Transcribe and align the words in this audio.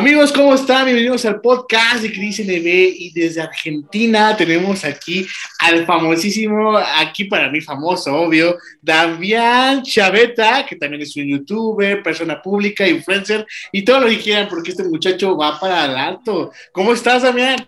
Amigos, 0.00 0.32
¿cómo 0.32 0.54
están? 0.54 0.86
Bienvenidos 0.86 1.26
al 1.26 1.42
podcast 1.42 2.00
de 2.00 2.10
Cris 2.10 2.40
NB 2.40 2.66
y 2.66 3.12
desde 3.14 3.42
Argentina 3.42 4.34
tenemos 4.34 4.82
aquí 4.82 5.26
al 5.58 5.84
famosísimo, 5.84 6.74
aquí 6.78 7.24
para 7.24 7.50
mí 7.50 7.60
famoso, 7.60 8.14
obvio, 8.14 8.56
Damián 8.80 9.82
Chaveta, 9.82 10.64
que 10.64 10.76
también 10.76 11.02
es 11.02 11.14
un 11.18 11.28
youtuber, 11.28 12.02
persona 12.02 12.40
pública, 12.40 12.88
influencer 12.88 13.46
y 13.72 13.84
todo 13.84 14.00
lo 14.00 14.06
que 14.06 14.18
quieran, 14.18 14.48
porque 14.48 14.70
este 14.70 14.84
muchacho 14.84 15.36
va 15.36 15.60
para 15.60 15.84
el 15.84 15.94
alto. 15.94 16.50
¿Cómo 16.72 16.94
estás, 16.94 17.22
Damián? 17.22 17.58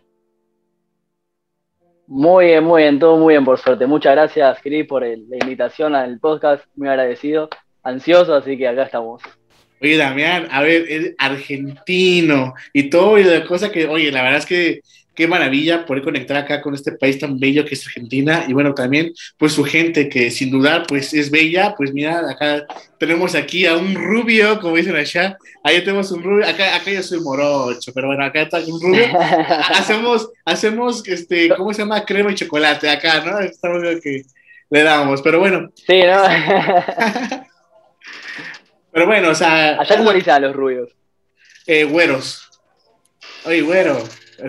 Muy 2.07 2.46
bien, 2.46 2.65
muy 2.65 2.80
bien, 2.80 2.99
todo 2.99 3.19
muy 3.19 3.35
bien, 3.35 3.45
por 3.45 3.59
suerte. 3.59 3.87
Muchas 3.87 4.15
gracias, 4.15 4.59
Cris, 4.62 4.87
por 4.87 5.02
la 5.02 5.37
invitación 5.38 5.95
al 5.95 6.19
podcast, 6.19 6.65
muy 6.77 6.88
agradecido, 6.88 7.51
ansioso, 7.83 8.35
así 8.35 8.57
que 8.57 8.69
acá 8.69 8.85
estamos. 8.85 9.21
Oye, 9.83 9.97
Damián, 9.97 10.47
a 10.51 10.63
ver, 10.63 10.87
es 10.89 11.15
argentino 11.19 12.55
y 12.73 12.89
todo, 12.89 13.19
y 13.19 13.25
la 13.25 13.45
cosa 13.45 13.73
que, 13.73 13.87
oye, 13.87 14.13
la 14.13 14.23
verdad 14.23 14.39
es 14.39 14.47
que 14.47 14.81
qué 15.15 15.27
maravilla 15.27 15.85
poder 15.85 16.03
conectar 16.03 16.37
acá 16.37 16.63
con 16.63 16.75
este 16.75 16.93
país 16.93 17.19
tan 17.19 17.39
bello 17.39 17.65
que 17.65 17.75
es 17.75 17.87
Argentina 17.87 18.45
y 18.49 18.53
bueno, 18.53 18.73
también 18.75 19.13
pues 19.37 19.53
su 19.53 19.65
gente 19.65 20.09
que 20.09 20.31
sin 20.31 20.51
dudar 20.51 20.85
pues 20.87 21.13
es 21.13 21.31
bella, 21.31 21.75
pues 21.77 21.93
mira, 21.93 22.31
acá 22.31 22.65
tenemos 22.99 23.35
aquí 23.35 23.67
a 23.67 23.77
un 23.77 23.95
rubio, 23.95 24.61
como 24.61 24.77
dicen 24.77 24.97
allá, 24.97 25.37
ahí 25.65 25.81
tenemos 25.81 26.11
un 26.13 26.23
rubio, 26.23 26.47
acá, 26.47 26.77
acá 26.77 26.91
yo 26.91 27.03
soy 27.03 27.21
morocho, 27.21 27.93
pero 27.93 28.07
bueno, 28.07 28.25
acá 28.25 28.43
está 28.43 28.59
un 28.61 28.80
rubio, 28.80 29.05
hacemos, 29.75 30.30
hacemos, 30.45 31.07
este, 31.09 31.51
¿cómo 31.51 31.74
se 31.74 31.83
llama? 31.83 32.05
Crema 32.05 32.33
y 32.33 32.37
chocolate 32.37 32.89
acá, 32.89 33.23
¿no? 33.24 33.41
Estamos 33.41 33.83
que 34.02 34.23
le 34.71 34.83
damos, 34.83 35.21
pero 35.21 35.41
bueno. 35.41 35.71
Sí, 35.74 36.01
¿no? 36.02 37.43
Pero 38.93 39.07
bueno, 39.07 39.30
o 39.30 39.35
sea. 39.35 39.80
Allá 39.80 39.96
cómo 39.96 40.12
dicen 40.12 40.43
los 40.43 40.54
rubios. 40.54 40.90
Eh, 41.66 41.85
güeros. 41.85 42.48
Oye, 43.45 43.62
güero. 43.62 44.02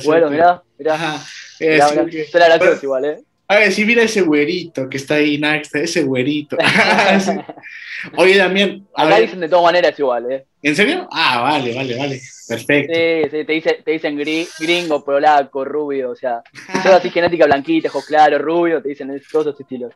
Güero, 0.04 0.30
mirá, 0.30 0.62
mirá. 0.78 0.96
Ajá. 0.96 1.26
Eh, 1.60 1.78
la 1.78 2.78
igual, 2.82 3.06
¿eh? 3.06 3.24
A 3.48 3.58
ver, 3.58 3.72
si 3.72 3.86
mira 3.86 4.04
ese 4.04 4.22
güerito 4.22 4.90
que 4.90 4.98
está 4.98 5.16
ahí, 5.16 5.38
Nax, 5.38 5.74
ese 5.76 6.04
güerito. 6.04 6.58
Oye, 8.18 8.38
también. 8.38 8.88
Acá 8.96 9.20
dicen 9.20 9.40
de 9.40 9.50
todas 9.50 9.66
maneras 9.66 9.98
igual, 9.98 10.32
¿eh? 10.32 10.46
¿En 10.62 10.76
serio? 10.76 11.08
Ah, 11.12 11.42
vale, 11.42 11.76
vale, 11.76 11.98
vale. 11.98 12.22
Perfecto. 12.48 12.94
Sí, 12.94 13.24
sí, 13.30 13.46
te, 13.46 13.54
dice, 13.54 13.82
te 13.84 13.92
dicen 13.92 14.18
gringo, 14.18 15.04
polaco, 15.04 15.64
rubio, 15.64 16.12
o 16.12 16.16
sea, 16.16 16.42
toda 16.82 16.98
así 16.98 17.10
genética 17.10 17.46
blanquita, 17.46 17.90
ojos 17.90 18.06
claros, 18.06 18.42
rubio, 18.42 18.82
te 18.82 18.90
dicen 18.90 19.08
todos 19.32 19.48
esos 19.48 19.60
estilos. 19.60 19.94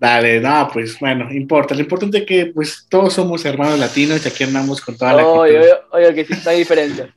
Dale, 0.00 0.40
no, 0.40 0.70
pues 0.72 0.98
bueno, 0.98 1.30
importa. 1.30 1.74
Lo 1.74 1.82
importante 1.82 2.18
es 2.18 2.24
que 2.24 2.46
pues 2.46 2.86
todos 2.88 3.12
somos 3.12 3.44
hermanos 3.44 3.78
latinos 3.78 4.24
y 4.24 4.28
aquí 4.28 4.44
andamos 4.44 4.80
con 4.80 4.96
toda 4.96 5.12
la 5.12 5.26
Oye, 5.26 5.58
oye, 5.58 5.72
oye, 5.90 6.14
que 6.14 6.24
sí 6.24 6.48
hay 6.48 6.60
diferencia. 6.60 7.14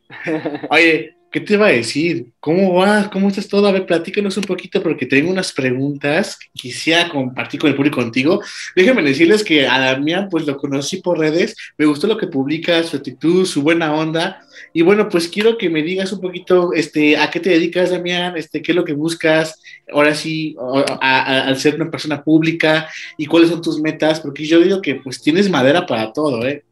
oye, 0.69 1.15
¿qué 1.33 1.39
te 1.39 1.55
iba 1.55 1.65
a 1.65 1.71
decir? 1.71 2.27
¿Cómo 2.39 2.73
vas? 2.75 3.09
¿Cómo 3.09 3.27
estás 3.27 3.47
todo? 3.47 3.67
A 3.67 3.71
ver, 3.71 3.87
platícanos 3.87 4.37
un 4.37 4.43
poquito 4.43 4.83
porque 4.83 5.07
tengo 5.07 5.31
unas 5.31 5.51
preguntas 5.51 6.37
que 6.37 6.47
quisiera 6.53 7.09
compartir 7.09 7.59
con 7.59 7.71
el 7.71 7.75
público 7.75 7.99
contigo. 7.99 8.39
Déjenme 8.75 9.01
decirles 9.01 9.43
que 9.43 9.67
a 9.67 9.79
Damián 9.79 10.29
pues 10.29 10.45
lo 10.45 10.55
conocí 10.57 10.97
por 10.97 11.17
redes, 11.17 11.55
me 11.75 11.87
gustó 11.87 12.05
lo 12.05 12.17
que 12.17 12.27
publica, 12.27 12.83
su 12.83 12.97
actitud, 12.97 13.45
su 13.47 13.63
buena 13.63 13.93
onda 13.95 14.45
y 14.73 14.83
bueno, 14.83 15.09
pues 15.09 15.27
quiero 15.27 15.57
que 15.57 15.71
me 15.71 15.81
digas 15.81 16.13
un 16.13 16.21
poquito 16.21 16.71
este, 16.71 17.17
a 17.17 17.31
qué 17.31 17.39
te 17.39 17.49
dedicas, 17.49 17.89
Damián, 17.89 18.37
este, 18.37 18.61
qué 18.61 18.71
es 18.71 18.75
lo 18.75 18.85
que 18.85 18.93
buscas, 18.93 19.59
ahora 19.91 20.13
sí, 20.13 20.55
al 21.01 21.57
ser 21.57 21.75
una 21.75 21.89
persona 21.89 22.23
pública 22.23 22.87
y 23.17 23.25
cuáles 23.25 23.49
son 23.49 23.61
tus 23.61 23.81
metas, 23.81 24.19
porque 24.19 24.45
yo 24.45 24.59
digo 24.59 24.83
que 24.83 24.95
pues 24.95 25.19
tienes 25.19 25.49
madera 25.49 25.87
para 25.87 26.13
todo, 26.13 26.45
¿eh? 26.45 26.63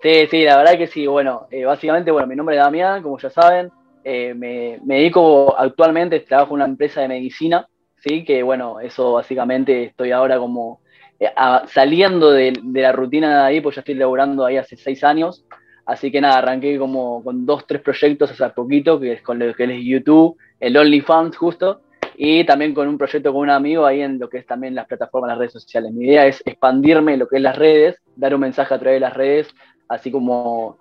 Sí, 0.00 0.26
sí, 0.30 0.44
la 0.44 0.58
verdad 0.58 0.78
que 0.78 0.86
sí. 0.86 1.06
Bueno, 1.06 1.48
eh, 1.50 1.64
básicamente, 1.64 2.10
bueno, 2.10 2.26
mi 2.28 2.36
nombre 2.36 2.56
es 2.56 2.62
Damián, 2.62 3.02
como 3.02 3.18
ya 3.18 3.30
saben. 3.30 3.70
Eh, 4.04 4.32
me, 4.34 4.78
me, 4.84 4.96
dedico 4.96 5.58
actualmente, 5.58 6.20
trabajo 6.20 6.50
en 6.50 6.62
una 6.62 6.64
empresa 6.66 7.00
de 7.00 7.08
medicina, 7.08 7.68
¿sí? 7.96 8.24
Que 8.24 8.42
bueno, 8.42 8.80
eso 8.80 9.14
básicamente 9.14 9.84
estoy 9.84 10.12
ahora 10.12 10.38
como 10.38 10.80
eh, 11.18 11.30
saliendo 11.66 12.30
de, 12.30 12.52
de, 12.62 12.80
la 12.80 12.92
rutina 12.92 13.40
de 13.40 13.46
ahí, 13.46 13.60
pues 13.60 13.74
ya 13.74 13.80
estoy 13.80 13.96
laburando 13.96 14.44
ahí 14.44 14.56
hace 14.56 14.76
seis 14.76 15.02
años. 15.02 15.44
Así 15.84 16.12
que 16.12 16.20
nada, 16.20 16.38
arranqué 16.38 16.78
como 16.78 17.24
con 17.24 17.44
dos, 17.44 17.66
tres 17.66 17.80
proyectos 17.82 18.30
hace 18.30 18.48
poquito, 18.50 19.00
que 19.00 19.14
es 19.14 19.22
con 19.22 19.38
lo 19.38 19.52
que 19.54 19.64
es 19.64 19.84
YouTube, 19.84 20.36
el 20.60 20.76
OnlyFans 20.76 21.36
justo, 21.36 21.80
y 22.14 22.44
también 22.44 22.74
con 22.74 22.88
un 22.88 22.98
proyecto 22.98 23.32
con 23.32 23.42
un 23.42 23.50
amigo 23.50 23.86
ahí 23.86 24.02
en 24.02 24.18
lo 24.18 24.28
que 24.28 24.38
es 24.38 24.46
también 24.46 24.74
las 24.74 24.86
plataformas, 24.86 25.30
las 25.30 25.38
redes 25.38 25.52
sociales. 25.52 25.92
Mi 25.92 26.04
idea 26.06 26.26
es 26.26 26.42
expandirme 26.44 27.16
lo 27.16 27.26
que 27.26 27.36
es 27.36 27.42
las 27.42 27.56
redes, 27.56 27.96
dar 28.16 28.34
un 28.34 28.42
mensaje 28.42 28.74
a 28.74 28.78
través 28.78 28.96
de 28.96 29.00
las 29.00 29.14
redes, 29.14 29.48
así 29.88 30.10
como 30.10 30.78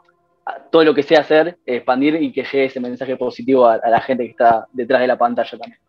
todo 0.72 0.84
lo 0.84 0.96
que 0.96 1.04
sé 1.04 1.16
hacer, 1.16 1.58
expandir 1.66 2.16
y 2.22 2.32
que 2.32 2.42
ese 2.42 2.80
mensaje 2.80 3.18
positivo 3.18 3.68
a 3.68 3.90
la 3.90 4.02
gente 4.02 4.24
que 4.24 4.32
está 4.32 4.68
detrás 4.72 5.02
de 5.02 5.08
la 5.08 5.18
pantalla 5.18 5.58
también. 5.58 5.80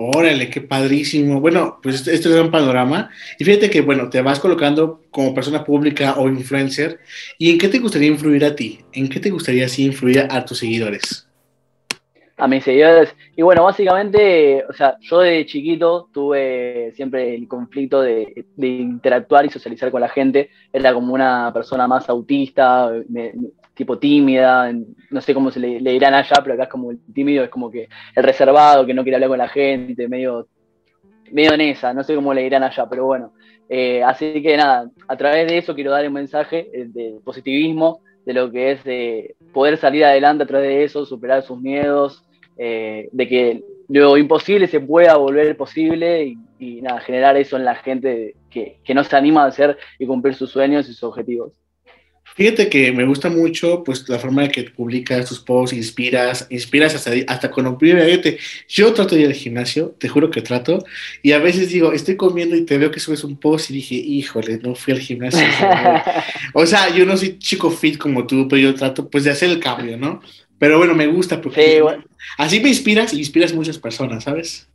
Órale, 0.00 0.48
qué 0.48 0.60
padrísimo. 0.60 1.40
Bueno, 1.40 1.80
pues 1.82 1.96
este, 1.96 2.14
este 2.14 2.28
es 2.28 2.40
un 2.40 2.52
panorama. 2.52 3.10
Y 3.36 3.44
fíjate 3.44 3.68
que, 3.68 3.80
bueno, 3.80 4.08
te 4.08 4.22
vas 4.22 4.38
colocando 4.38 5.02
como 5.10 5.34
persona 5.34 5.64
pública 5.64 6.14
o 6.18 6.28
influencer. 6.28 7.00
¿Y 7.36 7.50
en 7.50 7.58
qué 7.58 7.66
te 7.66 7.80
gustaría 7.80 8.06
influir 8.06 8.44
a 8.44 8.54
ti? 8.54 8.78
¿En 8.92 9.08
qué 9.08 9.18
te 9.18 9.30
gustaría 9.30 9.66
así 9.66 9.84
influir 9.84 10.28
a 10.30 10.44
tus 10.44 10.58
seguidores? 10.58 11.27
A 12.38 12.46
mis 12.46 12.62
seguidores. 12.62 13.14
Y 13.36 13.42
bueno, 13.42 13.64
básicamente, 13.64 14.64
o 14.68 14.72
sea, 14.72 14.96
yo 15.00 15.18
de 15.20 15.44
chiquito 15.44 16.08
tuve 16.12 16.92
siempre 16.94 17.34
el 17.34 17.48
conflicto 17.48 18.00
de, 18.00 18.46
interactuar 18.56 19.44
y 19.44 19.50
socializar 19.50 19.90
con 19.90 20.00
la 20.00 20.08
gente. 20.08 20.50
Era 20.72 20.94
como 20.94 21.12
una 21.12 21.52
persona 21.52 21.88
más 21.88 22.08
autista, 22.08 22.92
tipo 23.78 23.98
tímida, 23.98 24.72
no 25.10 25.20
sé 25.20 25.32
cómo 25.32 25.50
se 25.50 25.60
le, 25.60 25.78
dirán 25.78 26.12
allá, 26.12 26.36
pero 26.42 26.54
acá 26.54 26.64
es 26.64 26.68
como 26.68 26.90
el 26.90 26.98
tímido, 27.14 27.44
es 27.44 27.50
como 27.50 27.70
que 27.70 27.88
el 28.14 28.24
reservado, 28.24 28.84
que 28.84 28.92
no 28.92 29.02
quiere 29.02 29.16
hablar 29.16 29.30
con 29.30 29.38
la 29.38 29.48
gente, 29.48 30.08
medio, 30.08 30.48
medio 31.30 31.54
en 31.54 31.60
esa, 31.60 31.94
no 31.94 32.02
sé 32.02 32.16
cómo 32.16 32.34
le 32.34 32.42
dirán 32.42 32.64
allá, 32.64 32.88
pero 32.88 33.06
bueno. 33.06 33.32
Eh, 33.68 34.02
así 34.02 34.42
que 34.42 34.56
nada, 34.56 34.90
a 35.06 35.16
través 35.16 35.46
de 35.46 35.58
eso 35.58 35.74
quiero 35.74 35.92
dar 35.92 36.06
un 36.06 36.12
mensaje 36.12 36.70
eh, 36.72 36.86
de 36.88 37.20
positivismo, 37.24 38.00
de 38.24 38.32
lo 38.32 38.50
que 38.50 38.72
es 38.72 38.84
de 38.84 39.36
poder 39.52 39.76
salir 39.76 40.04
adelante 40.04 40.42
a 40.44 40.46
través 40.46 40.68
de 40.68 40.84
eso, 40.84 41.06
superar 41.06 41.42
sus 41.42 41.60
miedos, 41.60 42.24
eh, 42.58 43.08
de 43.12 43.28
que 43.28 43.64
lo 43.88 44.16
imposible 44.16 44.66
se 44.66 44.80
pueda 44.80 45.16
volver 45.16 45.56
posible 45.56 46.36
y, 46.58 46.82
nada, 46.82 47.00
generar 47.00 47.36
eso 47.36 47.56
en 47.56 47.64
la 47.64 47.76
gente 47.76 48.34
que, 48.50 48.78
que 48.84 48.94
no 48.94 49.04
se 49.04 49.16
anima 49.16 49.44
a 49.44 49.46
hacer 49.46 49.78
y 49.98 50.06
cumplir 50.06 50.34
sus 50.34 50.50
sueños 50.50 50.88
y 50.88 50.92
sus 50.92 51.04
objetivos. 51.04 51.52
Fíjate 52.38 52.68
que 52.68 52.92
me 52.92 53.04
gusta 53.04 53.30
mucho 53.30 53.82
pues 53.82 54.08
la 54.08 54.16
forma 54.16 54.44
en 54.44 54.52
que 54.52 54.62
publicas 54.62 55.28
tus 55.28 55.40
posts, 55.40 55.76
inspiras, 55.76 56.46
inspiras 56.50 56.94
hasta, 56.94 57.10
hasta 57.26 57.50
con 57.50 57.66
un 57.66 57.76
Yo 58.68 58.94
trato 58.94 59.16
de 59.16 59.22
ir 59.22 59.26
al 59.26 59.32
gimnasio, 59.32 59.96
te 59.98 60.08
juro 60.08 60.30
que 60.30 60.40
trato, 60.40 60.84
y 61.20 61.32
a 61.32 61.40
veces 61.40 61.68
digo, 61.70 61.92
estoy 61.92 62.14
comiendo 62.14 62.54
y 62.54 62.64
te 62.64 62.78
veo 62.78 62.92
que 62.92 63.00
subes 63.00 63.24
un 63.24 63.40
post 63.40 63.70
y 63.70 63.74
dije, 63.74 63.96
híjole, 63.96 64.60
no 64.62 64.76
fui 64.76 64.94
al 64.94 65.00
gimnasio. 65.00 65.44
o 66.54 66.64
sea, 66.64 66.94
yo 66.94 67.04
no 67.04 67.16
soy 67.16 67.40
chico 67.40 67.72
fit 67.72 67.98
como 67.98 68.24
tú, 68.24 68.46
pero 68.46 68.62
yo 68.62 68.72
trato 68.72 69.10
pues 69.10 69.24
de 69.24 69.32
hacer 69.32 69.50
el 69.50 69.58
cambio, 69.58 69.96
¿no? 69.96 70.22
Pero 70.60 70.78
bueno, 70.78 70.94
me 70.94 71.08
gusta 71.08 71.40
porque 71.40 71.84
así 72.36 72.60
me 72.60 72.68
inspiras 72.68 73.12
y 73.14 73.18
inspiras 73.18 73.52
muchas 73.52 73.78
personas, 73.78 74.22
¿sabes? 74.22 74.68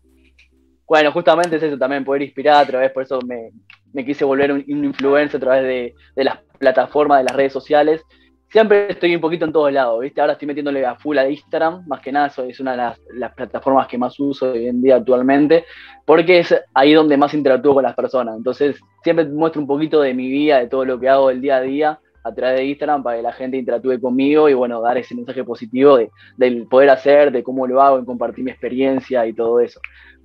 Bueno, 0.86 1.14
justamente 1.14 1.56
es 1.56 1.64
eso 1.64 1.78
también, 1.78 2.04
poder 2.04 2.24
inspirar 2.24 2.62
a 2.62 2.68
través, 2.68 2.92
por 2.92 3.04
eso 3.04 3.22
me, 3.26 3.52
me 3.94 4.06
quise 4.06 4.26
volver 4.26 4.52
un, 4.52 4.64
influencer 4.68 5.38
a 5.38 5.40
través 5.40 5.64
de, 5.64 5.96
de 6.16 6.24
las 6.24 6.40
plataformas, 6.58 7.20
de 7.20 7.26
las 7.26 7.36
redes 7.36 7.54
sociales. 7.54 8.02
Siempre 8.50 8.92
estoy 8.92 9.16
un 9.16 9.22
poquito 9.22 9.46
en 9.46 9.52
todos 9.52 9.74
lados, 9.74 10.00
¿viste? 10.00 10.22
Ahora 10.22 10.34
estoy 10.34 10.48
metiéndole 10.48 10.86
a 10.86 10.96
full 10.96 11.18
a 11.18 11.28
Instagram, 11.28 11.88
más 11.88 12.02
que 12.02 12.12
nada, 12.12 12.32
es 12.48 12.60
una 12.60 12.72
de 12.72 13.18
las, 13.18 13.34
plataformas 13.34 13.88
que 13.88 13.98
más 13.98 14.20
uso 14.20 14.52
hoy 14.52 14.68
en 14.68 14.80
día 14.80 14.98
actualmente, 14.98 15.66
porque 16.06 16.40
es 16.40 16.56
ahí 16.76 16.94
donde 16.94 17.18
más 17.18 17.34
interactúo 17.34 17.74
con 17.74 17.84
las 17.84 17.96
personas. 17.96 18.38
Entonces, 18.38 18.80
siempre 19.04 19.26
muestro 19.26 19.60
un 19.60 19.68
poquito 19.68 20.02
de 20.02 20.14
mi 20.14 20.30
vida, 20.30 20.60
de 20.60 20.68
todo 20.68 20.86
lo 20.86 21.00
que 21.00 21.10
hago 21.10 21.32
el 21.32 21.42
día 21.42 21.56
a 21.56 21.62
día 21.62 22.00
a 22.24 22.34
través 22.34 22.60
de 22.60 22.66
Instagram 22.66 23.04
para 23.04 23.18
que 23.18 23.24
la 23.24 23.34
gente 23.34 23.58
interactúe 23.58 24.00
conmigo 24.00 24.48
y, 24.48 24.54
bueno, 24.54 24.82
dar 24.82 24.98
ese 24.98 25.16
mensaje 25.16 25.44
positivo 25.44 25.98
de, 25.98 26.10
del 26.38 26.68
poder 26.68 26.92
hacer, 26.92 27.32
de 27.32 27.44
cómo 27.44 27.68
lo 27.68 27.82
hago, 27.82 27.98
en 27.98 28.06
compartir 28.06 28.46
mi 28.46 28.52
experiencia 28.52 29.26
y 29.26 29.34
todo 29.34 29.60
eso. 29.60 29.80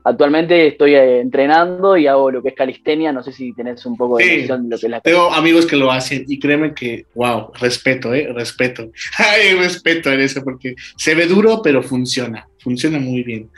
Actualmente 0.08 0.69
estoy 0.69 0.94
eh, 0.94 1.20
entrenando 1.20 1.94
y 1.96 2.06
hago 2.06 2.31
lo 2.31 2.43
que 2.43 2.49
es 2.49 2.55
calistenia. 2.55 3.12
No 3.12 3.22
sé 3.22 3.31
si 3.31 3.52
tenés 3.52 3.84
un 3.84 3.94
poco 3.94 4.16
de 4.16 4.25
sí, 4.25 4.31
de 4.46 4.58
lo 4.58 4.78
que 4.78 4.87
es 4.87 4.90
la 4.90 5.00
Tengo 5.02 5.31
amigos 5.34 5.66
que 5.66 5.76
lo 5.76 5.93
hacen 5.93 6.25
y 6.26 6.38
créeme 6.38 6.72
que, 6.72 7.05
wow, 7.14 7.52
respeto, 7.60 8.14
¿eh? 8.14 8.32
Respeto. 8.32 8.90
Hay 9.19 9.55
respeto 9.55 10.10
en 10.10 10.20
eso 10.20 10.43
porque 10.43 10.75
se 10.96 11.14
ve 11.14 11.26
duro, 11.26 11.60
pero 11.62 11.82
funciona. 11.82 12.49
Funciona 12.58 12.99
muy 12.99 13.22
bien. 13.22 13.50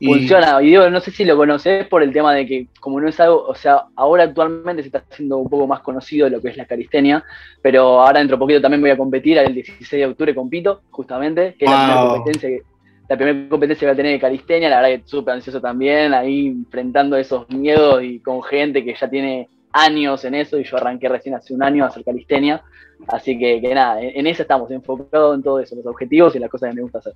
Funciona. 0.00 0.62
Y 0.62 0.66
digo, 0.66 0.88
no 0.88 1.00
sé 1.00 1.10
si 1.10 1.24
lo 1.24 1.36
conoces 1.36 1.84
por 1.88 2.04
el 2.04 2.12
tema 2.12 2.32
de 2.32 2.46
que, 2.46 2.68
como 2.78 3.00
no 3.00 3.08
es 3.08 3.18
algo, 3.18 3.44
o 3.44 3.54
sea, 3.56 3.86
ahora 3.96 4.22
actualmente 4.22 4.82
se 4.82 4.88
está 4.88 5.02
haciendo 5.10 5.38
un 5.38 5.50
poco 5.50 5.66
más 5.66 5.80
conocido 5.80 6.28
lo 6.28 6.40
que 6.40 6.50
es 6.50 6.56
la 6.56 6.66
calistenia, 6.66 7.24
pero 7.60 8.00
ahora 8.00 8.20
dentro 8.20 8.36
de 8.36 8.40
poquito 8.40 8.60
también 8.60 8.80
voy 8.80 8.90
a 8.90 8.96
competir. 8.96 9.38
El 9.38 9.54
16 9.54 9.90
de 9.90 10.06
octubre 10.06 10.34
compito, 10.34 10.82
justamente, 10.90 11.56
que 11.58 11.64
es 11.64 11.70
la 11.70 11.86
primera 11.86 12.08
competencia 12.08 12.48
que 12.48 12.62
la 13.08 13.16
primera 13.16 13.48
competencia 13.48 13.80
que 13.80 13.86
va 13.86 13.92
a 13.92 13.96
tener 13.96 14.12
de 14.12 14.20
calistenia, 14.20 14.68
la 14.68 14.80
verdad 14.80 15.02
que 15.02 15.08
súper 15.08 15.34
ansioso 15.34 15.60
también, 15.60 16.12
ahí 16.12 16.48
enfrentando 16.48 17.16
esos 17.16 17.48
miedos 17.48 18.02
y 18.02 18.20
con 18.20 18.42
gente 18.42 18.84
que 18.84 18.94
ya 18.94 19.08
tiene 19.08 19.48
años 19.72 20.24
en 20.24 20.34
eso, 20.34 20.58
y 20.58 20.64
yo 20.64 20.76
arranqué 20.76 21.08
recién 21.08 21.34
hace 21.34 21.54
un 21.54 21.62
año 21.62 21.84
a 21.84 21.88
hacer 21.88 22.04
calistenia, 22.04 22.62
Así 23.06 23.38
que, 23.38 23.60
que 23.60 23.74
nada, 23.74 24.02
en, 24.02 24.10
en 24.18 24.26
eso 24.26 24.42
estamos, 24.42 24.70
enfocados 24.70 25.36
en 25.36 25.42
todo 25.42 25.60
eso, 25.60 25.76
los 25.76 25.86
objetivos 25.86 26.34
y 26.34 26.38
las 26.38 26.50
cosas 26.50 26.70
que 26.70 26.76
me 26.76 26.82
gusta 26.82 26.98
hacer. 26.98 27.12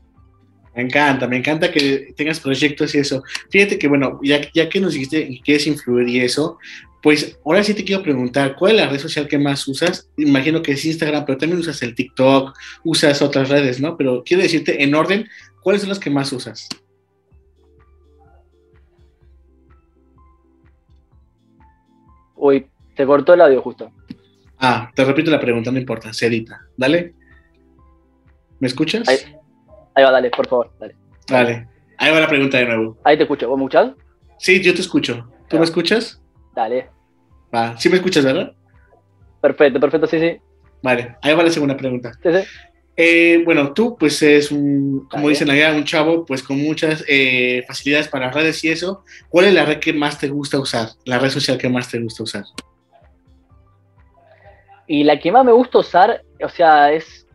Me 0.74 0.82
encanta, 0.82 1.26
me 1.26 1.36
encanta 1.36 1.70
que 1.70 2.14
tengas 2.16 2.40
proyectos 2.40 2.94
y 2.94 2.98
eso. 2.98 3.22
Fíjate 3.50 3.78
que, 3.78 3.88
bueno, 3.88 4.20
ya, 4.22 4.40
ya 4.54 4.68
que 4.68 4.80
nos 4.80 4.94
dijiste 4.94 5.28
que 5.28 5.40
quieres 5.40 5.66
influir 5.66 6.08
y 6.08 6.20
eso, 6.20 6.58
pues 7.02 7.36
ahora 7.44 7.62
sí 7.64 7.74
te 7.74 7.84
quiero 7.84 8.02
preguntar, 8.02 8.54
¿cuál 8.56 8.72
es 8.72 8.80
la 8.80 8.88
red 8.88 8.98
social 8.98 9.28
que 9.28 9.38
más 9.38 9.66
usas? 9.68 10.08
Imagino 10.16 10.62
que 10.62 10.72
es 10.72 10.84
Instagram, 10.84 11.24
pero 11.26 11.36
también 11.36 11.60
usas 11.60 11.82
el 11.82 11.94
TikTok, 11.94 12.56
usas 12.84 13.20
otras 13.20 13.48
redes, 13.48 13.80
¿no? 13.80 13.96
Pero 13.96 14.22
quiero 14.24 14.42
decirte 14.42 14.82
en 14.82 14.94
orden, 14.94 15.28
¿cuáles 15.62 15.82
son 15.82 15.88
las 15.88 15.98
que 15.98 16.10
más 16.10 16.32
usas? 16.32 16.68
Uy, 22.34 22.66
te 22.96 23.06
cortó 23.06 23.34
el 23.34 23.40
audio 23.40 23.62
justo. 23.62 23.90
Ah, 24.58 24.90
te 24.94 25.04
repito 25.04 25.30
la 25.30 25.40
pregunta, 25.40 25.70
no 25.70 25.78
importa, 25.78 26.12
se 26.12 26.26
edita. 26.26 26.60
Dale. 26.76 27.14
¿Me 28.58 28.68
escuchas? 28.68 29.08
Ahí, 29.08 29.16
ahí 29.94 30.04
va, 30.04 30.10
dale, 30.10 30.30
por 30.30 30.46
favor, 30.46 30.72
dale. 30.78 30.96
Dale. 31.28 31.68
Ahí 31.98 32.12
va 32.12 32.20
la 32.20 32.28
pregunta 32.28 32.58
de 32.58 32.66
nuevo. 32.66 32.98
Ahí 33.04 33.16
te 33.16 33.24
escucho, 33.24 33.48
¿vos 33.48 33.58
me 33.58 33.64
escuchás? 33.64 33.92
Sí, 34.38 34.60
yo 34.60 34.74
te 34.74 34.80
escucho. 34.80 35.28
¿Tú 35.48 35.58
me 35.58 35.64
escuchas? 35.64 36.20
Dale. 36.54 36.90
Va, 37.54 37.76
sí 37.76 37.88
me 37.88 37.96
escuchas, 37.96 38.24
¿verdad? 38.24 38.52
Perfecto, 39.40 39.78
perfecto, 39.78 40.06
sí, 40.06 40.18
sí. 40.18 40.40
Vale, 40.82 41.16
ahí 41.22 41.34
va 41.34 41.42
la 41.42 41.50
segunda 41.50 41.76
pregunta. 41.76 42.12
Sí, 42.22 42.32
sí. 42.32 42.48
Eh, 42.96 43.42
bueno, 43.44 43.72
tú 43.72 43.96
pues 43.98 44.22
es 44.22 44.52
un, 44.52 45.08
como 45.10 45.28
dicen 45.28 45.48
allá, 45.50 45.74
un 45.74 45.84
chavo 45.84 46.26
pues 46.26 46.42
con 46.42 46.60
muchas 46.60 47.04
eh, 47.08 47.64
facilidades 47.66 48.08
para 48.08 48.30
redes 48.30 48.62
y 48.64 48.68
eso. 48.68 49.04
¿Cuál 49.28 49.46
es 49.46 49.54
la 49.54 49.64
red 49.64 49.78
que 49.78 49.92
más 49.92 50.18
te 50.18 50.28
gusta 50.28 50.58
usar? 50.58 50.88
La 51.04 51.18
red 51.18 51.30
social 51.30 51.56
que 51.58 51.68
más 51.68 51.90
te 51.90 51.98
gusta 51.98 52.22
usar. 52.22 52.44
Y 54.86 55.04
la 55.04 55.18
que 55.18 55.32
más 55.32 55.44
me 55.44 55.52
gusta 55.52 55.78
usar, 55.78 56.22
o 56.44 56.48
sea, 56.48 56.92
es, 56.92 57.26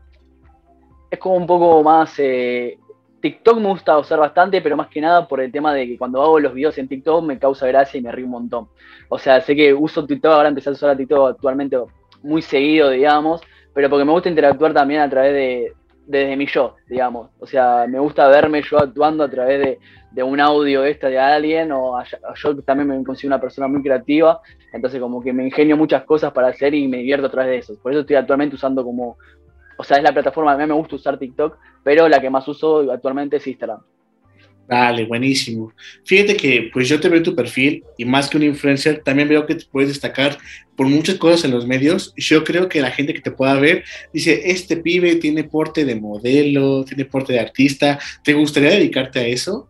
es 1.09 1.19
como 1.19 1.35
un 1.35 1.47
poco 1.47 1.81
más... 1.83 2.13
eh, 2.19 2.77
TikTok 3.19 3.59
me 3.59 3.69
gusta 3.69 3.97
usar 3.97 4.19
bastante, 4.19 4.61
pero 4.61 4.77
más 4.77 4.89
que 4.89 5.01
nada 5.01 5.27
por 5.27 5.41
el 5.41 5.51
tema 5.51 5.73
de 5.73 5.87
que 5.87 5.97
cuando 5.97 6.21
hago 6.21 6.39
los 6.39 6.53
videos 6.53 6.77
en 6.77 6.87
TikTok 6.87 7.25
me 7.25 7.39
causa 7.39 7.65
gracia 7.65 7.97
y 7.97 8.01
me 8.01 8.11
río 8.11 8.25
un 8.25 8.31
montón. 8.31 8.67
O 9.09 9.17
sea, 9.17 9.41
sé 9.41 9.55
que 9.55 9.73
uso 9.73 10.05
TikTok, 10.05 10.31
ahora 10.31 10.49
empecé 10.49 10.69
a 10.69 10.73
usar 10.73 10.95
TikTok 10.95 11.31
actualmente 11.31 11.77
muy 12.21 12.43
seguido, 12.43 12.91
digamos, 12.91 13.41
pero 13.77 13.91
porque 13.91 14.05
me 14.05 14.11
gusta 14.11 14.27
interactuar 14.29 14.73
también 14.73 15.01
a 15.01 15.09
través 15.09 15.33
de, 15.33 15.73
desde 16.07 16.35
mi 16.35 16.47
yo, 16.47 16.77
digamos. 16.89 17.29
O 17.39 17.45
sea, 17.45 17.85
me 17.87 17.99
gusta 17.99 18.27
verme 18.27 18.63
yo 18.63 18.79
actuando 18.79 19.23
a 19.23 19.29
través 19.29 19.59
de, 19.63 19.79
de 20.09 20.23
un 20.23 20.39
audio 20.39 20.83
extra 20.83 21.09
de 21.09 21.19
alguien, 21.19 21.71
o 21.71 21.95
a- 21.95 22.03
yo 22.35 22.57
también 22.63 22.87
me 22.89 23.03
considero 23.03 23.35
una 23.35 23.41
persona 23.41 23.67
muy 23.67 23.83
creativa, 23.83 24.41
entonces 24.73 24.99
como 24.99 25.21
que 25.21 25.31
me 25.31 25.45
ingenio 25.45 25.77
muchas 25.77 26.03
cosas 26.05 26.31
para 26.33 26.47
hacer 26.47 26.73
y 26.73 26.87
me 26.87 26.97
divierto 26.97 27.27
a 27.27 27.29
través 27.31 27.51
de 27.51 27.57
eso. 27.59 27.79
Por 27.83 27.91
eso 27.91 28.01
estoy 28.01 28.15
actualmente 28.15 28.55
usando 28.55 28.83
como, 28.83 29.15
o 29.77 29.83
sea, 29.83 29.97
es 29.97 30.03
la 30.03 30.11
plataforma, 30.13 30.53
a 30.53 30.57
mí 30.57 30.65
me 30.65 30.73
gusta 30.73 30.95
usar 30.95 31.19
TikTok, 31.19 31.57
pero 31.83 32.09
la 32.09 32.19
que 32.19 32.31
más 32.31 32.47
uso 32.47 32.91
actualmente 32.91 33.37
es 33.37 33.45
Instagram. 33.45 33.81
Dale, 34.67 35.05
buenísimo. 35.05 35.71
Fíjate 36.05 36.35
que 36.35 36.69
pues 36.73 36.89
yo 36.89 36.99
te 36.99 37.07
veo 37.07 37.23
tu 37.23 37.33
perfil 37.33 37.83
y 37.97 38.03
más 38.03 38.29
que 38.29 38.35
un 38.35 38.43
influencer, 38.43 39.01
también 39.01 39.29
veo 39.29 39.45
que 39.45 39.55
te 39.55 39.65
puedes 39.71 39.87
destacar 39.89 40.37
por 40.75 40.87
muchas 40.87 41.15
cosas 41.15 41.45
en 41.45 41.51
los 41.51 41.65
medios. 41.65 42.13
Yo 42.17 42.43
creo 42.43 42.67
que 42.67 42.81
la 42.81 42.91
gente 42.91 43.13
que 43.13 43.21
te 43.21 43.31
pueda 43.31 43.55
ver 43.59 43.85
dice, 44.11 44.41
este 44.51 44.75
pibe 44.77 45.15
tiene 45.15 45.45
porte 45.45 45.85
de 45.85 45.95
modelo, 45.95 46.83
tiene 46.83 47.05
porte 47.05 47.31
de 47.31 47.39
artista. 47.39 47.97
¿Te 48.23 48.33
gustaría 48.33 48.71
dedicarte 48.71 49.19
a 49.19 49.27
eso? 49.27 49.69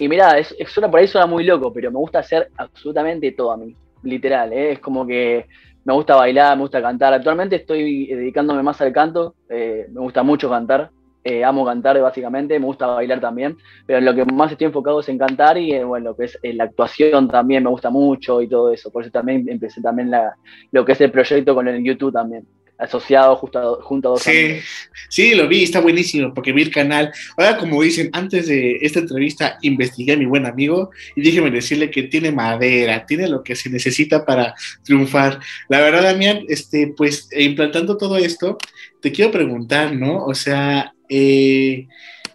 Y 0.00 0.08
mira, 0.08 0.38
es, 0.38 0.54
es- 0.58 0.70
suena 0.70 0.90
por 0.90 1.00
ahí 1.00 1.06
suena 1.06 1.26
muy 1.26 1.44
loco, 1.44 1.72
pero 1.72 1.90
me 1.90 1.98
gusta 1.98 2.20
hacer 2.20 2.50
absolutamente 2.56 3.30
todo 3.32 3.52
a 3.52 3.56
mí, 3.58 3.76
literal, 4.02 4.52
¿eh? 4.54 4.72
es 4.72 4.78
como 4.80 5.06
que 5.06 5.46
me 5.84 5.92
gusta 5.92 6.16
bailar, 6.16 6.56
me 6.56 6.62
gusta 6.62 6.80
cantar. 6.80 7.12
Actualmente 7.12 7.56
estoy 7.56 8.06
dedicándome 8.06 8.62
más 8.62 8.80
al 8.80 8.92
canto, 8.92 9.36
eh, 9.50 9.86
me 9.92 10.00
gusta 10.00 10.22
mucho 10.22 10.48
cantar, 10.48 10.90
eh, 11.24 11.42
amo 11.44 11.64
cantar 11.64 12.00
básicamente, 12.00 12.58
me 12.60 12.66
gusta 12.66 12.86
bailar 12.86 13.20
también, 13.20 13.56
pero 13.86 13.98
en 13.98 14.04
lo 14.04 14.14
que 14.14 14.24
más 14.26 14.52
estoy 14.52 14.66
enfocado 14.66 15.00
es 15.00 15.08
en 15.08 15.18
cantar 15.18 15.58
y 15.58 15.72
eh, 15.72 15.84
bueno, 15.84 16.10
lo 16.10 16.16
que 16.16 16.24
es 16.26 16.38
eh, 16.42 16.52
la 16.54 16.64
actuación 16.64 17.28
también 17.28 17.62
me 17.64 17.70
gusta 17.70 17.90
mucho 17.90 18.42
y 18.42 18.48
todo 18.48 18.72
eso. 18.72 18.90
Por 18.92 19.02
eso 19.02 19.10
también 19.10 19.48
empecé 19.48 19.80
también 19.80 20.10
la, 20.10 20.34
lo 20.72 20.84
que 20.84 20.92
es 20.92 21.00
el 21.00 21.10
proyecto 21.10 21.54
con 21.54 21.66
el 21.68 21.82
YouTube 21.82 22.12
también, 22.12 22.46
asociado 22.78 23.36
justo 23.36 23.58
a- 23.58 23.82
junto 23.82 24.08
a 24.08 24.12
dos 24.12 24.22
Sí, 24.22 24.30
amigos. 24.30 24.64
sí, 25.08 25.34
lo 25.34 25.48
vi, 25.48 25.62
está 25.64 25.80
buenísimo 25.80 26.32
porque 26.34 26.52
vi 26.52 26.62
el 26.62 26.70
canal. 26.70 27.12
Ahora, 27.36 27.56
como 27.58 27.82
dicen, 27.82 28.10
antes 28.12 28.46
de 28.48 28.78
esta 28.82 29.00
entrevista 29.00 29.58
investigué 29.62 30.12
a 30.14 30.16
mi 30.16 30.26
buen 30.26 30.46
amigo 30.46 30.90
y 31.16 31.22
déjeme 31.22 31.50
decirle 31.50 31.90
que 31.90 32.04
tiene 32.04 32.32
madera, 32.32 33.04
tiene 33.06 33.28
lo 33.28 33.42
que 33.42 33.56
se 33.56 33.70
necesita 33.70 34.24
para 34.24 34.54
triunfar. 34.84 35.40
La 35.68 35.80
verdad, 35.80 36.02
Damián, 36.04 36.40
este, 36.48 36.92
pues 36.96 37.28
implantando 37.36 37.96
todo 37.96 38.16
esto, 38.16 38.58
te 39.00 39.12
quiero 39.12 39.30
preguntar, 39.30 39.94
¿no? 39.94 40.24
O 40.24 40.34
sea, 40.34 40.93
eh, 41.08 41.86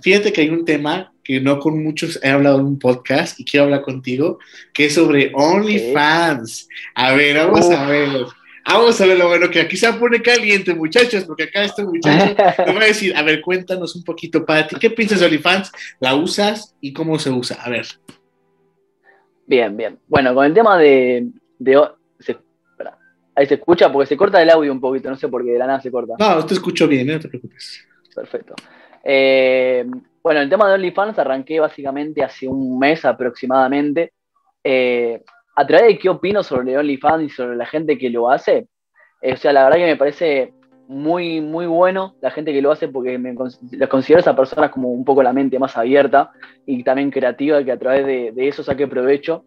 fíjate 0.02 0.32
que 0.34 0.42
hay 0.42 0.50
un 0.50 0.66
tema 0.66 1.14
que 1.24 1.40
no 1.40 1.60
con 1.60 1.84
muchos 1.84 2.20
he 2.24 2.30
hablado 2.30 2.60
en 2.60 2.66
un 2.66 2.80
podcast 2.80 3.40
y 3.40 3.46
quiero 3.46 3.66
hablar 3.66 3.82
contigo, 3.84 4.40
que 4.74 4.86
es 4.86 4.96
sobre 4.96 5.32
OnlyFans. 5.36 6.68
A 6.96 7.14
ver, 7.14 7.38
vamos 7.38 7.70
a 7.70 7.88
ver. 7.88 8.10
Vamos 8.66 9.02
a 9.02 9.06
ver 9.08 9.18
lo 9.18 9.28
bueno 9.30 9.50
que 9.50 9.62
aquí 9.62 9.76
se 9.78 9.92
pone 9.94 10.22
caliente, 10.22 10.76
muchachos, 10.76 11.24
porque 11.24 11.44
acá 11.44 11.64
este 11.64 11.84
muchacho 11.84 12.36
te 12.36 12.72
va 12.72 12.82
a 12.82 12.86
decir, 12.86 13.16
a 13.16 13.24
ver, 13.24 13.42
cuéntanos 13.42 13.96
un 13.96 14.04
poquito 14.04 14.46
para 14.46 14.68
ti, 14.68 14.76
¿qué 14.80 14.92
piensas 14.92 15.20
de 15.22 15.26
OnlyFans? 15.26 15.72
¿La 16.00 16.14
usas 16.16 16.76
y 16.80 16.94
cómo 16.94 17.18
se 17.18 17.32
usa? 17.32 17.58
A 17.64 17.70
ver. 17.70 17.88
Bien, 19.48 19.76
bien. 19.76 19.98
Bueno, 20.08 20.34
con 20.36 20.46
el 20.46 20.54
tema 20.54 20.78
de. 20.78 21.28
de 21.58 21.82
se- 22.20 22.38
ahí 23.36 23.48
se 23.48 23.56
escucha 23.56 23.92
porque 23.92 24.08
se 24.08 24.18
corta 24.18 24.42
el 24.42 24.50
audio 24.50 24.72
un 24.72 24.82
poquito, 24.82 25.10
no 25.10 25.16
sé 25.16 25.28
por 25.30 25.44
qué 25.44 25.52
de 25.52 25.58
la 25.60 25.66
nada 25.68 25.82
se 25.82 25.90
corta. 25.90 26.14
No, 26.20 26.46
te 26.46 26.54
escucho 26.54 26.88
bien, 26.88 27.10
¿eh? 27.10 27.14
no 27.14 27.20
te 27.20 27.30
preocupes. 27.30 27.86
Perfecto. 28.14 28.56
Eh, 29.04 29.86
bueno, 30.22 30.42
el 30.42 30.50
tema 30.50 30.68
de 30.68 30.76
OnlyFans 30.76 31.20
arranqué 31.20 31.60
básicamente 31.60 32.24
hace 32.24 32.48
un 32.48 32.78
mes 32.78 33.06
aproximadamente. 33.06 34.14
Eh, 34.64 35.24
a 35.56 35.68
través 35.68 35.88
de 35.88 36.00
qué 36.00 36.10
opino 36.10 36.44
sobre 36.44 36.78
OnlyFans 36.78 37.24
y 37.24 37.30
sobre 37.30 37.56
la 37.56 37.66
gente 37.66 37.98
que 37.98 38.10
lo 38.10 38.30
hace. 38.30 38.68
Eh, 39.22 39.34
o 39.34 39.38
sea, 39.38 39.52
la 39.54 39.64
verdad 39.64 39.78
que 39.78 39.86
me 39.86 39.98
parece 39.98 40.54
muy, 40.88 41.42
muy 41.42 41.68
bueno 41.68 42.16
la 42.22 42.32
gente 42.32 42.52
que 42.52 42.62
lo 42.62 42.72
hace 42.72 42.88
porque 42.88 43.18
me 43.18 43.34
los 43.34 43.90
considero 43.90 44.20
a 44.20 44.22
esas 44.22 44.36
personas 44.36 44.72
como 44.72 44.90
un 44.90 45.06
poco 45.06 45.22
la 45.22 45.34
mente 45.34 45.60
más 45.60 45.78
abierta 45.78 46.32
y 46.66 46.84
también 46.84 47.12
creativa 47.12 47.64
que 47.64 47.72
a 47.72 47.78
través 47.78 48.06
de, 48.06 48.32
de 48.32 48.48
eso 48.48 48.64
saque 48.64 48.88
provecho 48.88 49.46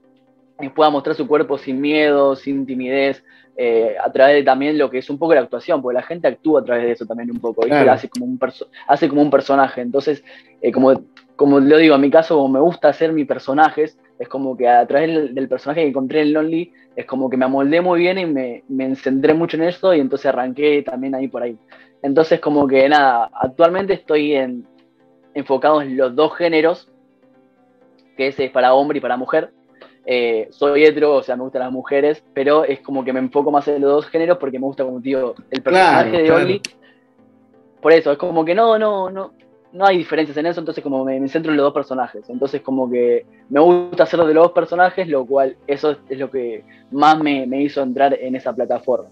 y 0.60 0.68
pueda 0.68 0.90
mostrar 0.90 1.16
su 1.16 1.26
cuerpo 1.26 1.58
sin 1.58 1.80
miedo, 1.80 2.36
sin 2.36 2.64
timidez, 2.66 3.24
eh, 3.56 3.96
a 4.02 4.10
través 4.10 4.36
de 4.36 4.42
también 4.42 4.78
lo 4.78 4.90
que 4.90 4.98
es 4.98 5.10
un 5.10 5.18
poco 5.18 5.34
la 5.34 5.40
actuación, 5.40 5.82
porque 5.82 5.96
la 5.96 6.02
gente 6.02 6.28
actúa 6.28 6.60
a 6.60 6.64
través 6.64 6.84
de 6.84 6.92
eso 6.92 7.06
también 7.06 7.30
un 7.30 7.38
poco. 7.38 7.62
Claro. 7.62 7.92
Hace, 7.92 8.08
como 8.08 8.24
un 8.26 8.38
hace 8.86 9.08
como 9.08 9.22
un 9.22 9.30
personaje. 9.30 9.80
Entonces, 9.80 10.24
eh, 10.60 10.72
como, 10.72 11.02
como 11.36 11.60
lo 11.60 11.76
digo, 11.78 11.94
en 11.94 12.00
mi 12.00 12.10
caso, 12.10 12.36
como 12.36 12.48
me 12.48 12.60
gusta 12.60 12.88
hacer 12.88 13.12
mis 13.12 13.26
personajes, 13.26 13.98
es 14.18 14.28
como 14.28 14.56
que 14.56 14.68
a 14.68 14.86
través 14.86 15.08
del, 15.08 15.34
del 15.34 15.48
personaje 15.48 15.82
que 15.82 15.88
encontré 15.88 16.22
en 16.22 16.32
Lonely, 16.32 16.72
es 16.96 17.06
como 17.06 17.30
que 17.30 17.36
me 17.36 17.44
amoldé 17.44 17.80
muy 17.80 18.00
bien 18.00 18.18
y 18.18 18.26
me, 18.26 18.64
me 18.68 18.94
mucho 19.34 19.56
en 19.56 19.62
eso 19.62 19.94
y 19.94 20.00
entonces 20.00 20.26
arranqué 20.26 20.82
también 20.82 21.14
ahí 21.14 21.28
por 21.28 21.42
ahí. 21.42 21.56
Entonces, 22.02 22.40
como 22.40 22.66
que 22.66 22.88
nada, 22.88 23.30
actualmente 23.34 23.94
estoy 23.94 24.34
en, 24.34 24.66
enfocado 25.34 25.80
en 25.82 25.96
los 25.96 26.14
dos 26.14 26.36
géneros, 26.36 26.88
que 28.16 28.28
ese 28.28 28.46
es 28.46 28.50
para 28.50 28.74
hombre 28.74 28.98
y 28.98 29.00
para 29.00 29.16
mujer. 29.16 29.52
Eh, 30.04 30.48
soy 30.50 30.84
hetero, 30.84 31.14
o 31.14 31.22
sea, 31.22 31.36
me 31.36 31.44
gustan 31.44 31.62
las 31.62 31.72
mujeres, 31.72 32.24
pero 32.34 32.64
es 32.64 32.80
como 32.80 33.04
que 33.04 33.12
me 33.12 33.20
enfoco 33.20 33.50
más 33.50 33.68
en 33.68 33.80
los 33.80 33.90
dos 33.90 34.06
géneros 34.06 34.38
porque 34.38 34.58
me 34.58 34.66
gusta, 34.66 34.84
como 34.84 35.00
tío, 35.00 35.34
el 35.50 35.62
personaje 35.62 36.10
Claro, 36.24 36.46
de 36.46 36.60
claro. 36.60 36.78
Por 37.80 37.92
eso, 37.92 38.12
es 38.12 38.18
como 38.18 38.44
que 38.44 38.54
no, 38.54 38.78
no, 38.78 39.10
no, 39.10 39.32
no 39.72 39.86
hay 39.86 39.98
diferencias 39.98 40.36
en 40.36 40.46
eso, 40.46 40.60
entonces 40.60 40.82
como 40.82 41.04
me, 41.04 41.18
me 41.18 41.28
centro 41.28 41.50
en 41.50 41.56
los 41.56 41.64
dos 41.64 41.74
personajes. 41.74 42.28
Entonces 42.28 42.60
como 42.62 42.90
que 42.90 43.26
me 43.48 43.60
gusta 43.60 44.04
hacerlo 44.04 44.26
de 44.26 44.34
los 44.34 44.44
dos 44.44 44.52
personajes, 44.52 45.08
lo 45.08 45.24
cual 45.24 45.56
eso 45.66 45.92
es, 45.92 45.98
es 46.08 46.18
lo 46.18 46.30
que 46.30 46.64
más 46.90 47.18
me, 47.18 47.46
me 47.46 47.62
hizo 47.62 47.82
entrar 47.82 48.14
en 48.20 48.36
esa 48.36 48.54
plataforma. 48.54 49.08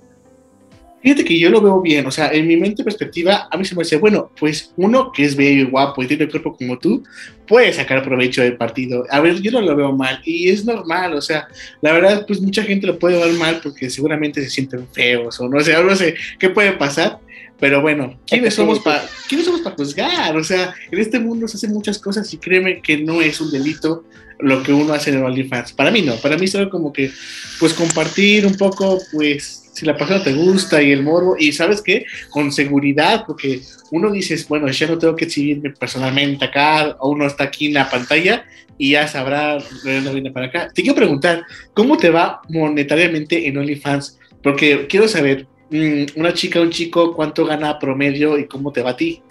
Fíjate 1.02 1.25
que 1.25 1.38
yo 1.38 1.49
lo 1.49 1.62
veo 1.62 1.80
bien, 1.80 2.07
o 2.07 2.11
sea, 2.11 2.30
en 2.30 2.47
mi 2.47 2.57
mente 2.57 2.85
perspectiva, 2.85 3.49
a 3.50 3.57
mí 3.57 3.64
se 3.64 3.75
me 3.75 3.85
dice, 3.85 3.97
bueno, 3.97 4.30
pues 4.38 4.73
uno 4.76 5.12
que 5.12 5.25
es 5.25 5.35
bello 5.35 5.62
y 5.62 5.71
guapo 5.71 6.02
y 6.02 6.07
tiene 6.07 6.25
el 6.25 6.30
cuerpo 6.30 6.54
como 6.54 6.78
tú, 6.78 7.02
puede 7.49 7.73
sacar 7.73 8.02
provecho 8.02 8.42
del 8.42 8.57
partido. 8.57 9.07
A 9.11 9.21
ver, 9.21 9.40
yo 9.40 9.50
no 9.50 9.62
lo 9.62 9.75
veo 9.75 9.92
mal 9.92 10.21
y 10.25 10.50
es 10.50 10.64
normal, 10.64 11.14
o 11.14 11.23
sea, 11.23 11.49
la 11.80 11.92
verdad, 11.92 12.25
pues 12.26 12.40
mucha 12.40 12.62
gente 12.64 12.87
lo 12.87 12.99
puede 12.99 13.19
ver 13.19 13.33
mal 13.35 13.61
porque 13.62 13.88
seguramente 13.88 14.42
se 14.42 14.50
sienten 14.50 14.87
feos 14.92 15.40
o 15.40 15.49
no 15.49 15.61
sé, 15.61 15.73
no 15.83 15.97
sé 15.97 16.14
qué 16.38 16.50
puede 16.50 16.73
pasar. 16.73 17.19
Pero 17.59 17.83
bueno, 17.83 18.19
¿quiénes 18.26 18.54
somos 18.54 18.78
para 18.78 19.02
quiénes 19.28 19.45
somos 19.45 19.61
para 19.61 19.76
juzgar? 19.76 20.35
O 20.35 20.42
sea, 20.42 20.75
en 20.90 20.99
este 20.99 21.21
mundo 21.21 21.47
se 21.47 21.59
hacen 21.59 21.73
muchas 21.73 21.99
cosas 21.99 22.33
y 22.33 22.38
créeme 22.38 22.80
que 22.80 22.97
no 22.97 23.21
es 23.21 23.38
un 23.38 23.50
delito 23.50 24.04
lo 24.38 24.62
que 24.62 24.73
uno 24.73 24.95
hace 24.95 25.11
en 25.11 25.23
OnlyFans. 25.23 25.73
Para 25.73 25.90
mí 25.90 26.02
no, 26.02 26.16
para 26.16 26.37
mí 26.37 26.47
es 26.47 26.54
algo 26.54 26.71
como 26.71 26.92
que, 26.92 27.11
pues 27.59 27.75
compartir 27.75 28.47
un 28.47 28.57
poco, 28.57 28.99
pues, 29.12 29.60
si 29.73 29.87
la 29.87 29.97
persona 29.97 30.23
te 30.23 30.33
gusta 30.33 30.83
y 30.83 30.93
el 30.93 31.03
morbo, 31.03 31.37
y 31.39 31.53
sabes 31.53 31.83
qué, 31.83 32.05
con 32.31 32.53
seguridad, 32.53 33.25
porque 33.27 33.61
uno 33.91 34.11
dices, 34.11 34.49
bueno, 34.49 34.69
ya 34.69 34.87
no 34.87 34.99
tengo 34.99 35.17
que 35.17 35.27
exhibirme 35.27 35.71
personalmente 35.71 36.45
acá, 36.45 36.97
o 36.99 37.11
uno 37.11 37.27
está 37.27 37.45
aquí 37.45 37.67
en 37.67 37.75
la 37.75 37.89
pantalla 37.89 38.45
y 38.79 38.93
ya 38.93 39.07
sabrá 39.07 39.59
dónde 39.85 40.12
viene 40.12 40.31
para 40.31 40.47
acá. 40.47 40.71
Te 40.75 40.83
quiero 40.83 40.97
preguntar, 40.97 41.45
¿cómo 41.75 41.99
te 41.99 42.09
va 42.09 42.41
monetariamente 42.49 43.47
en 43.47 43.59
OnlyFans? 43.59 44.19
Porque 44.43 44.87
quiero 44.87 45.07
saber, 45.07 45.47
mm, 45.71 46.05
una 46.17 46.33
chica, 46.33 46.61
un 46.61 46.71
chico, 46.71 47.15
cuánto 47.15 47.45
gana 47.45 47.79
promedio 47.79 48.39
y 48.39 48.47
cómo 48.47 48.73
te 48.73 48.83
va 48.83 48.91
a 48.91 48.97
ti. 48.97 49.23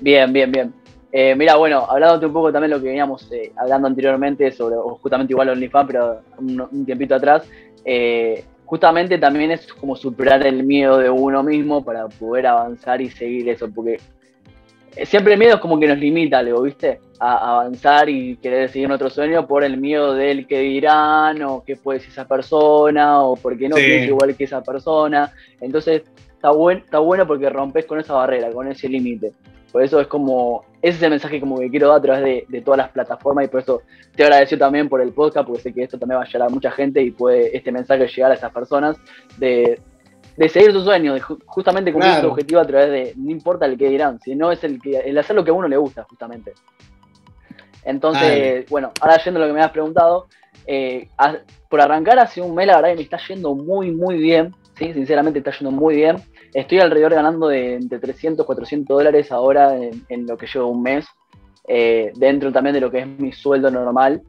Bien, 0.00 0.32
bien, 0.32 0.50
bien. 0.50 0.72
Eh, 1.12 1.34
mira, 1.36 1.56
bueno, 1.56 1.84
hablándote 1.86 2.24
un 2.24 2.32
poco 2.32 2.50
también 2.50 2.70
lo 2.70 2.80
que 2.80 2.88
veníamos 2.88 3.30
eh, 3.30 3.52
hablando 3.54 3.86
anteriormente 3.86 4.50
sobre, 4.50 4.76
justamente 4.76 5.34
igual 5.34 5.50
OnlyFans, 5.50 5.86
pero 5.86 6.20
un, 6.38 6.86
tiempito 6.86 7.14
atrás, 7.14 7.42
eh, 7.84 8.44
justamente 8.72 9.18
también 9.18 9.50
es 9.50 9.70
como 9.70 9.94
superar 9.94 10.46
el 10.46 10.62
miedo 10.64 10.96
de 10.96 11.10
uno 11.10 11.42
mismo 11.42 11.84
para 11.84 12.08
poder 12.08 12.46
avanzar 12.46 13.02
y 13.02 13.10
seguir 13.10 13.46
eso, 13.50 13.70
porque 13.70 14.00
siempre 15.04 15.34
el 15.34 15.38
miedo 15.38 15.56
es 15.56 15.60
como 15.60 15.78
que 15.78 15.86
nos 15.86 15.98
limita, 15.98 16.42
¿viste? 16.42 16.98
A 17.20 17.56
avanzar 17.56 18.08
y 18.08 18.36
querer 18.36 18.70
seguir 18.70 18.88
nuestro 18.88 19.10
sueño 19.10 19.46
por 19.46 19.62
el 19.62 19.76
miedo 19.76 20.14
del 20.14 20.46
que 20.46 20.60
dirán, 20.60 21.42
o 21.42 21.62
qué 21.62 21.76
puede 21.76 21.98
decir 21.98 22.12
esa 22.12 22.26
persona, 22.26 23.20
o 23.20 23.36
porque 23.36 23.68
no 23.68 23.76
piensa 23.76 24.06
igual 24.06 24.34
que 24.34 24.44
esa 24.44 24.62
persona. 24.62 25.30
Entonces, 25.60 26.04
está, 26.34 26.50
buen, 26.50 26.78
está 26.78 26.98
bueno 26.98 27.26
porque 27.26 27.50
rompes 27.50 27.84
con 27.84 28.00
esa 28.00 28.14
barrera, 28.14 28.50
con 28.52 28.68
ese 28.68 28.88
límite. 28.88 29.32
Por 29.72 29.82
eso 29.82 30.00
es 30.00 30.06
como, 30.06 30.64
ese 30.82 30.98
es 30.98 31.02
el 31.02 31.10
mensaje 31.10 31.40
como 31.40 31.58
que 31.58 31.70
quiero 31.70 31.88
dar 31.88 31.98
a 31.98 32.02
través 32.02 32.46
de, 32.48 32.60
todas 32.60 32.76
las 32.76 32.90
plataformas 32.90 33.46
y 33.46 33.48
por 33.48 33.60
eso 33.60 33.82
te 34.14 34.22
agradezco 34.22 34.58
también 34.58 34.88
por 34.88 35.00
el 35.00 35.12
podcast, 35.12 35.46
porque 35.46 35.62
sé 35.62 35.72
que 35.72 35.82
esto 35.82 35.98
también 35.98 36.20
va 36.20 36.24
a 36.24 36.26
llegar 36.26 36.42
a 36.42 36.50
mucha 36.50 36.70
gente 36.70 37.00
y 37.00 37.10
puede 37.10 37.56
este 37.56 37.72
mensaje 37.72 38.06
llegar 38.06 38.30
a 38.30 38.34
esas 38.34 38.52
personas 38.52 38.98
de, 39.38 39.80
seguir 40.48 40.72
tu 40.72 40.82
sueño, 40.82 41.14
de 41.14 41.20
justamente 41.20 41.90
cumplir 41.90 42.20
tu 42.20 42.28
objetivo 42.28 42.60
a 42.60 42.66
través 42.66 42.90
de, 42.90 43.14
no 43.16 43.30
importa 43.30 43.64
el 43.64 43.78
que 43.78 43.88
dirán, 43.88 44.20
sino 44.20 44.52
es 44.52 44.62
el, 44.62 44.80
que, 44.80 44.98
el 44.98 45.16
hacer 45.16 45.34
lo 45.34 45.42
que 45.42 45.50
a 45.50 45.54
uno 45.54 45.68
le 45.68 45.78
gusta, 45.78 46.04
justamente. 46.04 46.52
Entonces, 47.84 48.68
bueno, 48.68 48.92
ahora 49.00 49.16
yendo 49.24 49.40
a 49.40 49.42
lo 49.42 49.48
que 49.48 49.54
me 49.54 49.62
has 49.62 49.72
preguntado, 49.72 50.28
eh, 50.66 51.08
por 51.68 51.80
arrancar 51.80 52.18
hace 52.18 52.40
un 52.40 52.54
mes, 52.54 52.66
la 52.66 52.76
verdad 52.76 52.90
que 52.90 52.96
me 52.96 53.02
está 53.02 53.18
yendo 53.26 53.54
muy, 53.54 53.90
muy 53.90 54.18
bien, 54.18 54.54
¿sí? 54.82 54.92
sinceramente 54.92 55.38
está 55.38 55.52
yendo 55.52 55.70
muy 55.70 55.96
bien. 55.96 56.16
Estoy 56.52 56.80
alrededor 56.80 57.14
ganando 57.14 57.48
de 57.48 57.74
entre 57.74 57.98
300, 57.98 58.44
400 58.44 58.96
dólares 58.96 59.32
ahora 59.32 59.76
en, 59.76 60.26
lo 60.26 60.36
que 60.36 60.46
llevo 60.46 60.68
un 60.68 60.82
mes, 60.82 61.06
eh, 61.68 62.12
dentro 62.16 62.52
también 62.52 62.74
de 62.74 62.80
lo 62.80 62.90
que 62.90 63.00
es 63.00 63.06
mi 63.06 63.32
sueldo 63.32 63.70
normal 63.70 64.22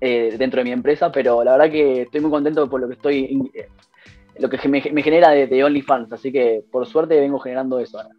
eh, 0.00 0.36
dentro 0.38 0.58
de 0.58 0.64
mi 0.64 0.70
empresa, 0.70 1.10
pero 1.10 1.42
la 1.42 1.52
verdad 1.56 1.72
que 1.72 2.02
estoy 2.02 2.20
muy 2.20 2.30
contento 2.30 2.70
por 2.70 2.80
lo 2.80 2.86
que 2.86 2.94
estoy, 2.94 3.50
eh, 3.52 3.66
lo 4.38 4.48
que 4.48 4.68
me, 4.68 4.80
genera 4.80 5.30
de, 5.30 5.64
OnlyFans, 5.64 6.12
así 6.12 6.30
que 6.30 6.62
por 6.70 6.86
suerte 6.86 7.18
vengo 7.18 7.40
generando 7.40 7.80
eso 7.80 7.98
ahora. 7.98 8.14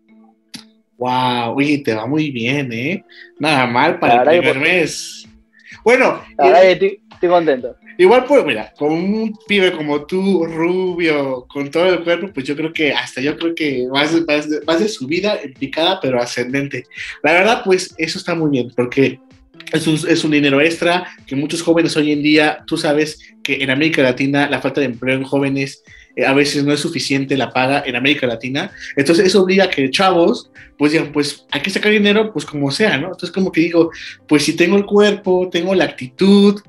Wow, 0.98 1.56
uy, 1.56 1.82
te 1.82 1.96
va 1.96 2.06
muy 2.06 2.32
bien, 2.32 2.74
¿eh? 2.74 3.06
Nada 3.40 3.66
mal 3.66 3.98
para 4.00 4.24
el 4.24 4.42
primer 4.42 4.60
mes. 4.60 5.26
Bueno, 5.86 6.22
la 6.38 6.46
verdad 6.46 6.62
que 6.62 6.72
estoy, 6.74 7.02
estoy 7.20 7.30
contento. 7.30 7.76
Igual, 7.98 8.24
pues, 8.26 8.46
mira, 8.46 8.74
con 8.78 8.94
un 8.94 9.38
pibe 9.46 9.74
como 9.74 10.06
tú, 10.06 10.46
rubio, 10.46 11.46
con 11.50 11.70
todo 11.70 11.88
el 11.88 12.04
cuerpo, 12.04 12.32
pues 12.34 12.46
yo 12.46 12.56
creo 12.56 12.72
que 12.72 12.94
hasta 12.94 13.20
yo 13.20 13.38
creo 13.38 13.54
que 13.54 13.88
vas, 13.92 14.14
de 14.14 14.88
su 14.88 15.06
vida 15.06 15.38
picada, 15.60 16.00
pero 16.02 16.22
ascendente. 16.22 16.86
La 17.22 17.34
verdad, 17.34 17.62
pues 17.66 17.94
eso 17.98 18.18
está 18.18 18.36
muy 18.36 18.52
bien, 18.52 18.72
porque 18.74 19.20
es 19.74 19.86
un, 19.86 19.96
es 20.08 20.24
un, 20.24 20.32
dinero 20.32 20.62
extra 20.62 21.06
que 21.28 21.36
muchos 21.36 21.62
jóvenes 21.62 21.98
hoy 21.98 22.14
en 22.14 22.24
día, 22.24 22.64
tú 22.66 22.78
sabes 22.78 23.20
que 23.44 23.62
en 23.62 23.70
América 23.70 24.02
Latina 24.02 24.50
la 24.50 24.62
falta 24.62 24.80
de 24.80 24.88
empleo 24.88 25.18
en 25.18 25.24
jóvenes 25.26 25.84
eh, 26.16 26.26
a 26.26 26.34
veces 26.34 26.64
no 26.64 26.74
es 26.74 26.80
suficiente 26.80 27.38
la 27.38 27.52
paga 27.52 27.84
en 27.86 27.96
América 27.96 28.28
Latina. 28.28 28.72
Entonces 28.96 29.28
eso 29.28 29.44
obliga 29.44 29.66
a 29.66 29.70
que 29.70 29.90
chavos, 29.90 30.52
pues 30.78 30.94
digan, 30.94 31.12
pues 31.12 31.46
hay 31.52 31.62
que 31.62 31.70
sacar 31.70 31.92
dinero, 31.92 32.32
pues 32.32 32.46
como 32.46 32.72
sea, 32.72 32.98
¿no? 32.98 33.08
Entonces 33.08 33.32
como 33.32 33.52
que 33.52 33.62
digo, 33.62 33.92
pues 34.28 34.44
si 34.44 34.56
tengo 34.56 34.78
el 34.78 34.86
cuerpo, 34.86 35.50
tengo 35.52 35.76
la 35.76 35.86
actitud, 35.86 36.62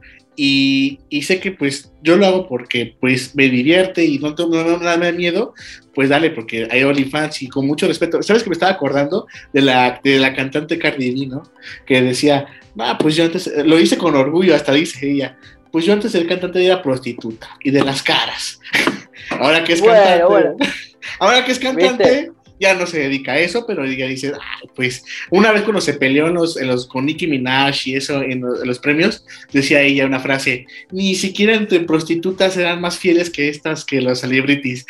y, 0.43 1.21
sé 1.21 1.39
que 1.39 1.53
pues 1.53 1.93
yo 2.03 2.17
lo 2.17 2.25
hago 2.25 2.49
porque 2.49 2.97
pues 2.99 3.35
me 3.35 3.51
divierte 3.51 4.07
y 4.07 4.19
no 4.19 4.35
tengo 4.35 4.63
nada 4.63 4.97
de 4.97 5.13
miedo, 5.13 5.53
pues 5.95 6.09
dale, 6.09 6.31
porque 6.31 6.67
hay 6.71 6.83
OnlyFans 6.83 7.43
y 7.43 7.49
con 7.49 7.67
mucho 7.67 7.87
respeto. 7.87 8.23
¿Sabes 8.23 8.43
que 8.43 8.49
me 8.49 8.55
estaba 8.55 8.73
acordando 8.73 9.27
de 9.53 9.61
la, 9.61 10.01
de 10.03 10.19
la 10.19 10.35
cantante 10.35 10.79
Cardi 10.79 11.11
B, 11.11 11.27
¿no? 11.27 11.43
Que 11.85 12.01
decía, 12.01 12.47
ah, 12.79 12.97
pues 12.99 13.17
yo 13.17 13.25
antes, 13.25 13.53
lo 13.67 13.79
hice 13.79 13.99
con 13.99 14.17
orgullo, 14.17 14.55
hasta 14.55 14.73
dice 14.73 15.11
ella, 15.11 15.37
pues 15.71 15.85
yo 15.85 15.93
antes 15.93 16.15
el 16.15 16.27
cantante 16.27 16.65
era 16.65 16.83
prostituta 16.83 17.59
y 17.63 17.71
de 17.71 17.85
las 17.85 18.03
caras. 18.03 18.61
ahora 19.31 19.63
que 19.63 19.75
es 19.75 19.83
cantante, 19.83 20.73
ahora 21.19 21.45
que 21.45 21.53
es 21.53 21.59
cantante, 21.59 22.33
ya 22.61 22.75
no 22.75 22.87
se 22.87 22.99
dedica 22.99 23.33
a 23.33 23.39
eso, 23.39 23.65
pero 23.67 23.87
ya 23.87 24.07
dice, 24.07 24.33
pues 24.77 25.03
una 25.31 25.51
vez 25.51 25.63
cuando 25.63 25.81
se 25.81 25.95
peleó 25.95 26.29
en 26.29 26.35
los, 26.35 26.59
en 26.59 26.69
los, 26.69 26.87
con 26.87 27.07
Nicki 27.07 27.27
Minaj 27.27 27.75
y 27.87 27.97
eso 27.97 28.23
en 28.23 28.43
los, 28.43 28.79
premios, 28.79 29.25
decía 29.51 29.81
ella 29.81 30.07
una 30.07 30.21
frase, 30.21 30.67
ni 30.93 31.15
siquiera 31.15 31.55
entre 31.55 31.81
prostitutas 31.81 32.55
serán 32.55 32.81
más 32.83 32.99
fieles 32.99 33.31
que 33.31 33.49
estas 33.49 33.85
que 33.85 34.03
los 34.03 34.21
celebrities. 34.21 34.85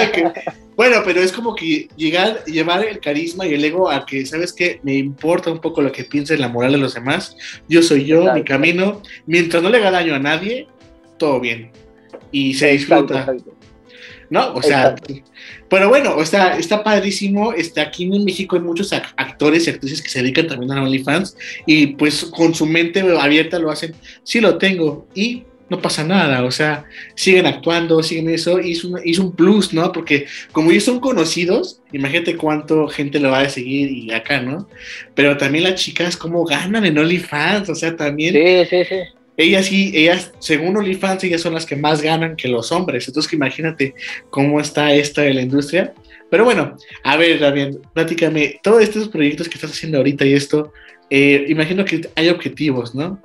bueno, 0.76 1.02
pero 1.04 1.20
es 1.20 1.30
como 1.30 1.54
que 1.54 1.88
llegar, 1.94 2.42
llevar 2.46 2.84
el 2.86 2.98
carisma 3.00 3.46
y 3.46 3.52
el 3.52 3.64
ego 3.64 3.90
a 3.90 4.06
que, 4.06 4.24
¿sabes 4.24 4.54
qué? 4.54 4.80
Me 4.82 4.94
importa 4.94 5.52
un 5.52 5.60
poco 5.60 5.82
lo 5.82 5.92
que 5.92 6.04
piensen 6.04 6.40
la 6.40 6.48
moral 6.48 6.72
de 6.72 6.78
los 6.78 6.94
demás, 6.94 7.36
yo 7.68 7.82
soy 7.82 8.06
yo, 8.06 8.32
mi 8.32 8.44
camino, 8.44 9.02
mientras 9.26 9.62
no 9.62 9.68
le 9.68 9.76
haga 9.76 9.90
daño 9.90 10.14
a 10.14 10.18
nadie, 10.18 10.66
todo 11.18 11.38
bien. 11.38 11.70
Y 12.32 12.54
se 12.54 12.68
disfruta. 12.68 13.26
¿No? 14.30 14.54
O 14.54 14.62
sea, 14.62 14.94
pero 15.68 15.88
bueno, 15.88 16.16
o 16.16 16.24
sea, 16.24 16.56
está 16.58 16.82
padrísimo. 16.82 17.52
Está 17.52 17.82
aquí 17.82 18.04
en 18.04 18.24
México 18.24 18.56
hay 18.56 18.62
muchos 18.62 18.92
actores 18.92 19.66
y 19.66 19.70
actrices 19.70 20.02
que 20.02 20.08
se 20.08 20.20
dedican 20.20 20.46
también 20.46 20.72
a 20.72 20.82
OnlyFans 20.82 21.36
y 21.66 21.88
pues 21.88 22.24
con 22.24 22.54
su 22.54 22.66
mente 22.66 23.00
abierta 23.00 23.58
lo 23.58 23.70
hacen. 23.70 23.94
Sí 24.22 24.40
lo 24.40 24.58
tengo 24.58 25.06
y 25.14 25.44
no 25.70 25.80
pasa 25.80 26.04
nada, 26.04 26.44
o 26.44 26.50
sea, 26.50 26.84
siguen 27.14 27.46
actuando, 27.46 28.02
siguen 28.02 28.28
eso, 28.28 28.60
y 28.60 28.72
es 28.72 28.84
un, 28.84 29.00
un 29.00 29.32
plus, 29.34 29.72
¿no? 29.72 29.92
Porque 29.92 30.26
como 30.52 30.70
ellos 30.70 30.84
son 30.84 31.00
conocidos, 31.00 31.80
imagínate 31.90 32.36
cuánto 32.36 32.86
gente 32.86 33.18
lo 33.18 33.30
va 33.30 33.40
a 33.40 33.48
seguir 33.48 33.90
y 33.90 34.12
acá, 34.12 34.42
¿no? 34.42 34.68
Pero 35.14 35.38
también 35.38 35.64
las 35.64 35.76
chicas, 35.76 36.18
cómo 36.18 36.44
ganan 36.44 36.84
en 36.84 36.98
OnlyFans, 36.98 37.70
o 37.70 37.74
sea, 37.74 37.96
también... 37.96 38.34
Sí, 38.34 38.66
sí, 38.68 38.84
sí 38.84 38.96
ellas 39.36 39.66
sí, 39.66 39.92
ellas, 39.94 40.32
según 40.38 40.76
OnlyFans, 40.76 41.24
ellas 41.24 41.40
son 41.40 41.54
las 41.54 41.66
que 41.66 41.76
más 41.76 42.02
ganan 42.02 42.36
que 42.36 42.48
los 42.48 42.70
hombres. 42.72 43.08
Entonces, 43.08 43.32
imagínate 43.32 43.94
cómo 44.30 44.60
está 44.60 44.94
esta 44.94 45.22
de 45.22 45.34
la 45.34 45.42
industria. 45.42 45.92
Pero 46.30 46.44
bueno, 46.44 46.76
a 47.02 47.16
ver, 47.16 47.40
Damián, 47.40 47.78
platícame, 47.92 48.60
todos 48.62 48.82
estos 48.82 49.08
proyectos 49.08 49.48
que 49.48 49.54
estás 49.54 49.72
haciendo 49.72 49.98
ahorita 49.98 50.24
y 50.24 50.34
esto, 50.34 50.72
eh, 51.10 51.44
imagino 51.48 51.84
que 51.84 52.08
hay 52.16 52.28
objetivos, 52.28 52.94
¿no? 52.94 53.22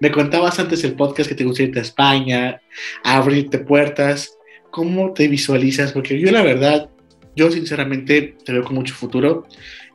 Me 0.00 0.10
contabas 0.10 0.58
antes 0.58 0.82
el 0.84 0.94
podcast 0.94 1.28
que 1.28 1.34
te 1.34 1.44
gustaría 1.44 1.68
irte 1.68 1.78
a 1.78 1.82
España, 1.82 2.60
abrirte 3.04 3.58
puertas. 3.58 4.36
¿Cómo 4.70 5.12
te 5.12 5.28
visualizas? 5.28 5.92
Porque 5.92 6.18
yo, 6.18 6.30
la 6.32 6.42
verdad, 6.42 6.88
yo 7.36 7.50
sinceramente 7.50 8.36
te 8.44 8.52
veo 8.52 8.64
con 8.64 8.76
mucho 8.76 8.94
futuro. 8.94 9.46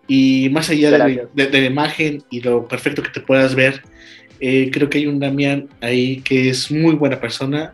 Y 0.08 0.50
más 0.52 0.70
allá 0.70 0.92
de, 0.92 1.28
de, 1.34 1.62
la 1.62 1.66
imagen 1.66 2.24
y 2.30 2.42
lo 2.42 2.68
perfecto 2.68 3.02
que 3.02 3.10
te 3.10 3.22
puedas 3.22 3.56
ver, 3.56 3.82
eh, 4.40 4.70
creo 4.72 4.90
que 4.90 5.00
hay 5.00 5.08
un 5.08 5.20
Damián 5.20 5.70
ahí 5.82 6.22
que 6.22 6.50
es 6.50 6.72
muy 6.72 6.96
buena 6.96 7.20
persona 7.20 7.74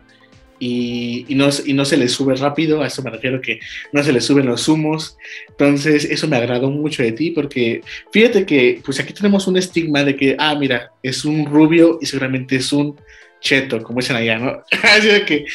y, 0.64 1.26
no, 1.30 1.48
y 1.66 1.72
no 1.72 1.84
se 1.84 1.96
le 1.96 2.08
sube 2.08 2.36
rápido, 2.36 2.82
a 2.82 2.86
eso 2.86 3.02
me 3.02 3.10
refiero 3.10 3.40
que 3.40 3.58
no 3.92 4.00
se 4.04 4.12
le 4.12 4.20
suben 4.20 4.46
los 4.46 4.68
humos. 4.68 5.16
Entonces, 5.48 6.04
eso 6.04 6.28
me 6.28 6.36
agradó 6.36 6.70
mucho 6.70 7.02
de 7.02 7.10
ti 7.10 7.32
porque 7.32 7.80
fíjate 8.12 8.46
que 8.46 8.80
pues 8.84 9.00
aquí 9.00 9.12
tenemos 9.12 9.48
un 9.48 9.56
estigma 9.56 10.04
de 10.04 10.14
que, 10.14 10.36
ah, 10.38 10.54
mira, 10.54 10.92
es 11.02 11.24
un 11.24 11.46
rubio 11.46 11.98
y 12.00 12.06
seguramente 12.06 12.56
es 12.56 12.72
un 12.72 12.96
cheto, 13.40 13.82
como 13.82 13.98
dicen 13.98 14.14
allá, 14.14 14.38
¿no? 14.38 14.62
Así 14.84 15.08
de 15.08 15.24
que... 15.24 15.46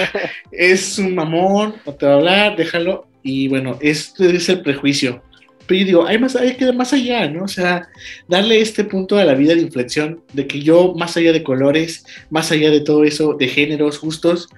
es 0.52 0.98
un 0.98 1.14
mamón, 1.14 1.76
no 1.86 1.94
te 1.94 2.04
va 2.04 2.12
a 2.12 2.16
hablar, 2.16 2.56
déjalo. 2.56 3.06
Y 3.22 3.48
bueno, 3.48 3.78
este 3.80 4.36
es 4.36 4.50
el 4.50 4.60
prejuicio 4.60 5.22
pero 5.70 5.82
yo 5.82 5.86
digo, 5.86 6.04
hay, 6.04 6.18
más, 6.18 6.34
hay 6.34 6.56
que 6.56 6.64
ir 6.64 6.74
más 6.74 6.92
allá, 6.92 7.28
¿no? 7.28 7.44
O 7.44 7.48
sea, 7.48 7.88
darle 8.26 8.60
este 8.60 8.82
punto 8.82 9.16
a 9.18 9.24
la 9.24 9.34
vida 9.34 9.54
de 9.54 9.60
inflexión, 9.60 10.20
de 10.32 10.48
que 10.48 10.60
yo, 10.60 10.94
más 10.96 11.16
allá 11.16 11.32
de 11.32 11.44
colores, 11.44 12.04
más 12.28 12.50
allá 12.50 12.72
de 12.72 12.80
todo 12.80 13.04
eso, 13.04 13.34
de 13.34 13.46
géneros 13.46 13.96
justos, 13.96 14.48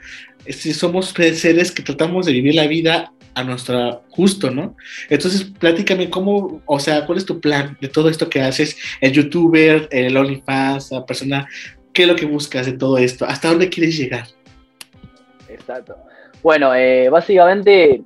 este, 0.46 0.72
somos 0.72 1.08
seres 1.08 1.70
que 1.70 1.82
tratamos 1.82 2.24
de 2.24 2.32
vivir 2.32 2.54
la 2.54 2.66
vida 2.66 3.12
a 3.34 3.44
nuestro 3.44 4.02
gusto, 4.16 4.50
¿no? 4.50 4.74
Entonces, 5.10 5.44
platícame 5.58 6.08
cómo, 6.08 6.62
o 6.64 6.80
sea, 6.80 7.04
cuál 7.04 7.18
es 7.18 7.26
tu 7.26 7.42
plan 7.42 7.76
de 7.78 7.88
todo 7.88 8.08
esto 8.08 8.30
que 8.30 8.40
haces, 8.40 8.78
el 9.02 9.12
youtuber, 9.12 9.88
el 9.90 10.16
OnlyFans, 10.16 10.92
la 10.92 11.04
persona, 11.04 11.46
¿qué 11.92 12.04
es 12.04 12.08
lo 12.08 12.16
que 12.16 12.24
buscas 12.24 12.64
de 12.64 12.72
todo 12.72 12.96
esto? 12.96 13.26
¿Hasta 13.26 13.48
dónde 13.48 13.68
quieres 13.68 13.98
llegar? 13.98 14.28
Exacto. 15.46 15.94
Bueno, 16.42 16.74
eh, 16.74 17.10
básicamente 17.10 18.02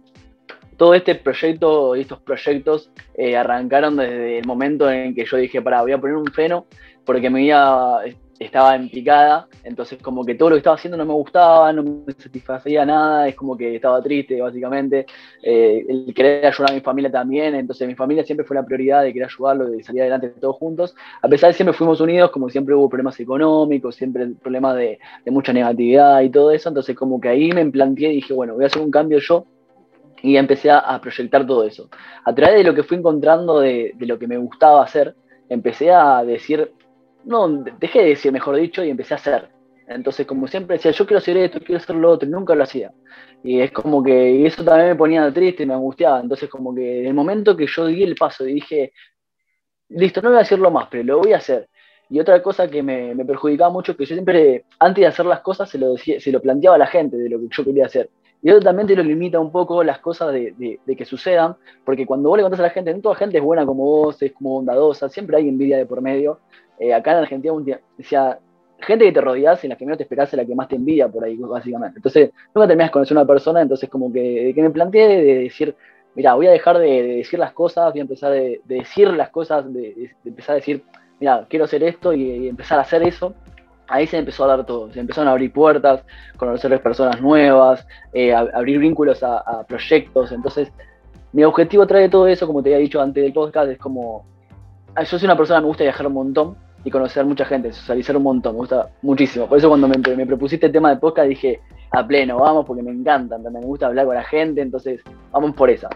todo 0.77 0.95
este 0.95 1.15
proyecto, 1.15 1.95
estos 1.95 2.21
proyectos 2.21 2.91
eh, 3.15 3.37
arrancaron 3.37 3.97
desde 3.97 4.39
el 4.39 4.47
momento 4.47 4.91
en 4.91 5.15
que 5.15 5.25
yo 5.25 5.37
dije, 5.37 5.63
para, 5.63 5.83
voy 5.83 5.93
a 5.93 5.99
poner 5.99 6.17
un 6.17 6.27
freno 6.27 6.67
porque 7.05 7.31
me 7.31 7.45
iba, 7.45 8.03
estaba 8.39 8.77
en 8.77 8.89
picada, 8.91 9.49
entonces 9.65 9.99
como 10.03 10.25
que 10.25 10.35
todo 10.35 10.51
lo 10.51 10.57
que 10.57 10.59
estaba 10.59 10.77
haciendo 10.77 10.97
no 10.97 11.07
me 11.07 11.13
gustaba, 11.13 11.73
no 11.73 11.83
me 11.83 12.13
satisfacía 12.13 12.85
nada, 12.85 13.29
es 13.29 13.35
como 13.35 13.57
que 13.57 13.77
estaba 13.77 14.03
triste 14.03 14.41
básicamente, 14.41 15.07
eh, 15.43 15.85
el 15.89 16.13
querer 16.15 16.47
ayudar 16.47 16.73
a 16.73 16.75
mi 16.75 16.81
familia 16.81 17.11
también, 17.11 17.55
entonces 17.55 17.87
mi 17.87 17.95
familia 17.95 18.25
siempre 18.25 18.45
fue 18.45 18.57
la 18.57 18.65
prioridad 18.65 19.03
de 19.03 19.13
querer 19.13 19.29
ayudarlo, 19.29 19.67
de 19.67 19.83
salir 19.83 20.03
adelante 20.03 20.29
todos 20.41 20.57
juntos, 20.57 20.95
a 21.23 21.29
pesar 21.29 21.49
de 21.49 21.53
que 21.53 21.59
siempre 21.59 21.77
fuimos 21.77 22.01
unidos, 22.01 22.31
como 22.31 22.51
siempre 22.51 22.75
hubo 22.75 22.89
problemas 22.89 23.19
económicos, 23.21 23.95
siempre 23.95 24.27
problemas 24.43 24.77
de, 24.77 24.99
de 25.25 25.31
mucha 25.31 25.53
negatividad 25.53 26.21
y 26.21 26.31
todo 26.31 26.51
eso, 26.51 26.69
entonces 26.69 26.95
como 26.95 27.21
que 27.21 27.29
ahí 27.29 27.53
me 27.53 27.65
planteé 27.71 28.13
y 28.13 28.17
dije, 28.17 28.35
bueno, 28.35 28.55
voy 28.55 28.65
a 28.65 28.67
hacer 28.67 28.83
un 28.83 28.91
cambio 28.91 29.19
yo 29.19 29.47
y 30.27 30.37
empecé 30.37 30.73
a, 30.73 31.01
proyectar 31.01 31.47
todo 31.47 31.63
eso. 31.63 31.89
A 32.25 32.35
través 32.35 32.57
de 32.57 32.65
lo 32.65 32.75
que 32.75 32.83
fui 32.83 32.97
encontrando 32.97 33.61
de, 33.61 33.95
lo 34.01 34.19
que 34.19 34.27
me 34.27 34.37
gustaba 34.37 34.83
hacer, 34.83 35.15
empecé 35.49 35.93
a 35.93 36.25
decir, 36.25 36.73
no, 37.25 37.49
dejé 37.79 38.01
de 38.01 38.09
decir, 38.09 38.33
mejor 38.33 38.57
dicho, 38.57 38.83
y 38.83 38.91
empecé 38.91 39.15
a 39.15 39.19
hacer. 39.19 39.51
Entonces, 39.87 40.27
como 40.27 40.49
siempre 40.49 40.79
decía, 40.79 40.91
yo 40.91 41.07
quiero 41.07 41.19
hacer 41.19 41.37
esto, 41.37 41.61
quiero 41.61 41.77
hacer 41.77 41.95
lo 41.95 42.11
otro, 42.11 42.29
y 42.29 42.33
nunca 42.33 42.57
lo 42.57 42.65
hacía. 42.65 42.91
Y 43.45 43.61
es 43.61 43.71
como 43.71 44.03
que 44.03 44.45
eso 44.45 44.65
también 44.65 44.89
me 44.89 44.97
ponía 44.97 45.33
triste 45.33 45.63
y 45.63 45.67
me 45.67 45.75
angustiaba. 45.75 46.19
Entonces, 46.19 46.51
como 46.51 46.75
que 46.75 47.03
en 47.03 47.07
el 47.07 47.15
momento 47.15 47.57
que 47.57 47.69
yo 47.69 47.87
di 47.87 48.03
el 48.03 48.17
paso 48.17 48.49
y 48.49 48.55
dije, 48.55 48.93
listo, 49.91 50.21
no 50.23 50.31
voy 50.31 50.39
a 50.39 50.43
hacerlo 50.43 50.73
más, 50.73 50.89
pero 50.91 51.05
lo 51.05 51.19
voy 51.21 51.35
a 51.35 51.37
hacer. 51.37 51.69
Y 52.11 52.19
otra 52.19 52.43
cosa 52.43 52.69
que 52.69 52.83
me, 52.83 53.15
me 53.15 53.25
perjudicaba 53.25 53.71
mucho 53.71 53.97
que 53.97 54.07
yo 54.07 54.17
siempre, 54.17 54.65
antes 54.81 55.03
de 55.03 55.07
hacer 55.07 55.27
las 55.27 55.41
cosas, 55.41 55.71
se 55.71 55.79
lo, 55.79 55.93
decía, 55.93 56.19
se 56.21 56.33
lo 56.33 56.43
planteaba 56.43 56.75
a 56.75 56.81
la 56.81 56.87
gente 56.89 57.17
de 57.17 57.29
lo 57.29 57.39
que 57.39 57.47
yo 57.49 57.65
quería 57.65 57.87
hacer. 57.87 58.11
Y 58.47 58.51
eso 58.51 58.61
también 58.61 58.87
te 58.87 58.95
lo 58.95 59.03
limita 59.03 59.41
un 59.41 59.51
poco 59.51 59.83
las 59.83 59.99
cosas 59.99 60.33
de, 60.33 60.79
que 60.87 61.05
sucedan, 61.05 61.57
porque 61.85 62.07
cuando 62.07 62.29
vos 62.29 62.39
le 62.39 62.45
contás 62.45 62.61
a 62.61 62.63
la 62.63 62.71
gente, 62.71 62.95
no 62.95 63.01
toda 63.01 63.17
gente 63.17 63.39
es 63.39 63.43
buena 63.43 63.67
como 63.67 63.83
vos, 63.83 64.23
es 64.23 64.33
como 64.35 64.51
bondadosa, 64.51 65.09
siempre 65.09 65.37
hay 65.37 65.49
envidia 65.49 65.79
de 65.79 65.85
por 65.85 66.01
medio. 66.01 66.39
Eh, 66.79 66.95
acá 66.95 67.11
en 67.11 67.17
Argentina 67.17 67.53
decía, 67.99 68.39
gente 68.79 69.05
que 69.05 69.11
te 69.11 69.21
rodeas 69.21 69.65
y 69.65 69.67
la 69.67 69.75
que 69.75 69.85
menos 69.85 69.99
te 69.99 70.05
esperás 70.05 70.33
es 70.33 70.37
la 70.37 70.45
que 70.45 70.55
más 70.55 70.69
te 70.69 70.77
envidia 70.77 71.09
por 71.09 71.25
ahí, 71.25 71.35
básicamente. 71.35 71.99
Entonces, 71.99 72.31
nunca 72.55 72.69
terminas 72.69 72.91
de 72.91 72.93
conocer 72.93 73.17
a 73.17 73.21
una 73.23 73.27
persona, 73.27 73.63
entonces 73.63 73.91
como 73.91 74.13
que, 74.13 74.53
que 74.55 74.63
me 74.63 74.71
planteé 74.71 75.09
de 75.09 75.39
decir, 75.41 75.75
mira, 76.15 76.35
voy 76.35 76.47
a 76.47 76.53
dejar 76.53 76.79
de, 76.79 77.03
decir 77.03 77.41
las 77.41 77.53
cosas, 77.53 77.91
voy 77.91 77.99
a 77.99 78.03
empezar 78.03 78.31
de, 78.31 78.61
decir 78.65 79.09
las 79.09 79.31
cosas, 79.31 79.73
de, 79.75 80.13
empezar 80.25 80.53
a 80.53 80.57
decir, 80.59 80.85
mira, 81.19 81.47
quiero 81.51 81.65
hacer 81.65 81.83
esto 81.83 82.13
y, 82.13 82.47
empezar 82.47 82.79
a 82.79 82.83
hacer 82.83 83.03
eso. 83.03 83.35
Ahí 83.89 84.07
se 84.07 84.19
empezó 84.19 84.45
a 84.45 84.49
dar 84.49 84.67
todo, 84.67 84.93
se 84.93 85.01
empezaron 85.01 85.29
a 85.29 85.33
abrir 85.33 85.53
puertas, 85.53 86.03
conocer 86.37 86.81
personas 86.83 87.21
nuevas, 87.21 87.87
eh, 88.13 88.35
abrir 88.35 88.79
vínculos 88.79 89.23
a, 89.23 89.39
a 89.39 89.65
proyectos. 89.65 90.33
Entonces, 90.33 90.73
mi 91.33 91.45
objetivo 91.45 91.87
de 91.87 92.09
todo 92.09 92.27
eso, 92.27 92.47
como 92.47 92.63
te 92.63 92.71
había 92.71 92.79
dicho 92.79 93.01
antes 93.01 93.23
del 93.23 93.33
podcast, 93.33 93.71
es 93.71 93.79
como 93.79 94.25
yo 95.05 95.19
soy 95.19 95.27
una 95.27 95.37
persona 95.37 95.61
me 95.61 95.67
gusta 95.67 95.85
viajar 95.85 96.07
un 96.07 96.15
montón 96.15 96.57
y 96.85 96.91
conocer 96.91 97.25
mucha 97.25 97.45
gente, 97.45 97.73
socializar 97.73 98.17
un 98.17 98.23
montón, 98.23 98.55
me 98.55 98.59
gusta 98.61 98.89
muchísimo. 99.03 99.47
Por 99.47 99.59
eso 99.59 99.69
cuando 99.69 99.89
me, 99.89 99.99
me 100.17 100.27
propusiste 100.27 100.67
el 100.67 100.73
tema 100.73 100.91
de 100.91 100.97
podcast 100.97 101.29
dije, 101.29 101.61
a 101.91 102.07
pleno, 102.07 102.39
vamos, 102.39 102.65
porque 102.65 102.83
me 102.83 102.91
encanta, 102.91 103.37
me 103.39 103.61
gusta 103.61 103.87
hablar 103.87 104.07
con 104.07 104.15
la 104.15 104.23
gente, 104.23 104.61
entonces 104.61 105.01
vamos 105.33 105.55
por 105.55 105.69
esa. 105.69 105.89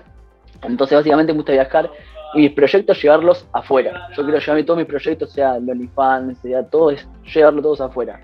Entonces 0.62 0.96
básicamente 0.96 1.32
me 1.32 1.38
gusta 1.38 1.52
viajar 1.52 1.90
y 2.34 2.40
mis 2.40 2.52
proyectos 2.52 3.02
llevarlos 3.02 3.46
afuera. 3.52 4.08
Yo 4.16 4.22
quiero 4.24 4.38
llevar 4.38 4.64
todos 4.64 4.78
mis 4.78 4.86
proyectos, 4.86 5.32
sea 5.32 5.56
el 5.56 5.68
OnlyFans, 5.68 6.38
sea 6.38 6.62
todo, 6.64 6.90
es 6.90 7.06
llevarlos 7.34 7.62
todos 7.62 7.80
afuera. 7.80 8.20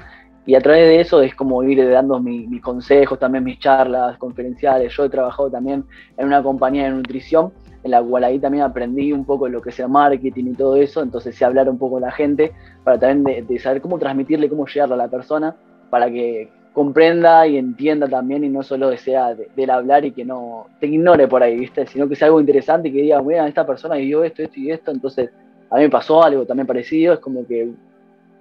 Y 0.47 0.55
a 0.55 0.61
través 0.61 0.89
de 0.89 1.01
eso 1.01 1.23
es 1.23 1.35
como 1.35 1.63
ir 1.65 1.91
dando 1.91 2.21
mis 2.21 2.61
consejos, 2.63 3.19
también 3.19 3.43
mis 3.43 3.59
charlas 3.59 4.17
conferenciales. 4.19 4.93
Yo 4.97 5.05
he 5.05 5.09
trabajado 5.09 5.51
también 5.51 5.85
en 6.17 6.27
una 6.27 6.41
compañía 6.41 6.85
de 6.85 6.91
nutrición 6.91 7.53
en 7.87 7.93
la 7.93 8.03
cual 8.03 8.25
ahí 8.25 8.39
también 8.39 8.65
aprendí 8.65 9.13
un 9.13 9.25
poco 9.25 9.49
lo 9.49 9.63
que 9.63 9.71
sea 9.71 9.87
marketing 9.87 10.47
y 10.47 10.55
todo 10.55 10.75
eso, 10.75 11.03
entonces 11.03 11.37
sé 11.37 11.45
hablar 11.45 11.69
un 11.69 11.79
poco 11.79 11.95
con 11.95 12.03
la 12.03 12.11
gente 12.11 12.53
para 12.83 12.99
también 12.99 13.47
de, 13.47 13.59
saber 13.61 13.81
cómo 13.81 13.97
transmitirle, 13.99 14.49
cómo 14.49 14.67
llegarle 14.67 14.95
a 14.95 14.99
la 14.99 15.09
persona 15.09 15.55
para 15.89 16.11
que 16.11 16.51
comprenda 16.77 17.47
y 17.47 17.57
entienda 17.57 18.07
también 18.07 18.45
y 18.45 18.51
no 18.51 18.63
solo 18.63 18.91
desea 18.91 19.35
del 19.35 19.71
hablar 19.71 20.05
y 20.05 20.13
que 20.13 20.27
no 20.27 20.67
te 20.79 20.87
ignore 20.87 21.27
por 21.27 21.43
ahí, 21.43 21.59
¿viste? 21.59 21.87
Sino 21.87 22.07
que 22.07 22.15
sea 22.15 22.27
algo 22.27 22.39
interesante 22.39 22.89
y 22.89 22.93
que 22.93 23.01
diga, 23.01 23.23
mira, 23.23 23.49
esta 23.49 23.67
persona 23.67 23.95
vivió 23.95 24.23
esto, 24.23 24.43
esto 24.43 24.61
y 24.61 24.71
esto, 24.71 24.91
entonces 24.91 25.31
a 25.71 25.77
mí 25.77 25.85
me 25.85 25.89
pasó 25.89 26.23
algo 26.23 26.45
también 26.45 26.67
parecido, 26.67 27.15
es 27.15 27.21
como 27.21 27.47
que 27.47 27.71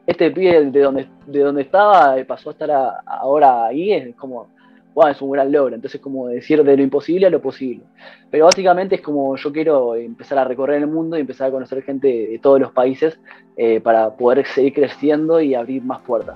este 0.05 0.31
pibe 0.31 0.65
de 0.69 0.81
donde, 0.81 1.07
de 1.27 1.39
donde 1.39 1.61
estaba 1.61 2.17
pasó 2.27 2.49
a 2.49 2.51
estar 2.51 2.69
ahora 3.05 3.67
ahí, 3.67 3.93
es 3.93 4.13
como 4.17 4.49
es 5.09 5.21
un 5.21 5.31
gran 5.31 5.49
logro. 5.49 5.73
Entonces, 5.73 6.01
como 6.01 6.27
decir 6.27 6.61
de 6.61 6.75
lo 6.75 6.83
imposible 6.83 7.27
a 7.27 7.29
lo 7.29 7.41
posible. 7.41 7.85
Pero 8.29 8.45
básicamente 8.45 8.95
es 8.95 9.01
como 9.01 9.37
yo 9.37 9.53
quiero 9.53 9.95
empezar 9.95 10.39
a 10.39 10.43
recorrer 10.43 10.81
el 10.81 10.87
mundo 10.87 11.17
y 11.17 11.21
empezar 11.21 11.47
a 11.47 11.51
conocer 11.51 11.83
gente 11.83 12.07
de 12.07 12.39
todos 12.39 12.59
los 12.59 12.73
países 12.73 13.17
eh, 13.55 13.79
para 13.79 14.13
poder 14.17 14.45
seguir 14.45 14.73
creciendo 14.73 15.39
y 15.39 15.55
abrir 15.55 15.81
más 15.83 16.01
puertas. 16.01 16.35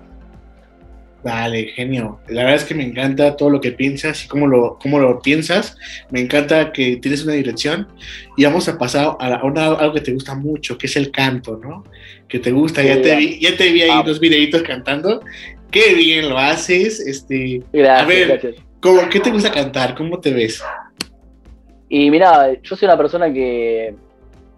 Vale, 1.23 1.73
genio. 1.75 2.19
La 2.29 2.43
verdad 2.43 2.61
es 2.61 2.63
que 2.63 2.75
me 2.75 2.83
encanta 2.83 3.35
todo 3.35 3.49
lo 3.49 3.59
que 3.59 3.73
piensas 3.73 4.23
y 4.23 4.27
cómo 4.27 4.47
lo, 4.47 4.79
cómo 4.81 4.99
lo 4.99 5.21
piensas. 5.21 5.75
Me 6.09 6.21
encanta 6.21 6.71
que 6.71 6.95
tienes 6.97 7.23
una 7.25 7.33
dirección 7.33 7.89
y 8.37 8.45
vamos 8.45 8.69
a 8.69 8.77
pasar 8.77 9.17
a, 9.19 9.35
algo 9.35 9.93
que 9.93 10.01
te 10.01 10.13
gusta 10.13 10.35
mucho, 10.35 10.77
que 10.77 10.87
es 10.87 10.95
el 10.95 11.11
canto, 11.11 11.59
¿no? 11.61 11.83
Que 12.27 12.39
te 12.39 12.51
gusta, 12.51 12.81
ya, 12.81 13.01
te 13.01 13.15
vi, 13.17 13.39
ya 13.39 13.57
te 13.57 13.71
vi 13.71 13.81
ahí 13.81 13.89
ah. 13.91 14.03
dos 14.05 14.19
videitos 14.19 14.63
cantando 14.63 15.21
qué 15.71 15.93
bien 15.93 16.29
lo 16.29 16.37
haces. 16.37 16.99
Este, 16.99 17.61
gracias, 17.71 18.03
a 18.03 18.05
ver, 18.05 18.55
¿qué 19.09 19.19
te 19.19 19.31
gusta 19.31 19.51
cantar? 19.51 19.95
¿Cómo 19.95 20.19
te 20.19 20.31
ves? 20.31 20.63
Y 21.87 22.09
mira, 22.11 22.53
yo 22.61 22.75
soy 22.75 22.85
una 22.85 22.97
persona 22.97 23.31
que 23.33 23.95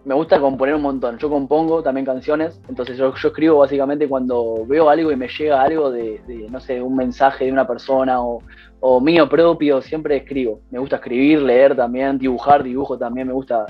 me 0.04 0.14
gusta 0.14 0.40
componer 0.40 0.74
un 0.74 0.82
montón. 0.82 1.18
Yo 1.18 1.30
compongo 1.30 1.82
también 1.82 2.04
canciones, 2.04 2.60
entonces 2.68 2.96
yo, 2.96 3.08
escribo 3.14 3.58
básicamente 3.58 4.08
cuando 4.08 4.66
veo 4.66 4.88
algo 4.88 5.12
y 5.12 5.16
me 5.16 5.28
llega 5.28 5.62
algo 5.62 5.90
de, 5.90 6.20
no 6.50 6.60
sé, 6.60 6.82
un 6.82 6.96
mensaje 6.96 7.44
de 7.44 7.52
una 7.52 7.66
persona 7.66 8.20
o, 8.20 8.42
o, 8.80 9.00
mío 9.00 9.28
propio, 9.28 9.80
siempre 9.80 10.16
escribo. 10.16 10.60
Me 10.70 10.78
gusta 10.78 10.96
escribir, 10.96 11.40
leer 11.42 11.76
también, 11.76 12.18
dibujar, 12.18 12.62
dibujo 12.62 12.98
también, 12.98 13.28
me 13.28 13.32
gusta. 13.32 13.66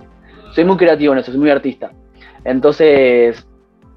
Soy 0.55 0.64
muy 0.64 0.77
creativo 0.77 1.12
en 1.12 1.18
eso, 1.18 1.31
soy 1.31 1.40
muy 1.40 1.51
artista. 1.51 1.92
Entonces, 2.45 3.47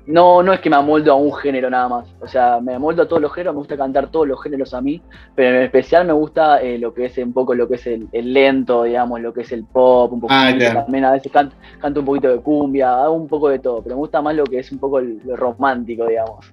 no, 0.07 0.43
no 0.43 0.53
es 0.53 0.59
que 0.59 0.69
me 0.69 0.75
amoldo 0.75 1.11
a 1.11 1.15
un 1.15 1.33
género 1.33 1.69
nada 1.69 1.89
más. 1.89 2.07
O 2.19 2.27
sea, 2.27 2.59
me 2.61 2.75
amoldo 2.75 3.03
a 3.03 3.07
todos 3.07 3.21
los 3.21 3.33
géneros, 3.33 3.55
me 3.55 3.59
gusta 3.59 3.77
cantar 3.77 4.11
todos 4.11 4.27
los 4.27 4.41
géneros 4.41 4.73
a 4.73 4.81
mí, 4.81 5.01
pero 5.33 5.57
en 5.57 5.63
especial 5.63 6.05
me 6.05 6.13
gusta 6.13 6.61
eh, 6.61 6.77
lo 6.77 6.93
que 6.93 7.05
es 7.05 7.17
un 7.17 7.33
poco 7.33 7.55
lo 7.55 7.67
que 7.67 7.75
es 7.75 7.87
el, 7.87 8.09
lento, 8.11 8.83
digamos, 8.83 9.19
lo 9.21 9.33
que 9.33 9.41
es 9.41 9.51
el 9.51 9.63
pop, 9.63 10.13
un 10.13 10.21
poco 10.21 10.33
ah, 10.33 10.53
también 10.57 11.05
a 11.05 11.11
veces 11.11 11.31
canto, 11.31 11.99
un 11.99 12.05
poquito 12.05 12.29
de 12.29 12.39
cumbia, 12.39 13.03
hago 13.03 13.13
un 13.13 13.27
poco 13.27 13.49
de 13.49 13.59
todo, 13.59 13.81
pero 13.81 13.95
me 13.95 13.99
gusta 13.99 14.21
más 14.21 14.35
lo 14.35 14.43
que 14.43 14.59
es 14.59 14.71
un 14.71 14.79
poco 14.79 14.99
lo 14.99 15.35
romántico, 15.35 16.05
digamos. 16.05 16.51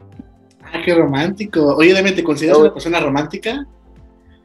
Ah, 0.65 0.81
qué 0.85 0.95
romántico. 0.95 1.77
Oye, 1.77 1.95
¿te 2.13 2.25
consideras 2.25 2.59
una 2.59 2.73
persona 2.73 3.01
romántica? 3.01 3.67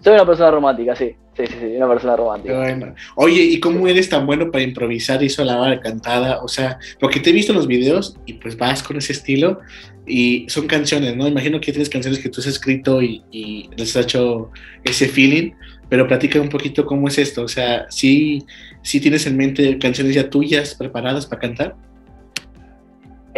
Soy 0.03 0.13
una 0.13 0.25
persona 0.25 0.51
romántica, 0.51 0.95
sí. 0.95 1.15
Sí, 1.37 1.45
sí, 1.45 1.53
sí, 1.59 1.65
una 1.75 1.87
persona 1.87 2.15
romántica. 2.15 2.95
Oye, 3.15 3.43
¿y 3.43 3.59
cómo 3.59 3.87
eres 3.87 4.09
tan 4.09 4.25
bueno 4.25 4.49
para 4.49 4.63
improvisar 4.63 5.23
eso 5.23 5.43
a 5.43 5.45
la 5.45 5.61
hora 5.61 5.79
cantada? 5.79 6.41
O 6.41 6.47
sea, 6.47 6.79
porque 6.99 7.19
te 7.19 7.29
he 7.29 7.33
visto 7.33 7.51
en 7.51 7.59
los 7.59 7.67
videos 7.67 8.17
y 8.25 8.33
pues 8.33 8.57
vas 8.57 8.81
con 8.81 8.97
ese 8.97 9.13
estilo 9.13 9.59
y 10.07 10.47
son 10.49 10.65
canciones, 10.65 11.15
¿no? 11.15 11.27
Imagino 11.27 11.59
que 11.59 11.71
tienes 11.71 11.89
canciones 11.89 12.19
que 12.19 12.29
tú 12.29 12.41
has 12.41 12.47
escrito 12.47 13.03
y, 13.03 13.23
y 13.31 13.69
les 13.77 13.95
has 13.95 14.05
hecho 14.05 14.49
ese 14.83 15.07
feeling, 15.07 15.51
pero 15.89 16.07
platica 16.07 16.41
un 16.41 16.49
poquito 16.49 16.87
cómo 16.87 17.07
es 17.07 17.19
esto. 17.19 17.43
O 17.43 17.47
sea, 17.47 17.85
¿sí, 17.89 18.43
sí 18.81 18.99
tienes 18.99 19.27
en 19.27 19.37
mente 19.37 19.77
canciones 19.77 20.15
ya 20.15 20.31
tuyas 20.31 20.73
preparadas 20.73 21.27
para 21.27 21.41
cantar? 21.41 21.75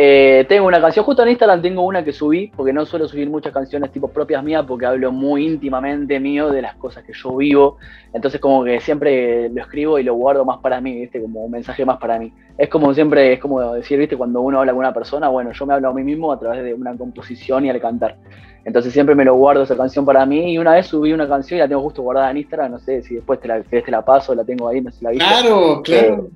Eh, 0.02 0.46
tengo 0.48 0.66
una 0.66 0.80
canción, 0.80 1.04
justo 1.04 1.24
en 1.24 1.30
Instagram 1.32 1.62
tengo 1.62 1.86
una 1.86 2.06
que 2.06 2.14
subí, 2.14 2.50
porque 2.56 2.72
no 2.72 2.86
suelo 2.86 3.06
subir 3.06 3.30
muchas 3.30 3.52
canciones 3.52 3.92
tipo 3.92 4.08
propias 4.08 4.42
mías, 4.42 4.64
porque 4.66 4.86
hablo 4.86 5.12
muy 5.12 5.46
íntimamente 5.46 6.22
mío 6.22 6.52
de 6.52 6.62
las 6.62 6.76
cosas 6.76 7.04
que 7.04 7.12
yo 7.12 7.36
vivo. 7.36 7.76
Entonces 8.14 8.40
como 8.40 8.64
que 8.64 8.80
siempre 8.80 9.50
lo 9.50 9.62
escribo 9.62 10.00
y 10.00 10.04
lo 10.04 10.14
guardo 10.14 10.46
más 10.46 10.60
para 10.60 10.80
mí, 10.80 11.02
¿viste? 11.02 11.22
Como 11.22 11.44
un 11.44 11.52
mensaje 11.52 11.84
más 11.84 11.98
para 11.98 12.18
mí. 12.18 12.32
Es 12.58 12.70
como 12.70 12.94
siempre, 12.94 13.34
es 13.34 13.42
como 13.42 13.74
decir, 13.74 14.00
¿viste? 14.00 14.16
Cuando 14.16 14.40
uno 14.40 14.62
habla 14.62 14.72
con 14.72 14.80
una 14.80 14.94
persona, 14.94 15.28
bueno, 15.28 15.52
yo 15.52 15.66
me 15.66 15.74
hablo 15.74 15.90
a 15.90 15.94
mí 15.94 16.04
mismo 16.06 16.32
a 16.32 16.40
través 16.40 16.64
de 16.64 16.74
una 16.74 16.96
composición 16.96 17.66
y 17.66 17.70
al 17.70 17.82
cantar. 17.82 18.16
Entonces 18.64 18.94
siempre 18.94 19.16
me 19.16 19.26
lo 19.26 19.36
guardo 19.36 19.64
esa 19.64 19.76
canción 19.76 20.06
para 20.06 20.26
mí. 20.26 20.54
Y 20.54 20.60
una 20.60 20.76
vez 20.76 20.86
subí 20.88 21.12
una 21.12 21.28
canción 21.28 21.58
y 21.58 21.60
la 21.60 21.68
tengo 21.68 21.82
justo 21.82 22.04
guardada 22.04 22.32
en 22.32 22.38
Instagram, 22.38 22.72
no 22.72 22.80
sé 22.80 23.02
si 23.02 23.16
después 23.16 23.42
te 23.42 23.50
la, 23.50 23.62
te 23.64 23.84
la 23.92 24.06
paso, 24.06 24.34
la 24.34 24.46
tengo 24.46 24.70
ahí, 24.70 24.80
no 24.80 24.92
sé 24.92 25.00
si 25.00 25.04
la 25.04 25.10
viste. 25.10 25.26
Claro, 25.26 25.82
claro. 25.84 26.14
Eh, 26.14 26.30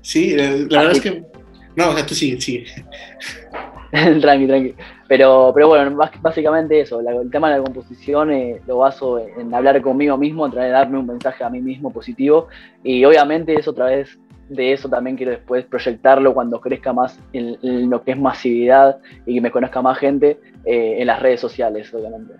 sí, 0.00 0.34
eh, 0.38 0.66
la 0.70 0.84
verdad 0.84 0.96
es 0.96 1.02
que 1.02 1.37
no, 1.78 1.90
o 1.90 1.94
sea, 1.94 2.04
tú 2.04 2.12
sigue, 2.12 2.40
sigue. 2.40 2.66
tranqui, 4.20 4.46
tranqui. 4.48 4.74
Pero, 5.06 5.52
pero 5.54 5.68
bueno, 5.68 5.96
básicamente 6.20 6.80
eso, 6.80 7.00
el 7.00 7.30
tema 7.30 7.50
de 7.50 7.58
la 7.58 7.62
composición 7.62 8.32
eh, 8.32 8.60
lo 8.66 8.78
baso 8.78 9.18
en 9.20 9.54
hablar 9.54 9.80
conmigo 9.80 10.16
mismo, 10.18 10.44
a 10.44 10.50
través 10.50 10.70
de 10.70 10.72
darme 10.72 10.98
un 10.98 11.06
mensaje 11.06 11.44
a 11.44 11.48
mí 11.48 11.60
mismo 11.60 11.92
positivo 11.92 12.48
y 12.82 13.04
obviamente 13.04 13.54
eso 13.54 13.70
a 13.70 13.74
través 13.74 14.18
de 14.48 14.72
eso 14.72 14.88
también 14.88 15.16
quiero 15.16 15.30
después 15.30 15.64
proyectarlo 15.66 16.34
cuando 16.34 16.60
crezca 16.60 16.92
más 16.92 17.20
en, 17.32 17.88
lo 17.88 18.02
que 18.02 18.10
es 18.10 18.18
masividad 18.18 18.98
y 19.24 19.34
que 19.34 19.40
me 19.40 19.52
conozca 19.52 19.80
más 19.80 19.98
gente 19.98 20.40
eh, 20.64 20.96
en 20.98 21.06
las 21.06 21.22
redes 21.22 21.40
sociales, 21.40 21.94
obviamente. 21.94 22.34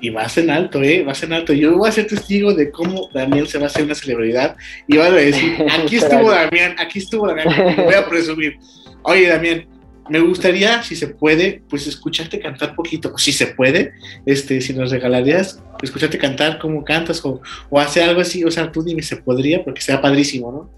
Y 0.00 0.10
vas 0.10 0.38
en 0.38 0.50
alto, 0.50 0.82
¿eh? 0.82 1.02
Vas 1.02 1.22
en 1.22 1.32
alto. 1.32 1.52
Yo 1.52 1.76
voy 1.76 1.88
a 1.88 1.92
ser 1.92 2.06
testigo 2.06 2.54
de 2.54 2.70
cómo 2.70 3.08
Daniel 3.12 3.48
se 3.48 3.58
va 3.58 3.64
a 3.64 3.66
hacer 3.66 3.84
una 3.84 3.94
celebridad 3.94 4.56
y 4.86 4.96
van 4.96 5.12
a 5.12 5.16
decir, 5.16 5.56
aquí 5.82 5.96
estuvo 5.96 6.30
Damián, 6.30 6.76
aquí 6.78 7.00
estuvo 7.00 7.26
Damián, 7.26 7.76
voy 7.84 7.94
a 7.94 8.08
presumir. 8.08 8.58
Oye, 9.02 9.28
Damián, 9.28 9.66
me 10.08 10.20
gustaría, 10.20 10.82
si 10.82 10.96
se 10.96 11.08
puede, 11.08 11.62
pues 11.68 11.86
escucharte 11.86 12.38
cantar 12.38 12.74
poquito, 12.74 13.16
si 13.18 13.32
se 13.32 13.48
puede, 13.48 13.92
este, 14.24 14.60
si 14.60 14.72
nos 14.72 14.90
regalarías, 14.90 15.62
escucharte 15.82 16.18
cantar 16.18 16.58
cómo 16.58 16.84
cantas 16.84 17.24
o, 17.24 17.40
o 17.68 17.78
hacer 17.78 18.04
algo 18.04 18.20
así, 18.20 18.44
o 18.44 18.50
sea, 18.50 18.72
tú 18.72 18.82
dime, 18.82 19.02
se 19.02 19.16
podría, 19.16 19.62
porque 19.64 19.80
sea 19.80 20.00
padrísimo, 20.00 20.50
¿no? 20.50 20.70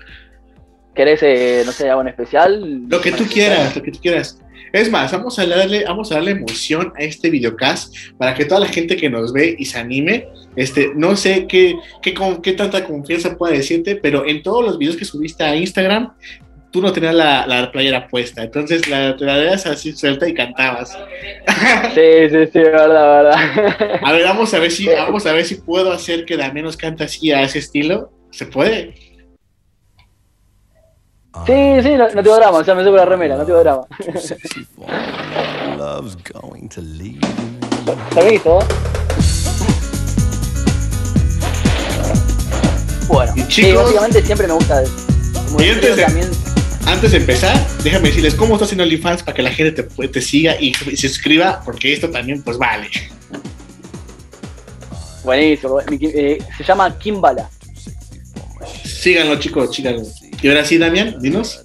¿Querés, 0.94 1.22
eh, 1.22 1.62
no 1.64 1.72
sé, 1.72 1.88
algo 1.88 2.02
en 2.02 2.08
especial? 2.08 2.88
Lo 2.88 3.00
que 3.00 3.12
tú 3.12 3.24
quieras, 3.24 3.76
lo 3.76 3.82
que 3.82 3.92
tú 3.92 4.00
quieras. 4.00 4.40
Es 4.72 4.90
más, 4.90 5.12
vamos 5.12 5.38
a 5.38 5.46
darle, 5.46 5.84
vamos 5.84 6.10
a 6.10 6.16
darle 6.16 6.32
emoción 6.32 6.92
a 6.96 7.02
este 7.02 7.30
videocast 7.30 7.94
para 8.18 8.34
que 8.34 8.44
toda 8.44 8.60
la 8.60 8.68
gente 8.68 8.96
que 8.96 9.10
nos 9.10 9.32
ve 9.32 9.56
y 9.58 9.64
se 9.64 9.78
anime, 9.78 10.28
este, 10.56 10.92
no 10.94 11.16
sé 11.16 11.46
qué, 11.48 11.76
qué, 12.02 12.14
qué 12.42 12.52
tanta 12.52 12.84
confianza 12.84 13.36
pueda 13.36 13.54
decirte, 13.54 13.96
pero 13.96 14.26
en 14.26 14.42
todos 14.42 14.64
los 14.64 14.78
videos 14.78 14.96
que 14.96 15.04
subiste 15.04 15.42
a 15.42 15.56
Instagram, 15.56 16.12
tú 16.70 16.80
no 16.80 16.92
tenías 16.92 17.14
la, 17.14 17.46
la 17.46 17.70
playera 17.72 18.06
puesta, 18.08 18.42
entonces 18.42 18.88
la, 18.88 19.16
te 19.16 19.24
la 19.24 19.52
así 19.52 19.92
suelta 19.92 20.28
y 20.28 20.34
cantabas. 20.34 20.96
Sí, 21.94 22.28
sí, 22.30 22.46
sí, 22.52 22.58
verdad, 22.58 23.22
verdad. 23.22 24.00
A 24.02 24.12
ver, 24.12 24.24
vamos 24.24 24.54
a 24.54 24.58
ver 24.58 24.70
si, 24.70 24.86
vamos 24.86 25.26
a 25.26 25.32
ver 25.32 25.44
si 25.44 25.56
puedo 25.56 25.92
hacer 25.92 26.24
que 26.24 26.36
Damián 26.36 26.64
nos 26.66 26.76
cante 26.76 27.04
así 27.04 27.32
a 27.32 27.42
ese 27.42 27.58
estilo. 27.58 28.12
¿Se 28.30 28.46
puede? 28.46 28.94
Sí, 31.46 31.82
sí, 31.82 31.94
no, 31.94 32.08
no 32.10 32.22
tengo 32.22 32.36
drama, 32.36 32.58
o 32.58 32.64
sea, 32.64 32.74
me 32.74 32.84
subo 32.84 32.96
la 32.96 33.04
remera, 33.04 33.36
no 33.36 33.44
tengo 33.44 33.60
drama. 33.60 33.86
visto? 38.30 38.58
Bueno, 43.08 43.32
y 43.34 43.46
chicos, 43.48 43.70
sí, 43.70 43.72
básicamente 43.72 44.22
siempre 44.22 44.46
me 44.46 44.52
gusta. 44.54 44.82
y 45.58 45.68
antes 45.68 45.96
de, 45.96 46.02
también... 46.04 46.28
antes 46.86 47.10
de 47.10 47.16
empezar, 47.16 47.66
déjame 47.82 48.08
decirles 48.08 48.34
cómo 48.34 48.54
estás 48.54 48.72
en 48.72 48.80
OnlyFans 48.82 49.22
para 49.22 49.34
que 49.34 49.42
la 49.42 49.50
gente 49.50 49.82
te, 49.82 50.08
te 50.08 50.20
siga 50.20 50.60
y 50.60 50.74
se 50.74 51.08
suscriba, 51.08 51.62
porque 51.64 51.92
esto 51.92 52.10
también, 52.10 52.42
pues 52.42 52.58
vale. 52.58 52.88
Buenísimo, 55.24 55.80
eh, 55.80 56.38
se 56.56 56.64
llama 56.64 56.96
Kimbala. 56.98 57.50
Síganlo, 58.84 59.36
chicos, 59.36 59.74
síganlo. 59.74 60.04
Y 60.42 60.48
ahora 60.48 60.64
sí, 60.64 60.78
Damián, 60.78 61.16
dinos. 61.20 61.62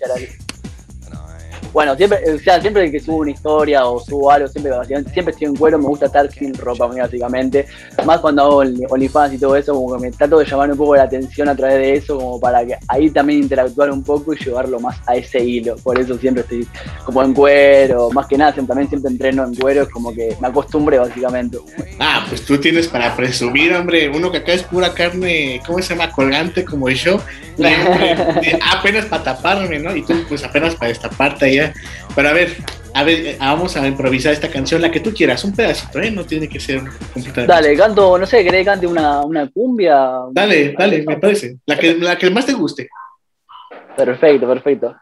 Bueno, 1.75 1.93
siempre, 1.97 2.19
o 2.33 2.39
sea, 2.39 2.61
siempre 2.61 2.89
que 2.89 3.01
subo 3.01 3.17
una 3.17 3.31
historia 3.31 3.85
o 3.85 3.99
subo 3.99 4.31
algo, 4.31 4.47
siempre, 4.47 4.71
siempre 5.11 5.33
estoy 5.33 5.47
en 5.47 5.57
cuero, 5.57 5.77
me 5.77 5.87
gusta 5.87 6.05
estar 6.05 6.31
sin 6.31 6.53
ropa, 6.53 6.87
básicamente. 6.87 7.65
Más 8.05 8.21
cuando 8.21 8.43
hago 8.43 8.63
OnlyFans 8.89 9.33
y 9.33 9.37
todo 9.37 9.57
eso, 9.57 9.73
como 9.73 9.97
que 9.97 10.03
me 10.03 10.11
trato 10.13 10.39
de 10.39 10.45
llamar 10.45 10.71
un 10.71 10.77
poco 10.77 10.95
la 10.95 11.03
atención 11.03 11.49
a 11.49 11.55
través 11.55 11.75
de 11.75 11.95
eso, 11.95 12.17
como 12.17 12.39
para 12.39 12.65
que 12.65 12.77
ahí 12.87 13.09
también 13.09 13.39
interactuar 13.39 13.91
un 13.91 14.01
poco 14.05 14.33
y 14.33 14.37
llevarlo 14.37 14.79
más 14.79 14.95
a 15.05 15.17
ese 15.17 15.43
hilo. 15.43 15.75
Por 15.75 15.99
eso 15.99 16.17
siempre 16.17 16.43
estoy 16.43 16.65
como 17.03 17.21
en 17.21 17.33
cuero, 17.33 18.09
más 18.11 18.27
que 18.27 18.37
nada, 18.37 18.53
siempre, 18.53 18.69
también 18.69 18.87
siempre 18.87 19.11
entreno 19.11 19.43
en 19.43 19.55
cuero, 19.55 19.81
es 19.81 19.89
como 19.89 20.13
que 20.15 20.33
me 20.39 20.47
acostumbré, 20.47 20.97
básicamente. 20.97 21.57
Ah, 21.99 22.25
pues 22.29 22.45
tú 22.45 22.57
tienes 22.57 22.87
para 22.87 23.13
presumir, 23.17 23.73
hombre, 23.73 24.07
uno 24.07 24.31
que 24.31 24.37
acá 24.37 24.53
es 24.53 24.63
pura 24.63 24.93
carne, 24.93 25.61
¿cómo 25.67 25.81
se 25.81 25.93
llama? 25.93 26.09
Colgante 26.13 26.63
como 26.63 26.89
yo. 26.89 27.19
apenas 28.77 29.05
para 29.05 29.23
taparme, 29.23 29.79
¿no? 29.79 29.95
Y 29.95 30.03
tú, 30.03 30.13
pues 30.27 30.43
apenas 30.43 30.75
para 30.75 30.89
destaparte 30.89 31.45
allá 31.45 31.73
pero 32.15 32.29
a 32.29 32.33
ver, 32.33 32.55
a 32.93 33.03
ver, 33.03 33.25
eh, 33.25 33.37
vamos 33.37 33.75
a 33.75 33.85
improvisar 33.85 34.31
esta 34.31 34.49
canción, 34.49 34.81
la 34.81 34.89
que 34.89 35.01
tú 35.01 35.13
quieras, 35.13 35.43
un 35.43 35.53
pedacito, 35.53 35.99
¿eh? 35.99 36.09
No 36.09 36.23
tiene 36.23 36.47
que 36.47 36.61
ser 36.61 36.79
completamente. 37.13 37.45
Dale, 37.45 37.75
canto, 37.75 38.17
no 38.17 38.25
sé, 38.25 38.43
¿querés 38.43 38.61
que 38.61 38.65
cante 38.65 38.87
una, 38.87 39.21
una 39.21 39.49
cumbia? 39.51 40.21
Dale, 40.31 40.73
dale, 40.77 41.03
me 41.05 41.17
parece. 41.17 41.57
La 41.65 41.77
que, 41.77 41.95
la 41.95 42.17
que 42.17 42.29
más 42.29 42.45
te 42.45 42.53
guste. 42.53 42.87
Perfecto, 43.97 44.47
perfecto. 44.47 44.95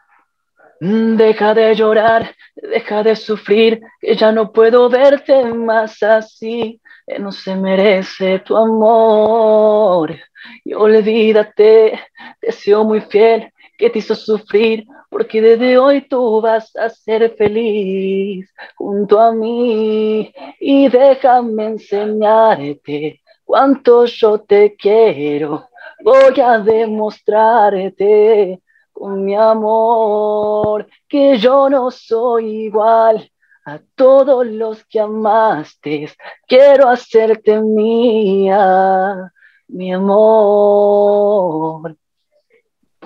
Mm, 0.79 1.15
deja 1.17 1.53
de 1.53 1.75
llorar, 1.75 2.35
deja 2.55 3.03
de 3.03 3.15
sufrir, 3.15 3.79
que 3.99 4.15
ya 4.15 4.31
no 4.31 4.51
puedo 4.51 4.89
verte 4.89 5.45
más 5.53 6.01
así, 6.01 6.81
que 7.05 7.19
no 7.19 7.31
se 7.31 7.55
merece 7.55 8.39
tu 8.39 8.57
amor. 8.57 10.15
Y 10.63 10.73
olvídate, 10.73 11.99
deseo 12.41 12.83
muy 12.83 13.01
fiel 13.01 13.51
que 13.77 13.89
te 13.89 13.99
hizo 13.99 14.15
sufrir, 14.15 14.85
porque 15.09 15.41
desde 15.41 15.77
hoy 15.77 16.01
tú 16.01 16.41
vas 16.41 16.75
a 16.75 16.89
ser 16.89 17.35
feliz 17.35 18.53
junto 18.75 19.19
a 19.19 19.31
mí 19.31 20.33
y 20.59 20.89
déjame 20.89 21.65
enseñarte 21.65 23.21
cuánto 23.43 24.05
yo 24.05 24.39
te 24.39 24.75
quiero. 24.75 25.67
Voy 26.03 26.39
a 26.39 26.59
demostrarte 26.59 28.61
con 28.91 29.25
mi 29.25 29.35
amor 29.35 30.87
que 31.07 31.37
yo 31.37 31.69
no 31.69 31.91
soy 31.91 32.65
igual 32.65 33.29
a 33.65 33.79
todos 33.95 34.45
los 34.45 34.83
que 34.85 34.99
amaste. 34.99 36.09
Quiero 36.47 36.89
hacerte 36.89 37.61
mía, 37.61 39.31
mi 39.73 39.91
amor. 39.91 41.95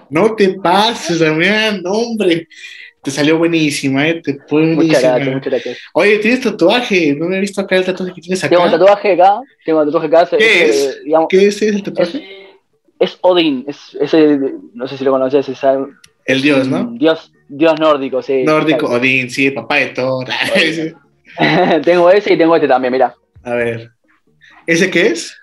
No 0.09 0.35
te 0.35 0.55
pases, 0.55 1.19
Damián, 1.19 1.81
hombre. 1.85 2.47
Te 3.01 3.11
salió 3.11 3.37
buenísima, 3.37 4.07
¿eh? 4.07 4.21
Te 4.21 4.37
fue 4.47 4.63
Muchas 4.63 5.01
gracias, 5.01 5.33
muchas 5.33 5.51
gracias. 5.51 5.77
Oye, 5.93 6.19
tienes 6.19 6.41
tatuaje. 6.41 7.15
No 7.15 7.27
me 7.27 7.37
he 7.37 7.39
visto 7.39 7.61
acá 7.61 7.77
el 7.77 7.85
tatuaje 7.85 8.13
que 8.13 8.21
tienes 8.21 8.43
acá. 8.43 8.49
Tengo 8.49 8.65
un 8.65 8.71
tatuaje 8.71 9.13
acá. 9.13 9.39
Tengo 9.65 9.79
un 9.79 9.85
tatuaje 9.85 10.07
acá. 10.07 10.37
¿Qué 10.37 10.65
es? 10.65 11.03
Digamos, 11.05 11.27
¿Qué 11.29 11.47
es 11.47 11.61
el 11.61 11.83
tatuaje? 11.83 12.17
Es, 12.99 13.11
es 13.11 13.17
Odín. 13.21 13.63
Es, 13.67 13.97
ese, 13.99 14.39
no 14.73 14.87
sé 14.87 14.97
si 14.97 15.05
lo 15.05 15.11
conoces. 15.11 15.47
Es, 15.47 15.59
el 16.25 16.41
dios, 16.41 16.67
¿no? 16.67 16.91
Dios, 16.91 17.31
dios 17.47 17.79
nórdico, 17.79 18.21
sí. 18.21 18.43
Nórdico, 18.43 18.87
Odín, 18.87 19.29
sí, 19.29 19.51
papá 19.51 19.77
de 19.77 19.87
todo. 19.87 20.25
tengo 21.83 22.11
ese 22.11 22.33
y 22.33 22.37
tengo 22.37 22.55
este 22.55 22.67
también, 22.67 22.91
mira. 22.91 23.15
A 23.43 23.53
ver. 23.53 23.91
¿Ese 24.65 24.89
qué 24.89 25.07
es? 25.07 25.37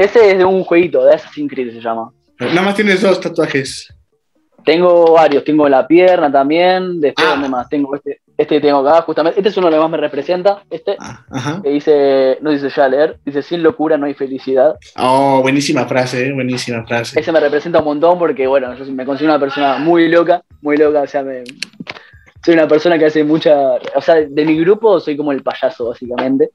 Ese 0.00 0.30
es 0.30 0.38
de 0.38 0.46
un 0.46 0.64
jueguito, 0.64 1.04
de 1.04 1.14
Assassin's 1.14 1.52
Creed 1.52 1.74
se 1.74 1.80
llama. 1.80 2.10
Nada 2.38 2.62
más 2.62 2.74
tienes 2.74 3.02
dos 3.02 3.20
tatuajes. 3.20 3.92
Tengo 4.64 5.12
varios, 5.12 5.44
tengo 5.44 5.68
la 5.68 5.86
pierna 5.86 6.32
también, 6.32 7.02
después 7.02 7.28
ah. 7.30 7.36
más, 7.36 7.68
tengo 7.68 7.94
este, 7.94 8.22
este 8.38 8.54
que 8.54 8.60
tengo 8.62 8.78
acá, 8.78 9.02
justamente, 9.02 9.38
este 9.38 9.50
es 9.50 9.56
uno 9.58 9.66
de 9.66 9.72
los 9.72 9.78
que 9.78 9.82
más 9.82 9.90
me 9.90 9.96
representa, 9.98 10.62
este, 10.70 10.96
ah, 10.98 11.60
que 11.62 11.68
dice, 11.68 12.38
no 12.40 12.50
dice 12.50 12.70
ya 12.70 12.88
leer, 12.88 13.18
dice, 13.26 13.42
sin 13.42 13.62
locura 13.62 13.98
no 13.98 14.06
hay 14.06 14.14
felicidad. 14.14 14.76
Oh, 14.96 15.42
buenísima 15.42 15.84
frase, 15.84 16.28
eh, 16.28 16.32
buenísima 16.32 16.82
frase. 16.86 17.20
Ese 17.20 17.30
me 17.30 17.40
representa 17.40 17.80
un 17.80 17.84
montón 17.84 18.18
porque, 18.18 18.46
bueno, 18.46 18.74
yo 18.74 18.86
me 18.92 19.04
considero 19.04 19.34
una 19.34 19.40
persona 19.40 19.76
muy 19.76 20.08
loca, 20.08 20.42
muy 20.62 20.78
loca, 20.78 21.02
o 21.02 21.06
sea, 21.06 21.22
me, 21.22 21.44
soy 22.42 22.54
una 22.54 22.66
persona 22.66 22.98
que 22.98 23.04
hace 23.04 23.22
mucha, 23.22 23.74
o 23.94 24.00
sea, 24.00 24.14
de 24.14 24.44
mi 24.46 24.58
grupo 24.58 24.98
soy 24.98 25.14
como 25.14 25.32
el 25.32 25.42
payaso, 25.42 25.90
básicamente. 25.90 26.52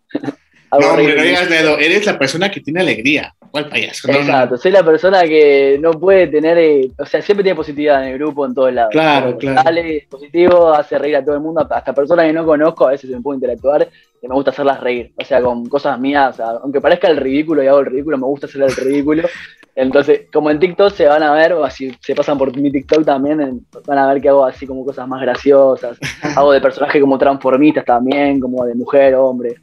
No, 0.80 0.90
hombre, 0.90 1.16
no 1.16 1.24
digas 1.24 1.50
dedo, 1.50 1.78
eres 1.78 2.06
la 2.06 2.18
persona 2.18 2.50
que 2.50 2.62
tiene 2.62 2.82
alegría. 2.82 3.34
¿Cuál 3.52 3.70
payaso? 3.70 4.12
Exacto, 4.12 4.58
soy 4.58 4.72
la 4.72 4.84
persona 4.84 5.24
que 5.24 5.78
no 5.80 5.92
puede 5.92 6.28
tener, 6.28 6.58
eh, 6.58 6.92
o 6.98 7.06
sea, 7.06 7.22
siempre 7.22 7.44
tiene 7.44 7.56
positividad 7.56 8.04
en 8.04 8.10
el 8.10 8.18
grupo, 8.18 8.46
en 8.46 8.54
todos 8.54 8.74
lados. 8.74 8.92
Claro, 8.92 9.38
claro. 9.38 9.62
Sale 9.64 10.08
positivo, 10.10 10.74
hace 10.74 10.98
reír 10.98 11.16
a 11.16 11.24
todo 11.24 11.36
el 11.36 11.42
mundo, 11.42 11.66
hasta 11.70 11.94
personas 11.94 12.26
que 12.26 12.34
no 12.34 12.46
conozco, 12.46 12.88
a 12.88 12.92
veces 12.92 13.10
me 13.10 13.22
puedo 13.22 13.36
interactuar, 13.36 13.88
y 14.22 14.28
me 14.28 14.36
gusta 14.36 14.52
hacerlas 14.52 14.82
reír, 14.82 15.14
o 15.16 15.24
sea, 15.24 15.42
con 15.42 15.68
cosas 15.68 16.00
mías, 16.00 16.40
aunque 16.40 16.82
parezca 16.82 17.08
el 17.08 17.18
ridículo 17.18 17.64
y 17.64 17.68
hago 17.68 17.80
el 17.80 17.86
ridículo, 17.86 18.18
me 18.18 18.26
gusta 18.26 18.48
hacer 18.48 18.64
el 18.64 18.76
ridículo. 18.76 19.24
Entonces, 19.76 20.28
como 20.32 20.50
en 20.50 20.60
TikTok 20.60 20.94
se 20.94 21.06
van 21.06 21.22
a 21.22 21.34
ver, 21.34 21.52
o 21.54 21.66
así 21.66 21.94
se 22.00 22.16
pasan 22.16 22.38
por 22.38 22.56
mi 22.58 22.72
TikTok 22.72 23.04
también, 23.04 23.66
van 23.86 23.98
a 23.98 24.08
ver 24.12 24.22
que 24.22 24.30
hago 24.30 24.46
así 24.46 24.66
como 24.66 24.86
cosas 24.86 25.06
más 25.08 25.22
graciosas, 25.22 25.98
hago 26.36 26.54
de 26.54 26.62
personaje 26.62 27.02
como 27.02 27.18
transformistas 27.18 27.84
también, 27.84 28.40
como 28.40 28.64
de 28.66 28.74
mujer, 28.74 29.16
hombre. 29.16 29.56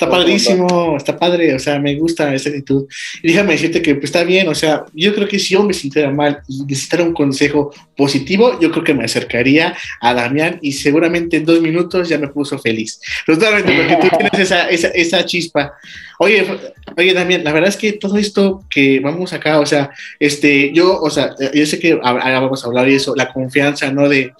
Está 0.00 0.10
padrísimo, 0.10 0.96
está 0.96 1.18
padre, 1.18 1.54
o 1.54 1.58
sea, 1.58 1.78
me 1.78 1.94
gusta 1.94 2.34
esa 2.34 2.48
actitud. 2.48 2.86
Y 3.22 3.28
déjame 3.28 3.52
decirte 3.52 3.82
que 3.82 3.96
pues, 3.96 4.06
está 4.06 4.24
bien, 4.24 4.48
o 4.48 4.54
sea, 4.54 4.86
yo 4.94 5.14
creo 5.14 5.28
que 5.28 5.38
si 5.38 5.52
yo 5.52 5.62
me 5.62 5.74
sintiera 5.74 6.10
mal 6.10 6.40
y 6.48 6.64
necesitara 6.64 7.02
un 7.02 7.12
consejo 7.12 7.70
positivo, 7.94 8.58
yo 8.58 8.70
creo 8.70 8.82
que 8.82 8.94
me 8.94 9.04
acercaría 9.04 9.76
a 10.00 10.14
Damián 10.14 10.58
y 10.62 10.72
seguramente 10.72 11.36
en 11.36 11.44
dos 11.44 11.60
minutos 11.60 12.08
ya 12.08 12.16
me 12.16 12.28
puso 12.28 12.58
feliz. 12.58 12.98
Totalmente, 13.26 13.76
porque 13.76 14.08
tú 14.08 14.16
tienes 14.16 14.38
esa, 14.38 14.70
esa, 14.70 14.88
esa 14.88 15.26
chispa. 15.26 15.74
Oye, 16.18 16.46
oye, 16.96 17.12
Damián, 17.12 17.44
la 17.44 17.52
verdad 17.52 17.68
es 17.68 17.76
que 17.76 17.92
todo 17.92 18.16
esto 18.16 18.64
que 18.70 19.00
vamos 19.00 19.34
acá, 19.34 19.60
o 19.60 19.66
sea, 19.66 19.90
este, 20.18 20.72
yo, 20.72 20.98
o 20.98 21.10
sea, 21.10 21.34
yo 21.52 21.66
sé 21.66 21.78
que 21.78 22.00
ahora 22.02 22.40
vamos 22.40 22.64
a 22.64 22.68
hablar 22.68 22.86
de 22.86 22.94
eso, 22.94 23.14
la 23.14 23.30
confianza, 23.30 23.92
¿no? 23.92 24.08
De, 24.08 24.32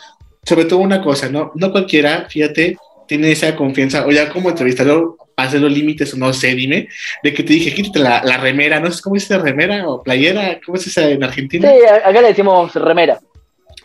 sobre 0.42 0.64
todo 0.64 0.78
una 0.78 1.02
cosa, 1.02 1.28
¿no? 1.28 1.52
No 1.54 1.70
cualquiera, 1.70 2.26
fíjate, 2.30 2.78
tiene 3.06 3.30
esa 3.30 3.54
confianza, 3.56 4.06
o 4.06 4.10
ya 4.10 4.30
como 4.30 4.48
entrevistador 4.48 5.16
hacer 5.42 5.60
los 5.60 5.72
límites, 5.72 6.14
o 6.14 6.16
no 6.16 6.32
sé, 6.32 6.54
dime, 6.54 6.88
de 7.22 7.34
que 7.34 7.42
te 7.42 7.52
dije, 7.52 7.74
quítate 7.74 7.98
la, 7.98 8.22
la 8.24 8.36
remera, 8.36 8.80
no 8.80 8.90
sé 8.90 9.02
cómo 9.02 9.14
dice 9.14 9.38
remera 9.38 9.88
o 9.88 10.02
playera, 10.02 10.60
¿cómo 10.64 10.76
es 10.76 10.86
esa 10.86 11.08
en 11.08 11.22
Argentina? 11.22 11.70
Sí, 11.70 11.86
acá 11.86 12.20
le 12.20 12.28
decimos 12.28 12.74
remera. 12.74 13.18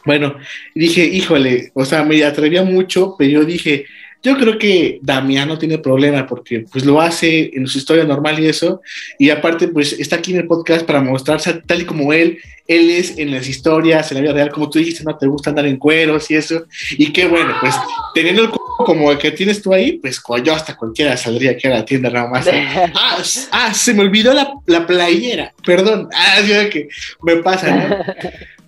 Bueno, 0.05 0.35
dije, 0.75 1.03
híjole, 1.03 1.71
o 1.73 1.83
sea, 1.83 2.03
me 2.03 2.23
atrevía 2.23 2.63
mucho, 2.63 3.15
pero 3.17 3.31
yo 3.31 3.43
dije, 3.43 3.85
yo 4.25 4.35
creo 4.37 4.57
que 4.57 4.99
Damián 5.03 5.47
no 5.47 5.59
tiene 5.59 5.77
problema 5.77 6.25
porque 6.25 6.65
pues 6.71 6.83
lo 6.83 6.99
hace 6.99 7.51
en 7.53 7.67
su 7.67 7.77
historia 7.77 8.05
normal 8.05 8.39
y 8.39 8.47
eso, 8.47 8.81
y 9.19 9.29
aparte 9.29 9.67
pues 9.67 9.93
está 9.93 10.15
aquí 10.15 10.31
en 10.31 10.39
el 10.39 10.47
podcast 10.47 10.83
para 10.83 10.99
mostrarse 10.99 11.53
tal 11.65 11.83
y 11.83 11.85
como 11.85 12.11
él, 12.11 12.39
él 12.67 12.89
es 12.89 13.19
en 13.19 13.29
las 13.29 13.47
historias, 13.47 14.11
en 14.11 14.17
la 14.17 14.21
vida 14.21 14.33
real, 14.33 14.51
como 14.51 14.67
tú 14.67 14.79
dijiste, 14.79 15.03
no 15.03 15.15
te 15.15 15.27
gusta 15.27 15.51
andar 15.51 15.67
en 15.67 15.77
cueros 15.77 16.31
y 16.31 16.35
eso, 16.35 16.65
y 16.97 17.13
qué 17.13 17.27
bueno, 17.27 17.53
pues 17.61 17.75
teniendo 18.15 18.41
el 18.41 18.49
como 18.77 19.11
el 19.11 19.17
que 19.17 19.31
tienes 19.31 19.61
tú 19.61 19.73
ahí, 19.73 19.93
pues 19.93 20.21
yo 20.43 20.53
hasta 20.53 20.75
cualquiera 20.75 21.15
saldría 21.17 21.51
aquí 21.51 21.67
a 21.67 21.71
la 21.71 21.85
tienda 21.85 22.09
nada 22.09 22.27
más. 22.27 22.47
ah, 22.93 23.23
ah, 23.51 23.73
se 23.73 23.93
me 23.93 24.01
olvidó 24.01 24.33
la, 24.33 24.53
la 24.65 24.85
playera, 24.85 25.53
perdón, 25.65 26.09
ah, 26.13 26.41
que 26.71 26.89
me 27.21 27.37
pasa, 27.37 27.75
¿no? 27.75 27.97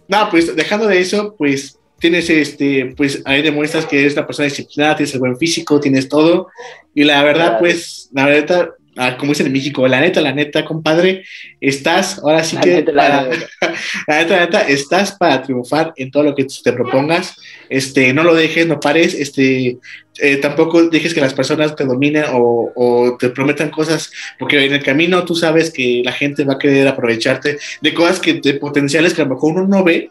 No, 0.09 0.29
pues 0.29 0.55
dejando 0.55 0.87
de 0.87 1.01
eso, 1.01 1.35
pues 1.37 1.77
tienes 1.99 2.29
este, 2.29 2.93
pues 2.95 3.21
ahí 3.25 3.41
demuestras 3.41 3.85
que 3.85 3.99
eres 3.99 4.13
una 4.13 4.25
persona 4.25 4.45
disciplinada, 4.45 4.95
tienes 4.95 5.13
el 5.13 5.19
buen 5.19 5.37
físico, 5.37 5.79
tienes 5.79 6.07
todo. 6.07 6.47
Y 6.93 7.03
la 7.03 7.23
verdad, 7.23 7.59
pues, 7.59 8.09
la 8.13 8.25
verdad, 8.25 8.69
ah, 8.97 9.17
como 9.17 9.31
dicen 9.31 9.47
en 9.47 9.53
México, 9.53 9.87
la 9.87 10.01
neta, 10.01 10.21
la 10.21 10.33
neta, 10.33 10.65
compadre, 10.65 11.23
estás, 11.61 12.19
ahora 12.19 12.43
sí 12.43 12.57
que, 12.57 12.83
la, 12.93 13.27
neta, 13.27 14.35
la 14.35 14.39
neta, 14.45 14.61
estás 14.67 15.13
para 15.13 15.41
triunfar 15.41 15.93
en 15.95 16.11
todo 16.11 16.23
lo 16.23 16.35
que 16.35 16.45
te 16.45 16.73
propongas. 16.73 17.35
Este, 17.69 18.13
no 18.13 18.23
lo 18.23 18.33
dejes, 18.35 18.67
no 18.67 18.79
pares, 18.79 19.13
este, 19.13 19.77
eh, 20.19 20.37
tampoco 20.37 20.89
dejes 20.89 21.13
que 21.13 21.21
las 21.21 21.33
personas 21.33 21.75
te 21.75 21.85
dominen 21.85 22.25
o, 22.33 22.71
o, 22.75 23.17
te 23.17 23.29
prometan 23.29 23.69
cosas, 23.69 24.11
porque 24.39 24.65
en 24.65 24.73
el 24.73 24.83
camino 24.83 25.23
tú 25.25 25.35
sabes 25.35 25.71
que 25.71 26.01
la 26.03 26.11
gente 26.11 26.43
va 26.43 26.53
a 26.53 26.59
querer 26.59 26.87
aprovecharte 26.87 27.57
de 27.81 27.93
cosas 27.93 28.19
que, 28.19 28.35
de 28.35 28.55
potenciales 28.55 29.13
que 29.13 29.21
a 29.21 29.25
lo 29.25 29.35
mejor 29.35 29.53
uno 29.53 29.67
no 29.67 29.83
ve 29.83 30.09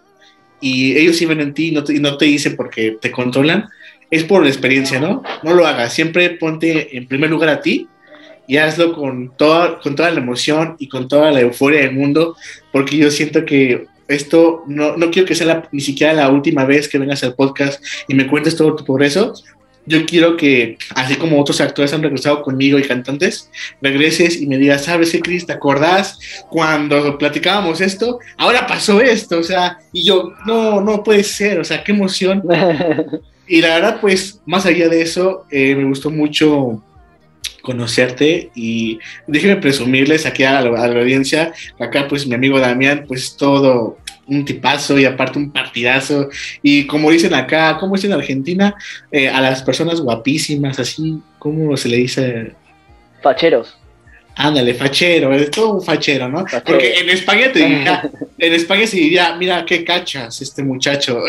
y 0.60 0.96
ellos 0.96 1.16
sí 1.16 1.26
ven 1.26 1.40
en 1.40 1.54
ti 1.54 1.68
y 1.68 1.72
no 1.72 1.84
te, 1.84 1.94
y 1.94 1.98
no 1.98 2.16
te 2.16 2.26
dicen 2.26 2.56
porque 2.56 2.96
te 3.00 3.10
controlan, 3.10 3.68
es 4.10 4.24
por 4.24 4.42
la 4.42 4.48
experiencia, 4.48 5.00
¿no? 5.00 5.22
No 5.42 5.54
lo 5.54 5.66
hagas, 5.66 5.92
siempre 5.92 6.30
ponte 6.30 6.96
en 6.96 7.06
primer 7.06 7.30
lugar 7.30 7.48
a 7.48 7.60
ti 7.60 7.88
y 8.46 8.56
hazlo 8.56 8.94
con 8.94 9.32
toda, 9.36 9.80
con 9.80 9.96
toda 9.96 10.10
la 10.10 10.20
emoción 10.20 10.76
y 10.78 10.88
con 10.88 11.08
toda 11.08 11.30
la 11.30 11.40
euforia 11.40 11.80
del 11.80 11.92
mundo, 11.92 12.36
porque 12.72 12.96
yo 12.96 13.10
siento 13.10 13.44
que 13.44 13.86
esto 14.08 14.62
no, 14.66 14.96
no 14.96 15.10
quiero 15.10 15.26
que 15.26 15.34
sea 15.34 15.68
ni 15.72 15.80
siquiera 15.80 16.12
la 16.12 16.28
última 16.28 16.64
vez 16.64 16.88
que 16.88 16.98
vengas 16.98 17.24
al 17.24 17.34
podcast 17.34 17.82
y 18.08 18.14
me 18.14 18.26
cuentes 18.26 18.56
todo 18.56 18.76
tu 18.76 18.84
progreso, 18.84 19.34
yo 19.86 20.04
quiero 20.04 20.36
que, 20.36 20.76
así 20.94 21.14
como 21.14 21.40
otros 21.40 21.60
actores 21.60 21.92
han 21.92 22.02
regresado 22.02 22.42
conmigo 22.42 22.78
y 22.78 22.82
cantantes, 22.82 23.50
regreses 23.80 24.40
y 24.40 24.46
me 24.46 24.58
digas, 24.58 24.84
¿sabes 24.84 25.12
qué, 25.12 25.20
Cris? 25.20 25.46
¿Te 25.46 25.52
acordás 25.52 26.18
cuando 26.50 27.16
platicábamos 27.16 27.80
esto? 27.80 28.18
Ahora 28.36 28.66
pasó 28.66 29.00
esto, 29.00 29.38
o 29.38 29.42
sea, 29.44 29.78
y 29.92 30.04
yo, 30.04 30.32
no, 30.44 30.80
no 30.80 31.04
puede 31.04 31.22
ser, 31.22 31.60
o 31.60 31.64
sea, 31.64 31.84
qué 31.84 31.92
emoción. 31.92 32.42
y 33.48 33.60
la 33.60 33.76
verdad, 33.76 33.98
pues, 34.00 34.40
más 34.44 34.66
allá 34.66 34.88
de 34.88 35.02
eso, 35.02 35.46
eh, 35.50 35.76
me 35.76 35.84
gustó 35.84 36.10
mucho 36.10 36.82
conocerte 37.66 38.50
y 38.54 39.00
déjenme 39.26 39.56
presumirles 39.56 40.24
aquí 40.24 40.44
a 40.44 40.60
la, 40.60 40.60
a 40.60 40.86
la, 40.86 41.00
audiencia, 41.00 41.52
acá 41.80 42.06
pues 42.08 42.24
mi 42.24 42.34
amigo 42.34 42.60
Damián, 42.60 43.04
pues 43.08 43.36
todo 43.36 43.98
un 44.28 44.44
tipazo 44.44 44.96
y 44.98 45.04
aparte 45.04 45.38
un 45.38 45.50
partidazo. 45.50 46.28
Y 46.62 46.86
como 46.86 47.10
dicen 47.10 47.34
acá, 47.34 47.76
como 47.78 47.96
dicen 47.96 48.12
en 48.12 48.18
Argentina, 48.18 48.74
eh, 49.10 49.28
a 49.28 49.40
las 49.40 49.62
personas 49.64 50.00
guapísimas, 50.00 50.78
así, 50.78 51.20
¿cómo 51.40 51.76
se 51.76 51.88
le 51.88 51.96
dice? 51.96 52.52
Facheros. 53.22 53.76
Ándale, 54.38 54.74
fachero, 54.74 55.32
es 55.32 55.50
todo 55.50 55.76
un 55.76 55.82
fachero, 55.82 56.28
¿no? 56.28 56.44
Porque 56.66 56.98
en 56.98 57.08
España 57.08 57.50
te 57.50 57.60
diría, 57.60 58.02
en 58.38 58.52
España 58.52 58.86
se 58.86 58.98
diría, 58.98 59.34
mira, 59.34 59.64
qué 59.64 59.82
cachas 59.82 60.42
este 60.42 60.62
muchacho. 60.62 61.22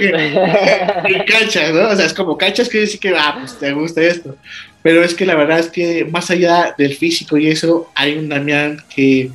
¿Qué, 0.00 1.22
cachas, 1.28 1.74
no? 1.74 1.90
O 1.90 1.94
sea, 1.96 2.06
es 2.06 2.14
como 2.14 2.38
cachas 2.38 2.70
que 2.70 2.80
decir 2.80 2.98
que, 2.98 3.14
ah, 3.14 3.36
pues 3.38 3.58
te 3.58 3.72
gusta 3.72 4.00
esto. 4.00 4.36
Pero 4.86 5.02
es 5.02 5.14
que 5.14 5.26
la 5.26 5.34
verdad 5.34 5.58
es 5.58 5.66
que 5.66 6.04
más 6.04 6.30
allá 6.30 6.72
del 6.78 6.94
físico 6.94 7.36
y 7.36 7.48
eso, 7.48 7.90
hay 7.92 8.16
un 8.16 8.28
Damián 8.28 8.84
que 8.94 9.32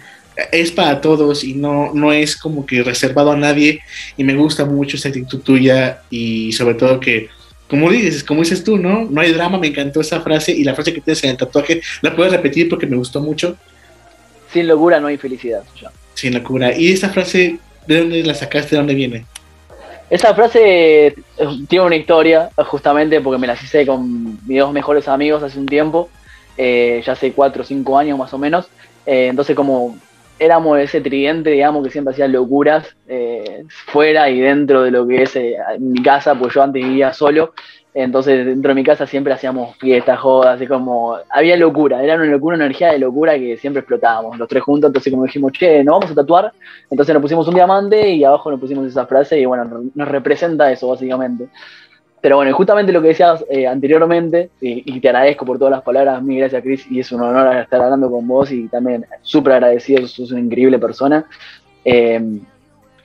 es 0.49 0.71
para 0.71 1.01
todos 1.01 1.43
y 1.43 1.55
no, 1.55 1.91
no 1.93 2.13
es 2.13 2.37
como 2.37 2.65
que 2.65 2.81
reservado 2.83 3.33
a 3.33 3.35
nadie 3.35 3.81
y 4.15 4.23
me 4.23 4.33
gusta 4.33 4.63
mucho 4.63 4.95
esa 4.95 5.09
actitud 5.09 5.41
tuya 5.41 6.03
y 6.09 6.53
sobre 6.53 6.75
todo 6.75 7.01
que, 7.01 7.27
como 7.67 7.91
dices, 7.91 8.23
como 8.23 8.39
dices 8.43 8.63
tú, 8.63 8.77
¿no? 8.77 9.03
No 9.11 9.19
hay 9.19 9.33
drama, 9.33 9.57
me 9.57 9.67
encantó 9.67 9.99
esa 9.99 10.21
frase 10.21 10.53
y 10.53 10.63
la 10.63 10.73
frase 10.73 10.93
que 10.93 11.01
tienes 11.01 11.21
en 11.25 11.31
el 11.31 11.37
tatuaje, 11.37 11.81
la 12.01 12.15
puedes 12.15 12.31
repetir 12.31 12.69
porque 12.69 12.87
me 12.87 12.95
gustó 12.95 13.19
mucho. 13.19 13.57
Sin 14.53 14.67
locura 14.67 15.01
no 15.01 15.07
hay 15.07 15.17
felicidad. 15.17 15.63
Sin 16.13 16.33
locura. 16.33 16.73
¿Y 16.77 16.93
esa 16.93 17.09
frase, 17.09 17.59
de 17.87 17.97
dónde 17.99 18.23
la 18.23 18.35
sacaste, 18.35 18.69
de 18.69 18.77
dónde 18.77 18.93
viene? 18.93 19.25
Esa 20.11 20.35
frase 20.35 21.07
eh, 21.07 21.15
tiene 21.69 21.85
una 21.85 21.95
historia, 21.95 22.49
justamente 22.65 23.21
porque 23.21 23.39
me 23.39 23.47
la 23.47 23.53
hice 23.53 23.87
con 23.87 24.45
mis 24.45 24.59
dos 24.59 24.73
mejores 24.73 25.07
amigos 25.07 25.41
hace 25.41 25.57
un 25.57 25.65
tiempo, 25.65 26.09
eh, 26.57 27.01
ya 27.05 27.13
hace 27.13 27.31
cuatro 27.31 27.61
o 27.63 27.65
cinco 27.65 27.97
años 27.97 28.19
más 28.19 28.33
o 28.33 28.37
menos. 28.37 28.67
Eh, 29.05 29.27
entonces, 29.27 29.55
como 29.55 29.95
éramos 30.37 30.79
ese 30.79 30.99
tridente, 30.99 31.51
digamos, 31.51 31.81
que 31.85 31.91
siempre 31.91 32.11
hacía 32.11 32.27
locuras 32.27 32.93
eh, 33.07 33.63
fuera 33.85 34.29
y 34.29 34.41
dentro 34.41 34.81
de 34.83 34.91
lo 34.91 35.07
que 35.07 35.23
es 35.23 35.33
eh, 35.37 35.55
mi 35.79 36.03
casa, 36.03 36.35
pues 36.35 36.53
yo 36.53 36.61
antes 36.61 36.83
vivía 36.83 37.13
solo, 37.13 37.53
entonces 37.93 38.45
dentro 38.45 38.69
de 38.69 38.75
mi 38.75 38.83
casa 38.83 39.05
siempre 39.05 39.33
hacíamos 39.33 39.75
fiestas, 39.77 40.19
jodas, 40.19 40.55
así 40.55 40.67
como, 40.67 41.17
había 41.29 41.57
locura, 41.57 42.01
era 42.01 42.15
una 42.15 42.25
locura, 42.25 42.55
una 42.55 42.65
energía 42.65 42.91
de 42.91 42.99
locura 42.99 43.37
que 43.37 43.57
siempre 43.57 43.81
explotábamos 43.81 44.37
los 44.37 44.47
tres 44.47 44.63
juntos, 44.63 44.89
entonces 44.89 45.11
como 45.11 45.25
dijimos, 45.25 45.51
che, 45.51 45.83
nos 45.83 45.99
vamos 45.99 46.11
a 46.11 46.15
tatuar, 46.15 46.53
entonces 46.89 47.13
nos 47.13 47.21
pusimos 47.21 47.47
un 47.47 47.55
diamante 47.55 48.09
y 48.09 48.23
abajo 48.23 48.49
nos 48.49 48.59
pusimos 48.59 48.87
esa 48.87 49.05
frase 49.05 49.39
y 49.39 49.45
bueno, 49.45 49.83
nos 49.93 50.07
representa 50.07 50.71
eso 50.71 50.87
básicamente. 50.87 51.49
Pero 52.21 52.35
bueno, 52.35 52.53
justamente 52.53 52.91
lo 52.91 53.01
que 53.01 53.09
decías 53.09 53.43
eh, 53.49 53.65
anteriormente, 53.65 54.51
y, 54.61 54.99
te 54.99 55.09
agradezco 55.09 55.43
por 55.43 55.57
todas 55.57 55.71
las 55.71 55.81
palabras, 55.81 56.21
mil 56.21 56.37
gracias 56.37 56.61
Cris, 56.61 56.85
y 56.89 56.99
es 56.99 57.11
un 57.11 57.21
honor 57.21 57.55
estar 57.57 57.81
hablando 57.81 58.11
con 58.11 58.27
vos 58.27 58.51
y 58.51 58.67
también 58.67 59.05
súper 59.23 59.53
agradecido, 59.53 60.07
sos 60.07 60.31
una 60.31 60.39
increíble 60.39 60.77
persona. 60.77 61.25
Eh, 61.83 62.39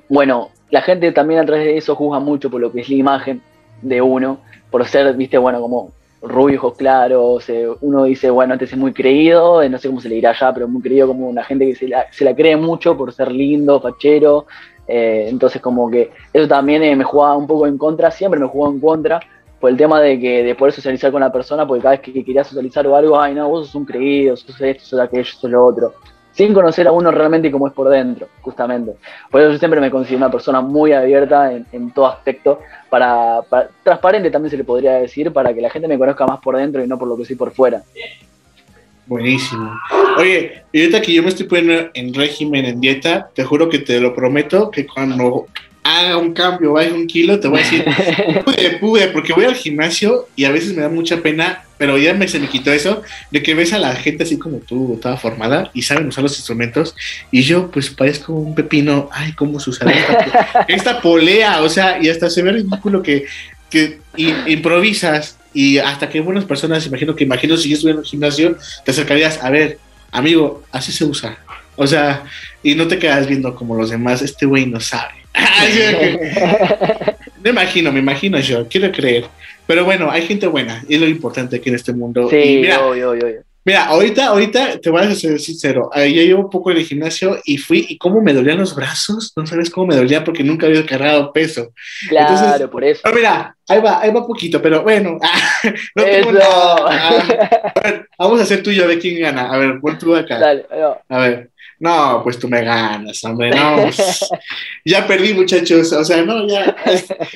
bueno, 0.08 0.50
la 0.70 0.82
gente 0.82 1.10
también 1.12 1.40
a 1.40 1.46
través 1.46 1.64
de 1.64 1.76
eso 1.78 1.94
juzga 1.94 2.20
mucho 2.20 2.50
por 2.50 2.60
lo 2.60 2.70
que 2.70 2.80
es 2.80 2.90
la 2.90 2.96
imagen 2.96 3.40
de 3.80 4.02
uno, 4.02 4.40
por 4.70 4.84
ser, 4.86 5.14
viste, 5.14 5.38
bueno, 5.38 5.60
como 5.60 5.92
rubio, 6.22 6.58
ojos 6.58 6.76
claros, 6.76 7.48
eh, 7.48 7.68
uno 7.80 8.04
dice, 8.04 8.30
bueno, 8.30 8.54
antes 8.54 8.72
es 8.72 8.78
muy 8.78 8.92
creído, 8.92 9.62
eh, 9.62 9.68
no 9.68 9.78
sé 9.78 9.88
cómo 9.88 10.00
se 10.00 10.08
le 10.08 10.16
dirá 10.16 10.34
ya, 10.38 10.52
pero 10.52 10.68
muy 10.68 10.82
creído 10.82 11.08
como 11.08 11.28
una 11.28 11.44
gente 11.44 11.66
que 11.66 11.74
se 11.74 11.88
la, 11.88 12.06
se 12.10 12.24
la 12.24 12.34
cree 12.34 12.56
mucho 12.56 12.96
por 12.96 13.12
ser 13.12 13.30
lindo, 13.30 13.80
fachero, 13.80 14.46
eh, 14.88 15.26
entonces 15.28 15.60
como 15.60 15.90
que 15.90 16.10
eso 16.32 16.48
también 16.48 16.96
me 16.96 17.04
jugaba 17.04 17.36
un 17.36 17.46
poco 17.46 17.66
en 17.66 17.78
contra, 17.78 18.10
siempre 18.10 18.40
me 18.40 18.46
jugó 18.46 18.70
en 18.70 18.80
contra 18.80 19.20
por 19.60 19.70
el 19.70 19.76
tema 19.76 20.00
de 20.00 20.18
que 20.20 20.42
de 20.42 20.54
poder 20.54 20.72
socializar 20.72 21.10
con 21.12 21.20
la 21.20 21.32
persona, 21.32 21.66
porque 21.66 21.82
cada 21.82 21.96
vez 21.96 22.00
que 22.00 22.24
quería 22.24 22.44
socializar 22.44 22.86
o 22.86 22.96
algo, 22.96 23.20
ay 23.20 23.34
no, 23.34 23.48
vos 23.48 23.66
sos 23.66 23.74
un 23.74 23.84
creído, 23.84 24.36
sos 24.36 24.60
esto, 24.60 24.84
sos 24.84 25.00
aquello, 25.00 25.24
sos 25.24 25.50
lo 25.50 25.64
otro, 25.64 25.94
sin 26.36 26.52
conocer 26.52 26.86
a 26.86 26.92
uno 26.92 27.10
realmente 27.10 27.50
como 27.50 27.66
es 27.66 27.72
por 27.72 27.88
dentro, 27.88 28.28
justamente. 28.42 28.92
Por 29.30 29.40
eso 29.40 29.52
yo 29.52 29.58
siempre 29.58 29.80
me 29.80 29.90
considero 29.90 30.18
una 30.18 30.30
persona 30.30 30.60
muy 30.60 30.92
abierta 30.92 31.50
en, 31.50 31.66
en 31.72 31.90
todo 31.92 32.06
aspecto, 32.06 32.60
para, 32.90 33.40
para, 33.48 33.70
transparente 33.82 34.30
también 34.30 34.50
se 34.50 34.58
le 34.58 34.64
podría 34.64 34.92
decir, 34.94 35.32
para 35.32 35.54
que 35.54 35.62
la 35.62 35.70
gente 35.70 35.88
me 35.88 35.98
conozca 35.98 36.26
más 36.26 36.40
por 36.40 36.56
dentro 36.56 36.84
y 36.84 36.86
no 36.86 36.98
por 36.98 37.08
lo 37.08 37.16
que 37.16 37.24
soy 37.24 37.36
por 37.36 37.52
fuera. 37.52 37.82
Buenísimo. 39.06 39.72
Oye, 40.18 40.64
y 40.72 40.80
ahorita 40.80 41.00
que 41.00 41.14
yo 41.14 41.22
me 41.22 41.30
estoy 41.30 41.46
poniendo 41.46 41.90
en 41.94 42.12
régimen, 42.12 42.66
en 42.66 42.80
dieta, 42.80 43.30
te 43.32 43.42
juro 43.42 43.70
que 43.70 43.78
te 43.78 43.98
lo 43.98 44.14
prometo 44.14 44.70
que 44.70 44.86
cuando 44.86 45.46
haga 45.86 46.16
un 46.16 46.32
cambio, 46.32 46.72
baje 46.72 46.92
un 46.92 47.06
kilo, 47.06 47.38
te 47.38 47.46
voy 47.46 47.60
a 47.60 47.62
decir, 47.62 47.84
pude, 48.44 48.70
pude, 48.78 49.08
porque 49.08 49.32
voy 49.32 49.44
al 49.44 49.54
gimnasio 49.54 50.28
y 50.34 50.44
a 50.44 50.50
veces 50.50 50.74
me 50.74 50.82
da 50.82 50.88
mucha 50.88 51.22
pena, 51.22 51.64
pero 51.78 51.96
ya 51.96 52.12
me, 52.12 52.26
se 52.26 52.40
me 52.40 52.48
quitó 52.48 52.72
eso, 52.72 53.02
de 53.30 53.42
que 53.42 53.54
ves 53.54 53.72
a 53.72 53.78
la 53.78 53.94
gente 53.94 54.24
así 54.24 54.36
como 54.38 54.58
tú, 54.58 54.98
toda 55.00 55.16
formada, 55.16 55.70
y 55.74 55.82
saben 55.82 56.08
usar 56.08 56.24
los 56.24 56.36
instrumentos, 56.36 56.96
y 57.30 57.42
yo 57.42 57.70
pues 57.70 57.90
parezco 57.90 58.32
un 58.32 58.54
pepino, 58.54 59.08
ay, 59.12 59.32
cómo 59.34 59.60
se 59.60 59.70
usa 59.70 59.90
esta, 59.90 60.64
esta 60.68 61.00
polea, 61.00 61.62
o 61.62 61.68
sea, 61.68 62.02
y 62.02 62.08
hasta 62.08 62.30
se 62.30 62.42
ve 62.42 62.52
ridículo 62.52 63.02
que, 63.02 63.26
que 63.70 64.00
improvisas 64.46 65.38
y 65.54 65.78
hasta 65.78 66.08
que 66.08 66.20
buenas 66.20 66.44
personas, 66.44 66.86
imagino 66.86 67.14
que 67.14 67.24
imagino 67.24 67.56
si 67.56 67.68
yo 67.68 67.76
estuviera 67.76 67.96
en 67.96 68.00
un 68.00 68.04
gimnasio, 68.04 68.56
te 68.84 68.90
acercarías, 68.90 69.42
a 69.42 69.50
ver, 69.50 69.78
amigo, 70.10 70.64
así 70.72 70.92
se 70.92 71.04
usa. 71.04 71.38
O 71.76 71.86
sea, 71.86 72.24
y 72.62 72.74
no 72.74 72.88
te 72.88 72.98
quedas 72.98 73.26
viendo 73.26 73.54
como 73.54 73.76
los 73.76 73.90
demás, 73.90 74.22
este 74.22 74.46
güey 74.46 74.66
no 74.66 74.80
sabe. 74.80 75.25
me 77.42 77.50
imagino, 77.50 77.92
me 77.92 78.00
imagino 78.00 78.40
yo, 78.40 78.66
quiero 78.68 78.90
creer. 78.92 79.24
Pero 79.66 79.84
bueno, 79.84 80.10
hay 80.10 80.22
gente 80.22 80.46
buena, 80.46 80.82
y 80.88 80.94
es 80.94 81.00
lo 81.00 81.08
importante 81.08 81.56
aquí 81.56 81.68
en 81.68 81.74
este 81.74 81.92
mundo. 81.92 82.30
Sí, 82.30 82.36
y 82.36 82.56
mira, 82.58 82.86
obvio, 82.86 83.10
obvio, 83.10 83.26
obvio. 83.26 83.46
Mira, 83.66 83.86
ahorita, 83.86 84.26
ahorita 84.26 84.80
te 84.80 84.90
voy 84.90 85.02
a 85.02 85.12
ser 85.12 85.40
sincero. 85.40 85.90
Ya 85.92 86.04
llevo 86.04 86.42
un 86.42 86.50
poco 86.50 86.70
en 86.70 86.76
el 86.76 86.84
gimnasio 86.84 87.40
y 87.44 87.58
fui 87.58 87.84
y 87.88 87.98
cómo 87.98 88.22
me 88.22 88.32
dolían 88.32 88.58
los 88.58 88.76
brazos. 88.76 89.32
No 89.34 89.44
sabes 89.44 89.70
cómo 89.70 89.88
me 89.88 89.96
dolía 89.96 90.22
porque 90.22 90.44
nunca 90.44 90.66
había 90.66 90.86
cargado 90.86 91.32
peso. 91.32 91.72
Claro, 92.08 92.32
Entonces, 92.32 92.68
por 92.68 92.84
eso. 92.84 93.00
Pero 93.02 93.16
mira, 93.16 93.56
ahí 93.66 93.80
va, 93.80 94.00
ahí 94.00 94.12
va 94.12 94.24
poquito, 94.24 94.62
pero 94.62 94.84
bueno. 94.84 95.18
no 95.96 96.04
tengo 96.04 96.30
nada. 96.30 97.24
A 97.74 97.80
ver, 97.82 98.08
vamos 98.16 98.38
a 98.38 98.44
hacer 98.44 98.62
tú 98.62 98.70
y 98.70 98.76
yo 98.76 98.86
de 98.86 99.00
quién 99.00 99.20
gana. 99.20 99.52
A 99.52 99.58
ver, 99.58 99.80
pon 99.80 99.98
tú 99.98 100.14
acá. 100.14 100.38
Dale, 100.38 100.64
no. 100.70 100.98
A 101.08 101.18
ver. 101.18 101.50
No, 101.78 102.22
pues 102.22 102.38
tú 102.38 102.48
me 102.48 102.62
ganas, 102.62 103.22
hombre, 103.24 103.50
no. 103.50 103.82
Pues, 103.82 104.28
ya 104.84 105.06
perdí, 105.06 105.34
muchachos. 105.34 105.92
O 105.92 106.04
sea, 106.04 106.22
no, 106.22 106.46
ya 106.48 106.74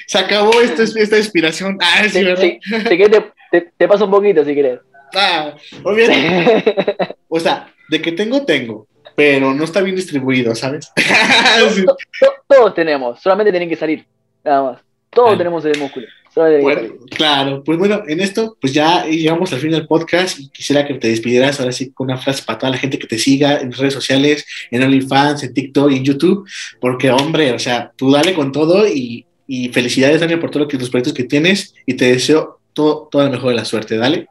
se 0.06 0.18
acabó 0.18 0.60
esta, 0.60 0.82
esta 0.82 1.18
inspiración. 1.18 1.78
Ah, 1.80 2.04
sí, 2.08 2.24
¿verdad? 2.24 2.42
te, 2.42 3.32
te, 3.50 3.60
te, 3.76 3.88
paso 3.88 4.06
un 4.06 4.10
poquito 4.10 4.44
si 4.44 4.54
querés. 4.54 4.80
Ah, 5.14 5.54
obviamente. 5.82 6.86
o 7.28 7.40
sea, 7.40 7.72
de 7.88 8.00
que 8.00 8.12
tengo, 8.12 8.44
tengo, 8.44 8.86
pero 9.14 9.52
no 9.52 9.64
está 9.64 9.80
bien 9.80 9.96
distribuido, 9.96 10.54
¿sabes? 10.54 10.92
Todos, 12.46 12.74
tenemos, 12.74 13.20
solamente 13.20 13.50
tienen 13.50 13.68
que 13.68 13.76
salir, 13.76 14.06
nada 14.42 14.62
más. 14.62 14.80
Todos 15.10 15.36
tenemos 15.36 15.64
el 15.64 15.78
músculo. 15.78 16.06
Bueno, 16.34 16.94
claro, 17.10 17.64
pues 17.64 17.76
bueno, 17.76 18.02
en 18.06 18.20
esto, 18.20 18.56
pues 18.60 18.72
ya 18.72 19.04
llegamos 19.04 19.52
al 19.52 19.58
fin 19.58 19.72
del 19.72 19.88
podcast 19.88 20.38
y 20.38 20.48
quisiera 20.48 20.86
que 20.86 20.94
te 20.94 21.08
despidieras 21.08 21.58
ahora 21.58 21.72
sí 21.72 21.92
con 21.92 22.06
una 22.06 22.18
frase 22.18 22.44
para 22.46 22.58
toda 22.58 22.70
la 22.70 22.78
gente 22.78 23.00
que 23.00 23.08
te 23.08 23.18
siga 23.18 23.58
en 23.58 23.72
redes 23.72 23.94
sociales, 23.94 24.46
en 24.70 24.82
OnlyFans, 24.82 25.42
en 25.42 25.52
TikTok 25.52 25.90
y 25.90 25.96
en 25.96 26.04
YouTube, 26.04 26.48
porque 26.80 27.10
hombre, 27.10 27.52
o 27.52 27.58
sea, 27.58 27.92
tú 27.96 28.12
dale 28.12 28.32
con 28.32 28.52
todo 28.52 28.86
y, 28.86 29.26
felicidades, 29.72 30.20
Daniel, 30.20 30.38
por 30.38 30.50
todos 30.50 30.72
los 30.72 30.90
proyectos 30.90 31.14
que 31.14 31.24
tienes 31.24 31.74
y 31.84 31.94
te 31.94 32.12
deseo 32.12 32.60
todo, 32.72 33.08
toda 33.10 33.24
la 33.24 33.30
mejor 33.30 33.50
de 33.50 33.56
la 33.56 33.64
suerte, 33.64 33.96
dale. 33.96 34.28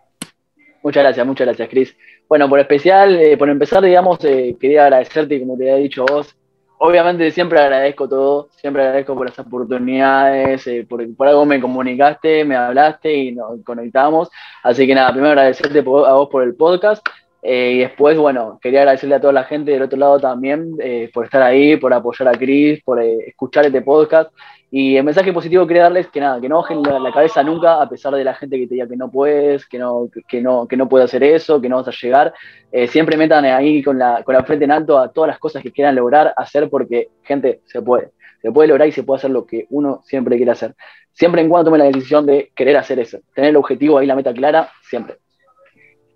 Muchas 0.82 1.04
gracias, 1.04 1.28
muchas 1.28 1.48
gracias, 1.48 1.70
Cris. 1.70 1.96
Bueno, 2.30 2.48
por 2.48 2.60
especial, 2.60 3.20
eh, 3.20 3.36
por 3.36 3.50
empezar, 3.50 3.84
digamos, 3.84 4.24
eh, 4.24 4.56
quería 4.58 4.84
agradecerte, 4.84 5.40
como 5.42 5.58
te 5.58 5.70
había 5.70 5.84
dicho 5.84 6.06
vos, 6.06 6.34
obviamente 6.80 7.30
siempre 7.32 7.60
agradezco 7.60 8.08
todo, 8.08 8.50
siempre 8.56 8.84
agradezco 8.84 9.16
por 9.16 9.30
las 9.30 9.38
oportunidades, 9.40 10.66
eh, 10.68 10.86
por, 10.88 11.28
algo 11.28 11.46
me 11.46 11.62
comunicaste, 11.62 12.44
me 12.46 12.56
hablaste 12.56 13.14
y 13.14 13.32
nos 13.34 13.62
conectamos. 13.64 14.30
Así 14.64 14.88
que 14.88 14.96
nada, 14.96 15.12
primero 15.12 15.32
agradecerte 15.32 15.80
a 15.80 15.84
vos 15.84 16.30
por 16.30 16.44
el 16.44 16.56
podcast. 16.56 17.06
Eh, 17.42 17.72
y 17.76 17.80
después, 17.80 18.18
bueno, 18.18 18.60
quería 18.62 18.82
agradecerle 18.82 19.16
a 19.16 19.22
toda 19.22 19.32
la 19.32 19.46
gente 19.46 19.72
del 19.72 19.84
otro 19.84 19.98
lado 19.98 20.20
también 20.20 20.76
eh, 20.80 21.10
por 21.14 21.26
estar 21.26 21.42
ahí, 21.42 21.78
por 21.78 21.94
apoyar 21.94 22.28
a 22.28 22.38
Chris, 22.38 22.82
por 22.84 23.02
escuchar 23.02 23.66
este 23.66 23.82
podcast. 23.82 24.32
Y 24.72 24.98
el 24.98 25.04
mensaje 25.04 25.34
positivo 25.34 25.66
quería 25.66 25.84
darles 25.84 26.08
que 26.10 26.20
nada, 26.20 26.40
que 26.40 26.48
no 26.48 26.58
bajen 26.58 26.84
la, 26.84 27.12
cabeza 27.12 27.42
nunca, 27.42 27.82
a 27.82 27.90
pesar 27.90 28.14
de 28.14 28.24
la 28.24 28.36
gente 28.36 28.60
que 28.60 28.68
te 28.68 28.76
diga 28.76 28.88
que 28.88 28.98
no 28.98 29.10
puedes, 29.10 29.66
que 29.66 29.80
no, 29.80 30.10
que 30.28 30.42
no, 30.42 30.68
que 30.68 30.78
no 30.78 30.88
puedes 30.88 31.06
hacer 31.06 31.24
eso, 31.24 31.60
que 31.60 31.70
no 31.70 31.78
vas 31.78 31.88
a 31.88 31.92
llegar. 31.92 32.34
Eh, 32.72 32.88
siempre 32.88 33.18
metan 33.18 33.46
ahí 33.46 33.82
con 33.82 33.98
la, 33.98 34.22
con 34.24 34.36
la 34.36 34.44
frente 34.44 34.66
en 34.66 34.72
alto 34.72 35.00
a 35.00 35.12
todas 35.12 35.30
las 35.30 35.40
cosas 35.40 35.64
que 35.64 35.72
quieran 35.72 35.96
lograr 35.96 36.34
hacer, 36.38 36.70
porque, 36.70 37.10
gente, 37.24 37.62
se 37.66 37.82
puede. 37.82 38.12
Se 38.42 38.52
puede 38.52 38.68
lograr 38.68 38.88
y 38.88 38.92
se 38.92 39.04
puede 39.04 39.18
hacer 39.18 39.32
lo 39.32 39.46
que 39.46 39.66
uno 39.70 40.02
siempre 40.06 40.38
quiere 40.38 40.52
hacer. 40.52 40.76
Siempre 41.14 41.42
en 41.42 41.50
cuando 41.50 41.66
tome 41.66 41.80
la 41.80 41.86
decisión 41.86 42.26
de 42.26 42.52
querer 42.56 42.78
hacer 42.78 43.00
eso. 43.00 43.20
Tener 43.34 43.50
el 43.50 43.58
objetivo 43.58 43.98
ahí, 43.98 44.06
la 44.06 44.16
meta 44.16 44.34
clara, 44.34 44.70
siempre. 44.84 45.18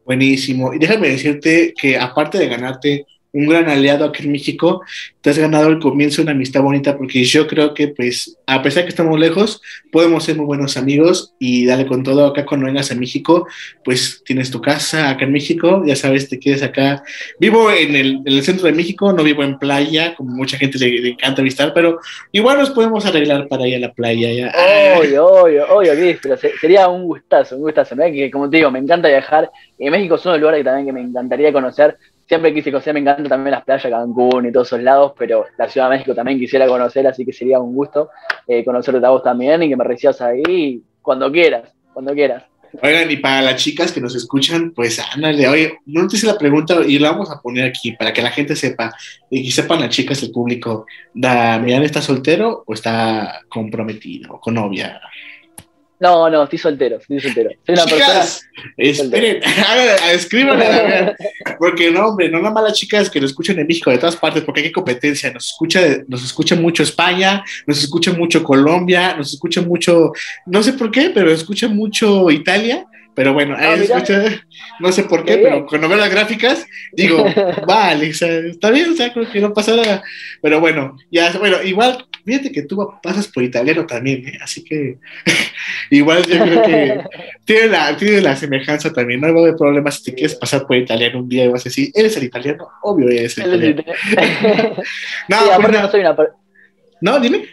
Buenísimo. 0.06 0.74
Y 0.74 0.80
déjame 0.80 1.10
decirte 1.10 1.74
que 1.80 1.98
aparte 1.98 2.38
de 2.38 2.48
ganarte 2.48 3.06
un 3.34 3.48
gran 3.48 3.68
aliado 3.68 4.06
aquí 4.06 4.24
en 4.24 4.32
México, 4.32 4.82
te 5.22 5.32
has 5.32 5.38
ganado 5.38 5.70
el 5.70 5.80
comienzo 5.80 6.18
de 6.18 6.24
una 6.24 6.32
amistad 6.34 6.62
bonita 6.62 6.98
porque 6.98 7.24
yo 7.24 7.48
creo 7.48 7.74
que 7.74 7.88
pues 7.88 8.38
a 8.46 8.62
pesar 8.62 8.82
de 8.82 8.86
que 8.86 8.90
estamos 8.90 9.20
lejos, 9.20 9.62
podemos 9.92 10.24
ser 10.24 10.36
muy 10.36 10.46
buenos 10.46 10.78
amigos 10.78 11.34
y 11.40 11.66
dale 11.66 11.88
con 11.88 12.04
todo 12.04 12.28
acá 12.28 12.46
cuando 12.46 12.68
vengas 12.68 12.92
a 12.92 12.96
México, 12.96 13.48
pues 13.84 14.22
tienes 14.24 14.52
tu 14.52 14.62
casa 14.62 15.10
acá 15.10 15.26
en 15.26 15.32
México, 15.32 15.84
ya 15.86 15.96
sabes, 15.96 16.30
te 16.30 16.40
quedes 16.40 16.62
acá. 16.62 17.04
Vivo 17.40 17.72
en 17.72 17.96
el, 17.96 18.44
centro 18.44 18.68
de 18.68 18.74
México, 18.74 19.12
no 19.14 19.24
vivo 19.24 19.44
en 19.44 19.58
playa, 19.58 20.14
como 20.16 20.36
mucha 20.36 20.58
gente 20.58 20.78
le, 20.78 21.10
encanta 21.10 21.42
visitar, 21.42 21.74
pero 21.74 22.00
igual 22.32 22.60
nos 22.60 22.70
podemos 22.70 23.06
arreglar 23.06 23.48
para 23.48 23.68
ir 23.68 23.78
a 23.78 23.80
la 23.80 23.94
playa. 23.94 24.32
Ya. 24.32 24.54
Obvio, 25.00 25.26
obvio, 25.26 25.66
obvio, 25.74 26.18
pero 26.22 26.38
sería 26.38 26.88
un 26.88 27.06
gustazo, 27.06 27.56
un 27.56 27.62
gustazo, 27.62 27.96
¿no? 27.96 28.04
que 28.06 28.30
como 28.30 28.50
te 28.50 28.58
digo, 28.58 28.70
me 28.70 28.80
encanta 28.80 29.08
viajar 29.08 29.50
y 29.80 29.90
México 29.90 30.16
es 30.16 30.26
uno 30.26 30.34
de 30.34 30.40
los 30.40 30.42
lugares 30.42 30.60
que 30.60 30.66
también 30.66 30.86
que 30.86 30.94
me 30.94 31.02
encantaría 31.02 31.52
conocer 31.52 31.98
siempre 32.34 32.52
quise 32.52 32.72
conocer, 32.72 32.96
me 32.96 33.00
encantan 33.00 33.28
también 33.28 33.52
las 33.52 33.64
playas, 33.64 33.92
Cancún 33.92 34.48
y 34.48 34.52
todos 34.52 34.68
esos 34.68 34.82
lados, 34.82 35.14
pero 35.16 35.46
la 35.56 35.70
Ciudad 35.70 35.88
de 35.88 35.98
México 35.98 36.16
también 36.16 36.40
quisiera 36.40 36.66
conocer, 36.66 37.06
así 37.06 37.24
que 37.24 37.32
sería 37.32 37.60
un 37.60 37.76
gusto 37.76 38.10
eh, 38.48 38.66
conocerte 38.66 39.06
a 39.06 39.12
vos 39.12 39.22
también 39.22 39.62
y 39.62 39.70
que 39.70 39.76
me 39.76 39.84
recibas 39.84 40.20
ahí 40.22 40.82
cuando 41.00 41.32
quieras, 41.32 41.72
cuando 41.94 42.12
quieras. 42.14 42.44
Oigan, 42.82 43.12
y 43.12 43.18
para 43.18 43.44
las 43.44 43.64
chicas 43.64 43.92
que 43.92 44.02
nos 44.02 44.16
escuchan, 44.16 44.72
pues 44.72 45.00
ándale, 45.14 45.48
oye, 45.48 45.78
no 45.86 46.08
te 46.08 46.16
hice 46.16 46.26
la 46.26 46.40
pregunta 46.40 46.78
y 46.84 46.98
la 46.98 47.12
vamos 47.12 47.30
a 47.30 47.40
poner 47.40 47.66
aquí 47.66 47.92
para 47.92 48.12
que 48.12 48.24
la 48.24 48.32
gente 48.32 48.56
sepa 48.56 48.92
y 49.30 49.44
que 49.44 49.52
sepan 49.52 49.82
las 49.82 49.90
chicas, 49.90 50.24
el 50.24 50.32
público, 50.32 50.88
¿Damián 51.14 51.84
está 51.84 52.02
soltero 52.02 52.64
o 52.66 52.74
está 52.74 53.42
comprometido 53.48 54.40
con 54.40 54.56
novia? 54.56 55.00
No, 56.04 56.30
no, 56.30 56.44
estoy 56.44 56.60
soltero, 56.60 56.98
estoy 56.98 57.22
soltero. 57.22 57.52
Soy 57.66 57.76
una 57.76 57.86
chicas, 57.86 58.46
esperen, 58.76 59.40
escríbanme, 60.12 61.16
porque 61.58 61.92
no, 61.92 62.08
hombre, 62.08 62.28
no 62.28 62.40
nada 62.40 62.54
más 62.54 62.66
las 62.66 62.74
chicas 62.74 63.10
que 63.10 63.22
lo 63.22 63.26
escuchan 63.26 63.58
en 63.58 63.66
México, 63.66 63.90
de 63.90 64.00
todas 64.00 64.18
partes, 64.18 64.44
porque 64.44 64.60
hay 64.60 64.72
competencia. 64.74 65.32
Nos 65.32 65.52
escucha, 65.52 65.80
nos 66.10 66.22
escucha 66.22 66.58
mucho 66.58 66.84
España, 66.84 67.42
nos 67.66 67.82
escucha 67.82 68.12
mucho 68.12 68.44
Colombia, 68.44 69.16
nos 69.16 69.32
escucha 69.32 69.62
mucho, 69.62 70.12
no 70.46 70.62
sé 70.62 70.74
por 70.74 70.92
qué, 70.92 71.10
pero 71.10 71.32
escucha 71.32 71.70
mucho 71.70 72.30
Italia. 72.32 72.86
Pero 73.16 73.32
bueno, 73.32 73.56
ah, 73.58 73.76
no 74.80 74.92
sé 74.92 75.04
por 75.04 75.24
qué, 75.24 75.38
pero 75.38 75.66
cuando 75.68 75.88
veo 75.88 76.00
las 76.00 76.10
gráficas, 76.10 76.66
digo, 76.92 77.24
vale, 77.68 78.10
está 78.10 78.72
bien, 78.72 78.92
o 78.92 78.96
sea, 78.96 79.14
creo 79.14 79.32
que 79.32 79.40
no 79.40 79.54
pasa 79.54 79.74
nada. 79.74 80.04
Pero 80.42 80.60
bueno, 80.60 80.98
ya, 81.12 81.32
bueno, 81.38 81.64
igual, 81.64 82.06
fíjate 82.26 82.52
que 82.52 82.64
tú 82.64 82.78
pasas 83.02 83.28
por 83.28 83.44
italiano 83.44 83.86
también, 83.86 84.28
¿eh? 84.28 84.40
así 84.42 84.64
que 84.64 84.98
igual 85.90 86.24
yo 86.26 86.40
creo 86.44 86.62
que 86.64 87.04
tiene 87.46 87.68
la, 87.68 87.98
tiene 87.98 88.22
la 88.22 88.36
semejanza 88.36 88.92
también. 88.92 89.22
No 89.22 89.34
va 89.34 89.40
a 89.40 89.44
haber 89.44 89.56
problemas 89.56 89.96
si 89.96 90.06
te 90.06 90.14
quieres 90.14 90.36
pasar 90.36 90.66
por 90.66 90.76
italiano 90.76 91.20
un 91.20 91.30
día 91.30 91.46
y 91.46 91.50
vas 91.50 91.62
a 91.62 91.66
decir, 91.66 91.92
¿eres 91.94 92.16
el 92.18 92.24
italiano? 92.24 92.68
Obvio, 92.82 93.10
eres 93.10 93.38
el 93.38 93.48
italiano. 93.48 93.84
no, 95.28 95.38
sí, 95.38 95.72
no 95.72 95.92
soy 95.92 96.00
una. 96.02 96.16
No, 97.02 97.20
dime. 97.20 97.46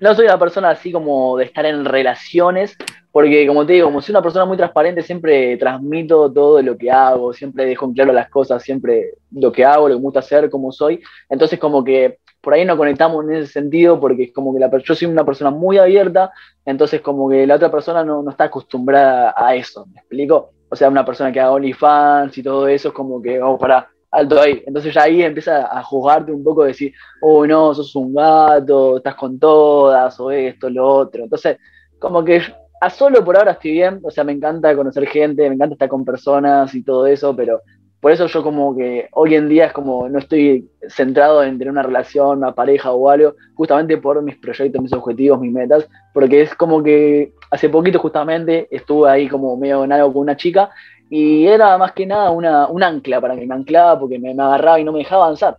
No 0.00 0.14
soy 0.14 0.26
una 0.26 0.38
persona 0.38 0.70
así 0.70 0.90
como 0.90 1.36
de 1.36 1.44
estar 1.44 1.64
en 1.64 1.84
relaciones, 1.84 2.76
porque 3.12 3.46
como 3.46 3.64
te 3.66 3.74
digo, 3.74 3.86
como 3.86 4.00
soy 4.00 4.12
una 4.12 4.22
persona 4.22 4.44
muy 4.44 4.56
transparente, 4.56 5.02
siempre 5.02 5.56
transmito 5.56 6.32
todo 6.32 6.60
lo 6.62 6.76
que 6.76 6.90
hago, 6.90 7.32
siempre 7.32 7.66
dejo 7.66 7.86
en 7.86 7.92
claro 7.92 8.12
las 8.12 8.28
cosas, 8.28 8.62
siempre 8.62 9.14
lo 9.30 9.52
que 9.52 9.64
hago, 9.64 9.88
lo 9.88 9.94
que 9.94 9.98
me 9.98 10.04
gusta 10.04 10.20
hacer, 10.20 10.50
cómo 10.50 10.72
soy. 10.72 11.00
Entonces 11.28 11.58
como 11.58 11.84
que 11.84 12.18
por 12.42 12.54
ahí 12.54 12.64
no 12.64 12.76
conectamos 12.76 13.24
en 13.24 13.34
ese 13.36 13.52
sentido, 13.52 13.98
porque 14.00 14.24
es 14.24 14.32
como 14.32 14.52
que 14.52 14.60
la, 14.60 14.70
yo 14.82 14.94
soy 14.94 15.08
una 15.08 15.24
persona 15.24 15.50
muy 15.50 15.78
abierta, 15.78 16.32
entonces 16.64 17.00
como 17.00 17.30
que 17.30 17.46
la 17.46 17.54
otra 17.54 17.70
persona 17.70 18.04
no, 18.04 18.22
no 18.22 18.30
está 18.30 18.44
acostumbrada 18.44 19.32
a 19.36 19.54
eso, 19.54 19.86
¿me 19.86 20.00
explico? 20.00 20.50
O 20.68 20.76
sea, 20.76 20.88
una 20.88 21.04
persona 21.04 21.30
que 21.30 21.40
haga 21.40 21.52
OnlyFans 21.52 22.36
y 22.36 22.42
todo 22.42 22.66
eso 22.66 22.88
es 22.88 22.94
como 22.94 23.22
que, 23.22 23.38
vamos 23.38 23.60
para 23.60 23.88
alto 24.10 24.40
ahí. 24.40 24.62
Entonces 24.66 24.94
ya 24.94 25.02
ahí 25.02 25.22
empieza 25.22 25.66
a 25.66 25.82
juzgarte 25.82 26.32
un 26.32 26.42
poco, 26.42 26.64
decir, 26.64 26.92
oh 27.20 27.46
no, 27.46 27.74
sos 27.74 27.94
un 27.94 28.14
gato, 28.14 28.98
estás 28.98 29.14
con 29.14 29.38
todas, 29.38 30.18
o 30.20 30.30
esto, 30.30 30.68
lo 30.68 30.86
otro. 30.86 31.24
Entonces, 31.24 31.58
como 31.98 32.24
que 32.24 32.42
a 32.80 32.90
solo 32.90 33.24
por 33.24 33.36
ahora 33.36 33.52
estoy 33.52 33.72
bien, 33.72 34.00
o 34.02 34.10
sea, 34.10 34.24
me 34.24 34.32
encanta 34.32 34.74
conocer 34.74 35.06
gente, 35.06 35.48
me 35.48 35.54
encanta 35.54 35.74
estar 35.74 35.88
con 35.88 36.04
personas 36.04 36.74
y 36.74 36.82
todo 36.82 37.06
eso, 37.06 37.34
pero 37.34 37.60
por 38.02 38.10
eso 38.10 38.26
yo 38.26 38.42
como 38.42 38.74
que 38.76 39.08
hoy 39.12 39.36
en 39.36 39.48
día 39.48 39.66
es 39.66 39.72
como 39.72 40.08
no 40.08 40.18
estoy 40.18 40.68
centrado 40.88 41.40
en 41.44 41.56
tener 41.56 41.70
una 41.70 41.84
relación, 41.84 42.38
una 42.38 42.52
pareja 42.52 42.90
o 42.90 43.08
algo, 43.08 43.36
justamente 43.54 43.96
por 43.96 44.20
mis 44.22 44.36
proyectos, 44.38 44.82
mis 44.82 44.92
objetivos, 44.92 45.38
mis 45.38 45.52
metas, 45.52 45.88
porque 46.12 46.42
es 46.42 46.52
como 46.56 46.82
que 46.82 47.32
hace 47.52 47.68
poquito 47.68 48.00
justamente 48.00 48.66
estuve 48.72 49.08
ahí 49.08 49.28
como 49.28 49.56
medio 49.56 49.84
en 49.84 49.92
algo 49.92 50.12
con 50.12 50.22
una 50.22 50.36
chica 50.36 50.70
y 51.08 51.46
era 51.46 51.78
más 51.78 51.92
que 51.92 52.04
nada 52.04 52.32
una, 52.32 52.66
un 52.66 52.82
ancla 52.82 53.20
para 53.20 53.36
mí, 53.36 53.46
me 53.46 53.54
anclaba 53.54 54.00
porque 54.00 54.18
me, 54.18 54.32
agarraba 54.32 54.80
y 54.80 54.84
no 54.84 54.90
me 54.90 54.98
dejaba 54.98 55.26
avanzar. 55.26 55.56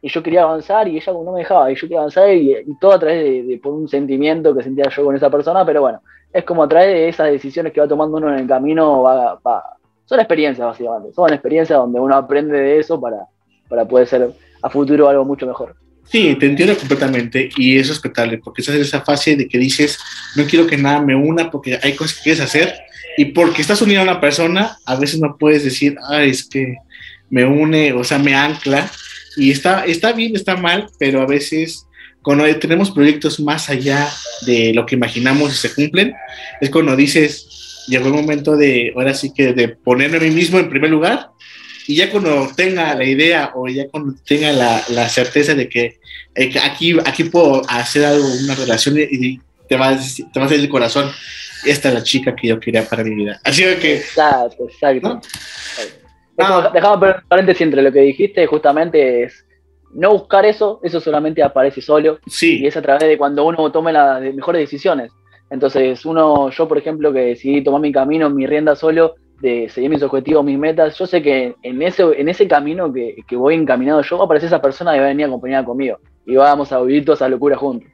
Y 0.00 0.08
yo 0.08 0.22
quería 0.22 0.44
avanzar 0.44 0.88
y 0.88 0.96
ella 0.96 1.12
no 1.12 1.30
me 1.30 1.40
dejaba, 1.40 1.70
y 1.70 1.74
yo 1.74 1.82
quería 1.82 1.98
avanzar 1.98 2.32
y, 2.32 2.56
todo 2.80 2.92
a 2.92 2.98
través 2.98 3.22
de, 3.22 3.42
de, 3.42 3.58
por 3.58 3.74
un 3.74 3.86
sentimiento 3.86 4.56
que 4.56 4.62
sentía 4.62 4.88
yo 4.88 5.04
con 5.04 5.14
esa 5.14 5.28
persona, 5.28 5.62
pero 5.66 5.82
bueno, 5.82 6.00
es 6.32 6.42
como 6.44 6.66
trae 6.66 7.06
esas 7.08 7.30
decisiones 7.30 7.74
que 7.74 7.82
va 7.82 7.86
tomando 7.86 8.16
uno 8.16 8.32
en 8.32 8.38
el 8.40 8.48
camino, 8.48 9.02
va, 9.02 9.38
son 10.04 10.20
experiencias 10.20 10.66
básicamente, 10.66 11.12
son 11.14 11.32
experiencias 11.32 11.78
donde 11.78 12.00
uno 12.00 12.14
aprende 12.14 12.58
de 12.58 12.78
eso 12.78 13.00
para, 13.00 13.26
para 13.68 13.84
poder 13.86 14.06
ser 14.06 14.30
a 14.62 14.70
futuro 14.70 15.08
algo 15.08 15.24
mucho 15.24 15.46
mejor. 15.46 15.76
Sí, 16.04 16.36
te 16.38 16.46
entiendo 16.46 16.76
completamente 16.76 17.48
y 17.56 17.78
es 17.78 17.88
respetable, 17.88 18.38
porque 18.38 18.60
estás 18.60 18.74
en 18.74 18.82
esa 18.82 19.02
fase 19.02 19.36
de 19.36 19.48
que 19.48 19.58
dices, 19.58 19.98
no 20.36 20.44
quiero 20.44 20.66
que 20.66 20.76
nada 20.76 21.00
me 21.00 21.14
una 21.14 21.50
porque 21.50 21.78
hay 21.82 21.94
cosas 21.94 22.16
que 22.16 22.22
quieres 22.24 22.42
hacer 22.42 22.74
y 23.16 23.26
porque 23.26 23.62
estás 23.62 23.80
unido 23.82 24.00
a 24.00 24.04
una 24.04 24.20
persona, 24.20 24.76
a 24.84 24.96
veces 24.96 25.20
no 25.20 25.36
puedes 25.38 25.64
decir, 25.64 25.96
ah, 26.08 26.22
es 26.22 26.44
que 26.44 26.76
me 27.30 27.44
une, 27.44 27.92
o 27.92 28.04
sea, 28.04 28.18
me 28.18 28.34
ancla 28.34 28.90
y 29.36 29.50
está, 29.50 29.84
está 29.86 30.12
bien, 30.12 30.36
está 30.36 30.56
mal, 30.56 30.88
pero 30.98 31.22
a 31.22 31.26
veces 31.26 31.86
cuando 32.22 32.44
tenemos 32.56 32.90
proyectos 32.90 33.40
más 33.40 33.68
allá 33.68 34.08
de 34.46 34.72
lo 34.74 34.86
que 34.86 34.94
imaginamos 34.94 35.52
y 35.52 35.56
se 35.56 35.74
cumplen, 35.74 36.14
es 36.60 36.70
cuando 36.70 36.94
dices, 36.94 37.48
llegó 37.88 38.06
el 38.06 38.14
momento 38.14 38.56
de, 38.56 38.92
ahora 38.96 39.14
sí 39.14 39.32
que 39.34 39.52
de 39.52 39.68
ponerme 39.68 40.18
a 40.18 40.20
mí 40.20 40.30
mismo 40.30 40.58
en 40.58 40.68
primer 40.68 40.90
lugar, 40.90 41.30
y 41.86 41.96
ya 41.96 42.10
cuando 42.10 42.48
tenga 42.54 42.94
la 42.94 43.04
idea 43.04 43.52
o 43.54 43.68
ya 43.68 43.88
cuando 43.88 44.14
tenga 44.24 44.52
la, 44.52 44.82
la 44.88 45.08
certeza 45.08 45.54
de 45.54 45.68
que 45.68 45.98
eh, 46.34 46.52
aquí, 46.62 46.96
aquí 47.04 47.24
puedo 47.24 47.62
hacer 47.68 48.04
algo, 48.04 48.24
una 48.44 48.54
relación 48.54 48.96
y 48.98 49.40
te 49.68 49.76
va, 49.76 49.90
a, 49.90 49.98
te 49.98 50.40
va 50.40 50.46
a 50.46 50.48
salir 50.48 50.64
el 50.64 50.70
corazón, 50.70 51.10
esta 51.64 51.88
es 51.88 51.94
la 51.94 52.02
chica 52.02 52.34
que 52.34 52.48
yo 52.48 52.60
quería 52.60 52.84
para 52.88 53.04
mi 53.04 53.14
vida. 53.14 53.40
Así 53.44 53.62
que... 53.80 53.96
Exacto, 53.96 54.64
exacto. 54.68 55.08
¿no? 55.08 55.20
Ah. 56.38 56.70
Dejamos 56.72 56.98
paréntesis 57.28 57.62
entre 57.62 57.82
lo 57.82 57.92
que 57.92 58.00
dijiste, 58.00 58.46
justamente 58.46 59.24
es 59.24 59.44
no 59.92 60.12
buscar 60.12 60.46
eso, 60.46 60.80
eso 60.82 61.00
solamente 61.00 61.42
aparece 61.42 61.80
solo. 61.80 62.18
Sí. 62.26 62.60
Y 62.60 62.66
es 62.66 62.76
a 62.76 62.82
través 62.82 63.08
de 63.08 63.18
cuando 63.18 63.44
uno 63.44 63.70
tome 63.70 63.92
las 63.92 64.20
mejores 64.20 64.60
decisiones. 64.60 65.12
Entonces, 65.52 66.06
uno, 66.06 66.48
yo 66.48 66.66
por 66.66 66.78
ejemplo, 66.78 67.12
que 67.12 67.20
decidí 67.20 67.62
tomar 67.62 67.82
mi 67.82 67.92
camino, 67.92 68.30
mi 68.30 68.46
rienda 68.46 68.74
solo, 68.74 69.16
de 69.42 69.68
seguir 69.68 69.90
mis 69.90 70.02
objetivos, 70.02 70.42
mis 70.42 70.58
metas, 70.58 70.96
yo 70.96 71.06
sé 71.06 71.20
que 71.20 71.54
en 71.62 71.82
ese, 71.82 72.04
en 72.16 72.30
ese 72.30 72.48
camino 72.48 72.90
que, 72.90 73.36
voy 73.36 73.56
encaminado 73.56 74.00
yo, 74.00 74.16
va 74.16 74.22
a 74.22 74.24
aparecer 74.24 74.46
esa 74.46 74.62
persona 74.62 74.94
que 74.94 75.00
va 75.00 75.04
a 75.04 75.08
venir 75.08 75.26
acompañada 75.26 75.62
conmigo. 75.62 75.98
Y 76.24 76.36
vamos 76.36 76.72
a 76.72 76.80
vivir 76.80 77.04
toda 77.04 77.16
esa 77.16 77.28
locura 77.28 77.58
juntos. 77.58 77.86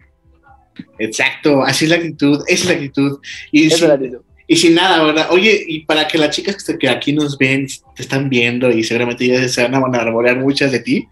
Exacto, 1.00 1.62
así 1.64 1.86
es 1.86 1.90
la 1.90 1.96
actitud, 1.96 2.40
esa 2.46 2.62
es 2.62 2.66
la 2.66 2.74
actitud. 2.74 3.18
Y 3.50 3.70
sin, 3.70 3.88
la 3.88 3.94
actitud. 3.94 4.20
Y 4.50 4.56
sin 4.56 4.74
nada, 4.74 5.04
¿verdad? 5.04 5.28
Oye, 5.30 5.62
y 5.68 5.80
para 5.80 6.08
que 6.08 6.16
las 6.16 6.34
chicas 6.34 6.64
que 6.80 6.88
aquí 6.88 7.12
nos 7.12 7.36
ven, 7.36 7.66
te 7.94 8.02
están 8.02 8.30
viendo 8.30 8.70
y 8.70 8.82
seguramente 8.82 9.26
ya 9.26 9.46
se 9.46 9.62
van 9.62 9.74
a 9.74 10.00
enamorar 10.00 10.38
muchas 10.38 10.72
de 10.72 10.80
ti, 10.80 11.06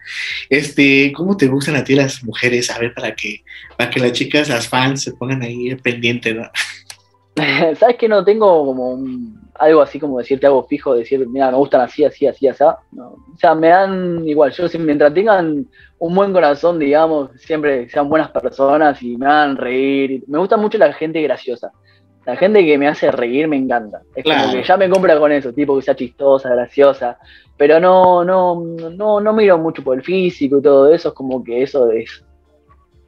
este, 0.49 1.12
¿cómo 1.14 1.37
te 1.37 1.47
gustan 1.47 1.76
a 1.76 1.84
ti 1.84 1.95
las 1.95 2.24
mujeres? 2.24 2.70
A 2.70 2.78
ver, 2.78 2.95
para 2.95 3.14
que, 3.14 3.45
para 3.76 3.91
que 3.91 4.01
las 4.01 4.12
chicas, 4.12 4.49
las 4.49 4.66
fans, 4.66 5.03
se 5.03 5.12
pongan 5.12 5.43
ahí 5.43 5.74
pendientes, 5.76 6.34
¿no? 6.34 6.51
¿Sabes 7.78 7.97
que 7.99 8.09
no 8.09 8.24
tengo 8.24 8.64
como 8.64 8.99
algo 9.59 9.82
así 9.82 10.01
como 10.01 10.18
decirte 10.18 10.47
algo 10.47 10.66
fijo, 10.66 10.95
decir, 10.95 11.26
mira, 11.28 11.51
me 11.51 11.59
gustan 11.59 11.82
así, 11.82 12.05
así, 12.05 12.26
así, 12.26 12.49
así? 12.49 12.64
O 12.64 13.37
sea, 13.39 13.55
me 13.55 13.68
dan 13.68 14.26
igual, 14.26 14.51
yo 14.53 14.66
mientras 14.78 15.12
tengan 15.12 15.66
un 15.99 16.14
buen 16.14 16.32
corazón, 16.32 16.78
digamos, 16.78 17.30
siempre 17.37 17.89
sean 17.91 18.09
buenas 18.09 18.30
personas 18.30 19.03
y 19.03 19.18
me 19.18 19.26
hagan 19.26 19.57
reír. 19.57 20.24
Me 20.26 20.39
gusta 20.39 20.57
mucho 20.57 20.78
la 20.78 20.93
gente 20.95 21.20
graciosa. 21.20 21.70
La 22.27 22.37
gente 22.37 22.66
que 22.66 22.77
me 22.77 22.89
hace 22.89 23.11
reír 23.12 23.47
me 23.47 23.57
encanta. 23.57 24.03
Es 24.14 24.24
como 24.24 24.53
que 24.53 24.64
ya 24.64 24.77
me 24.77 24.91
compra 24.91 25.18
con 25.18 25.31
eso, 25.31 25.53
tipo 25.53 25.77
que 25.77 25.83
sea 25.83 25.95
chistosa, 25.95 26.51
graciosa. 26.51 27.18
Pero 27.57 27.79
no, 27.79 28.24
no, 28.24 28.61
no, 28.91 29.20
no 29.20 29.33
miro 29.33 29.57
mucho 29.59 29.83
por 29.83 29.97
el 29.97 30.03
físico 30.03 30.59
y 30.59 30.62
todo 30.62 30.93
eso, 30.93 31.09
es 31.09 31.14
como 31.14 31.43
que 31.43 31.62
eso 31.62 31.91
es 31.91 32.24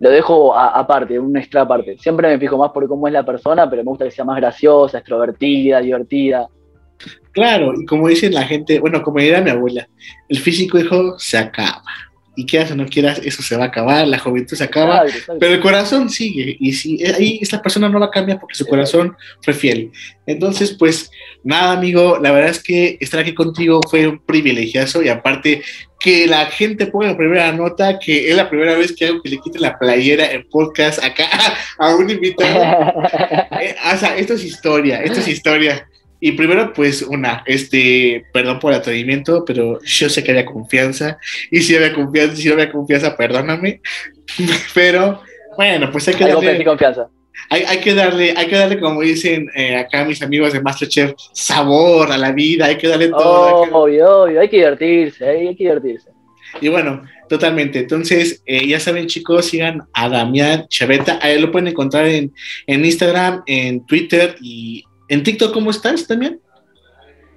lo 0.01 0.11
dejo 0.11 0.57
aparte, 0.57 1.19
un 1.19 1.37
extra 1.37 1.63
aparte. 1.63 1.99
Siempre 1.99 2.29
me 2.29 2.39
fijo 2.39 2.57
más 2.57 2.71
por 2.71 2.87
cómo 2.87 3.09
es 3.09 3.13
la 3.13 3.27
persona, 3.27 3.69
pero 3.69 3.83
me 3.83 3.91
gusta 3.91 4.05
que 4.05 4.13
sea 4.13 4.25
más 4.25 4.37
graciosa, 4.37 4.99
extrovertida, 4.99 5.81
divertida. 5.81 6.49
Claro, 7.33 7.73
y 7.77 7.85
como 7.85 8.07
dicen 8.07 8.33
la 8.33 8.45
gente, 8.45 8.79
bueno, 8.79 9.03
como 9.03 9.19
dirá 9.19 9.41
mi 9.41 9.51
abuela, 9.51 9.89
el 10.29 10.39
físico, 10.39 10.79
hijo, 10.79 11.19
se 11.19 11.39
acaba 11.39 11.83
y 12.39 12.47
quieras 12.47 12.71
o 12.71 12.77
no 12.77 12.87
quieras, 12.87 13.21
eso 13.25 13.43
se 13.43 13.57
va 13.57 13.65
a 13.65 13.67
acabar, 13.67 14.07
la 14.07 14.21
juventud 14.21 14.57
se 14.57 14.63
acaba, 14.63 15.03
pero 15.41 15.55
el 15.55 15.61
corazón 15.61 16.09
sigue, 16.09 16.57
y 16.61 16.73
si 16.73 17.03
eh, 17.03 17.13
ahí 17.19 17.39
esta 17.43 17.61
persona 17.61 17.89
no 17.89 17.99
va 17.99 18.07
a 18.07 18.11
cambiar 18.13 18.39
porque 18.39 18.55
su 18.55 18.65
corazón 18.65 19.17
fue 19.43 19.55
fiel. 19.55 19.91
Entonces, 20.25 20.77
pues 20.79 21.11
nada, 21.43 21.73
amigo, 21.73 22.21
la 22.23 22.31
verdad 22.31 22.51
es 22.51 22.63
que 22.63 22.97
estar 23.01 23.19
aquí 23.19 23.35
contigo 23.35 23.81
fue 23.91 24.07
un 24.07 24.21
privilegiazo 24.21 25.03
y 25.03 25.09
aparte 25.09 25.63
que 25.99 26.29
la 26.29 26.47
gente 26.47 26.87
ponga 26.87 27.09
la 27.09 27.17
primera 27.17 27.51
nota, 27.51 27.99
que 27.99 28.31
es 28.31 28.37
la 28.37 28.49
primera 28.49 28.77
vez 28.77 28.95
que 28.95 29.07
hago 29.07 29.21
que 29.21 29.31
le 29.31 29.41
quite 29.41 29.59
la 29.59 29.77
playera 29.77 30.31
en 30.31 30.49
podcast 30.49 31.03
acá 31.03 31.27
a 31.79 31.97
un 31.97 32.09
invitado. 32.09 33.03
Eh, 33.61 33.75
o 33.93 33.97
sea, 33.97 34.17
esto 34.17 34.35
es 34.35 34.45
historia, 34.45 35.03
esto 35.03 35.19
es 35.19 35.27
historia. 35.27 35.89
Y 36.21 36.33
primero, 36.33 36.73
pues, 36.73 37.03
una, 37.03 37.43
este, 37.47 38.25
perdón 38.33 38.59
por 38.59 38.73
el 38.73 38.79
atrevimiento, 38.79 39.45
pero 39.45 39.79
yo 39.83 40.09
sé 40.09 40.25
que 40.25 40.33
había 40.33 40.45
confianza. 40.45 41.19
Y 41.51 41.61
si 41.61 41.77
había 41.77 41.95
confianza, 41.95 42.37
si 42.37 42.49
no 42.49 42.55
había 42.55 42.73
confianza, 42.73 43.17
perdóname. 43.17 43.81
pero, 44.75 45.23
bueno, 45.57 45.91
pues 45.93 46.09
hay 46.09 46.15
que 46.15 46.27
darle. 46.27 46.65
confianza. 46.65 47.09
Hay, 47.51 47.63
hay, 47.63 47.79
que 47.79 47.95
darle, 47.95 48.35
hay 48.37 48.47
que 48.49 48.57
darle, 48.57 48.81
como 48.81 49.01
dicen 49.01 49.49
eh, 49.55 49.77
acá 49.77 50.05
mis 50.05 50.21
amigos 50.23 50.53
de 50.53 50.61
Masterchef, 50.61 51.13
sabor 51.33 52.11
a 52.11 52.19
la 52.19 52.33
vida, 52.33 52.67
hay 52.67 52.77
que 52.77 52.89
darle 52.89 53.09
todo. 53.09 53.63
obvio, 53.73 54.23
obvio, 54.23 54.41
hay 54.41 54.49
que 54.49 54.57
divertirse, 54.57 55.27
hay, 55.27 55.57
que 55.57 55.65
divertirse. 55.65 56.11
Y 56.61 56.69
bueno, 56.69 57.03
totalmente. 57.29 57.79
Entonces, 57.79 58.43
eh, 58.45 58.67
ya 58.67 58.81
saben, 58.81 59.07
chicos, 59.07 59.47
sigan 59.47 59.83
a 59.93 60.09
Damián 60.09 60.67
Chaveta. 60.69 61.21
Ahí 61.23 61.39
lo 61.39 61.53
pueden 61.53 61.69
encontrar 61.69 62.07
en, 62.07 62.33
en 62.67 62.85
Instagram, 62.85 63.43
en 63.47 63.87
Twitter 63.87 64.35
y 64.41 64.85
¿En 65.09 65.23
TikTok 65.23 65.53
cómo 65.53 65.71
estás 65.71 66.07
también? 66.07 66.41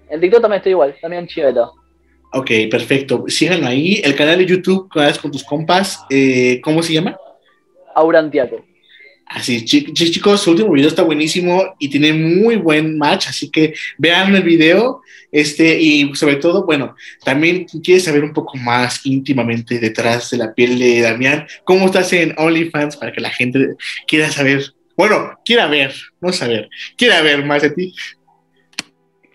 En 0.10 0.20
TikTok 0.20 0.42
también 0.42 0.58
estoy 0.58 0.72
igual, 0.72 0.96
también 1.02 1.28
chiveto. 1.28 1.74
Ok, 2.34 2.50
perfecto. 2.70 3.26
Síganlo 3.28 3.68
ahí. 3.68 4.02
El 4.04 4.16
canal 4.16 4.38
de 4.38 4.46
YouTube, 4.46 4.90
con 4.90 5.32
tus 5.32 5.44
compas, 5.44 6.04
eh, 6.10 6.62
¿cómo 6.62 6.82
se 6.82 6.94
llama? 6.94 7.18
Aurantiaco. 7.96 8.64
Así, 9.34 9.64
chicos, 9.64 10.42
su 10.42 10.52
último 10.52 10.74
video 10.74 10.90
está 10.90 11.04
buenísimo 11.04 11.64
y 11.80 11.90
tiene 11.90 12.12
muy 12.12 12.58
buen 12.58 12.98
match, 12.98 13.28
así 13.30 13.50
que 13.50 13.74
vean 13.98 14.36
el 14.36 14.44
video, 14.44 15.02
este, 15.32 15.80
y 15.80 16.14
sobre 16.16 16.36
todo, 16.36 16.66
bueno, 16.66 16.96
también 17.24 17.64
quieres 17.82 18.04
saber 18.04 18.26
un 18.26 18.34
poco 18.34 18.58
más 18.58 19.06
íntimamente 19.06 19.80
detrás 19.80 20.32
de 20.32 20.38
la 20.38 20.54
piel 20.54 20.78
de 20.78 21.00
Damián, 21.00 21.48
cómo 21.64 21.86
estás 21.86 22.12
en 22.12 22.36
OnlyFans 22.38 22.98
para 22.98 23.14
que 23.14 23.22
la 23.22 23.30
gente 23.30 23.76
quiera 24.06 24.30
saber 24.30 24.74
bueno, 25.02 25.40
quiera 25.44 25.66
ver, 25.66 25.92
no 26.20 26.32
saber, 26.32 26.70
quiera 26.96 27.24
ver 27.24 27.44
más 27.44 27.64
de 27.64 27.72
ti. 27.72 27.92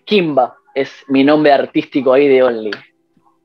Kimba 0.05 0.55
es 0.73 0.89
mi 1.09 1.25
nombre 1.25 1.51
artístico 1.51 2.13
ahí 2.13 2.25
de 2.29 2.41
Only. 2.41 2.71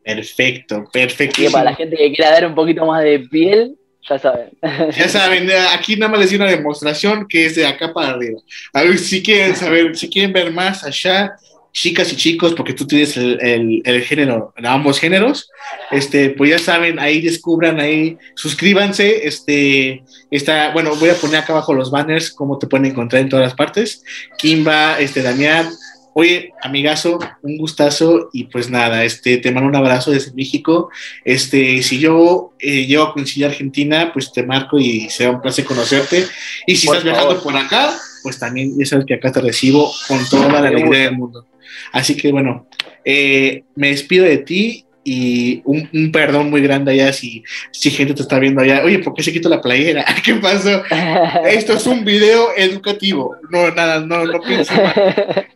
Perfecto, 0.05 0.89
perfecto. 0.93 1.43
Y 1.43 1.49
para 1.49 1.65
la 1.65 1.75
gente 1.75 1.97
que 1.97 2.13
quiera 2.13 2.31
dar 2.31 2.47
un 2.47 2.55
poquito 2.55 2.87
más 2.87 3.03
de 3.03 3.19
piel, 3.29 3.75
ya 4.09 4.21
saben. 4.21 4.51
Ya 4.97 5.09
saben, 5.09 5.51
aquí 5.73 5.97
nada 5.97 6.13
más 6.13 6.21
les 6.21 6.31
di 6.31 6.37
una 6.37 6.49
demostración 6.49 7.27
que 7.29 7.47
es 7.47 7.57
de 7.57 7.67
acá 7.67 7.93
para 7.93 8.11
arriba. 8.11 8.41
A 8.73 8.85
ver 8.85 8.99
si 8.99 9.21
quieren 9.21 9.57
saber, 9.57 9.97
si 9.97 10.09
quieren 10.09 10.33
ver 10.33 10.53
más 10.53 10.85
allá, 10.85 11.33
chicas 11.73 12.13
y 12.13 12.17
chicos, 12.17 12.55
porque 12.55 12.75
tú 12.75 12.87
tienes 12.87 13.17
el, 13.17 13.83
el, 13.85 14.03
género, 14.03 14.53
ambos 14.63 15.01
géneros, 15.01 15.51
este, 15.91 16.31
pues 16.31 16.51
ya 16.51 16.59
saben, 16.59 16.99
ahí 16.99 17.21
descubran, 17.21 17.81
ahí 17.81 18.19
suscríbanse, 18.35 19.27
este, 19.27 20.03
está, 20.31 20.73
bueno, 20.73 20.95
voy 20.97 21.09
a 21.09 21.15
poner 21.15 21.37
acá 21.37 21.53
abajo 21.53 21.73
los 21.73 21.91
banners, 21.91 22.31
cómo 22.31 22.59
te 22.59 22.67
pueden 22.67 22.87
encontrar 22.87 23.23
en 23.23 23.31
todas 23.31 23.47
las 23.47 23.55
partes, 23.55 24.05
Kimba, 24.39 25.01
este, 25.01 25.23
Damián, 25.23 25.71
Oye, 26.15 26.53
amigazo, 26.61 27.19
un 27.41 27.57
gustazo 27.57 28.29
y 28.35 28.45
pues 28.45 28.69
nada, 28.69 29.03
este, 29.03 29.39
te 29.39 29.51
mando 29.51 29.71
un 29.71 29.77
abrazo 29.77 30.11
desde 30.11 30.35
México. 30.35 30.91
Este, 31.25 31.83
si 31.83 31.99
yo 32.01 32.53
eh, 32.59 32.87
llego 32.87 33.05
a 33.05 33.13
coincidir 33.15 33.47
Argentina, 33.47 34.11
pues 34.13 34.31
te 34.31 34.43
marco 34.43 34.79
y 34.79 35.09
será 35.09 35.31
un 35.31 35.41
placer 35.41 35.65
conocerte. 35.65 36.27
Y 36.67 36.77
si 36.77 36.87
estás 36.87 37.03
viajando 37.03 37.43
por 37.43 37.57
acá, 37.57 37.95
pues 38.23 38.39
también 38.39 38.79
ya 38.79 38.85
sabes 38.85 39.07
que 39.07 39.15
acá 39.15 39.33
te 39.33 39.41
recibo 39.41 39.91
con 40.07 40.19
toda 40.29 40.49
la 40.49 40.69
alegría 40.69 41.05
del 41.05 41.17
mundo. 41.17 41.47
Así 41.93 42.17
que 42.17 42.33
bueno, 42.33 42.67
eh, 43.05 43.65
me 43.75 43.89
despido 43.89 44.25
de 44.25 44.39
ti 44.39 44.85
y 45.05 45.63
un, 45.65 46.13
perdón 46.13 46.51
muy 46.51 46.61
grande 46.63 46.93
allá 46.93 47.13
si, 47.13 47.43
si 47.73 47.91
gente 47.91 48.15
te 48.15 48.23
está 48.23 48.39
viendo 48.39 48.63
allá. 48.63 48.83
Oye, 48.85 49.01
¿por 49.01 49.15
qué 49.15 49.23
se 49.23 49.33
quitó 49.33 49.49
la 49.49 49.61
playera? 49.61 50.05
¿Qué 50.25 50.35
pasó? 50.35 50.83
Esto 51.47 51.75
es 51.75 51.87
un 51.87 52.05
video 52.05 52.49
educativo. 52.57 53.37
No, 53.51 53.71
nada, 53.73 54.01
no, 54.01 54.25
no 54.25 54.41
pienso 54.41 54.73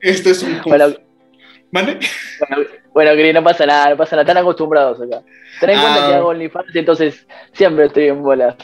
Esto 0.00 0.30
es 0.30 0.42
un... 0.42 0.60
Bueno, 0.66 0.94
¿Vale? 1.70 1.98
Bueno, 2.92 3.14
bueno, 3.14 3.32
no 3.40 3.44
pasa 3.44 3.66
nada, 3.66 3.90
no 3.90 3.96
pasa 3.96 4.16
nada, 4.16 4.22
están 4.22 4.38
acostumbrados 4.38 5.00
acá. 5.00 5.22
Ten 5.60 5.70
en 5.70 5.80
cuenta 5.80 6.06
que 6.06 6.14
ah. 6.14 6.16
hago 6.16 6.28
OnlyFans, 6.28 6.74
entonces 6.74 7.26
siempre 7.52 7.86
estoy 7.86 8.04
en 8.08 8.22
bolas. 8.22 8.54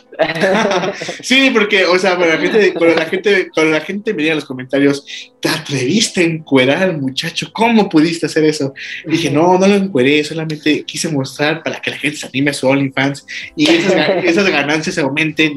sí, 1.20 1.50
porque, 1.53 1.84
o 1.84 1.98
sea, 1.98 2.16
cuando 2.16 2.34
la 2.34 2.40
gente, 2.40 2.72
cuando 2.72 2.96
la 2.96 3.05
gente, 3.07 3.50
cuando 3.53 3.72
la 3.72 3.80
gente 3.80 4.14
me 4.14 4.22
diga 4.22 4.32
en 4.32 4.38
los 4.38 4.44
comentarios, 4.44 5.32
¿te 5.43 5.49
atreviste 5.49 6.20
a 6.20 6.24
encuerar 6.24 6.84
al 6.84 7.01
muchacho? 7.01 7.51
¿Cómo 7.53 7.88
pudiste 7.88 8.26
hacer 8.26 8.45
eso? 8.45 8.72
dije, 9.05 9.28
no, 9.28 9.59
no 9.59 9.66
lo 9.66 9.74
encueré, 9.74 10.22
solamente 10.22 10.84
quise 10.84 11.09
mostrar 11.09 11.64
para 11.64 11.80
que 11.80 11.90
la 11.90 11.99
gente 11.99 12.16
se 12.16 12.26
anime 12.26 12.53
a 12.53 12.55
su 12.55 12.68
OnlyFans 12.68 13.26
y 13.57 13.68
esas, 13.68 14.49
ganancias 14.51 14.95
se 14.95 15.01
aumenten. 15.01 15.55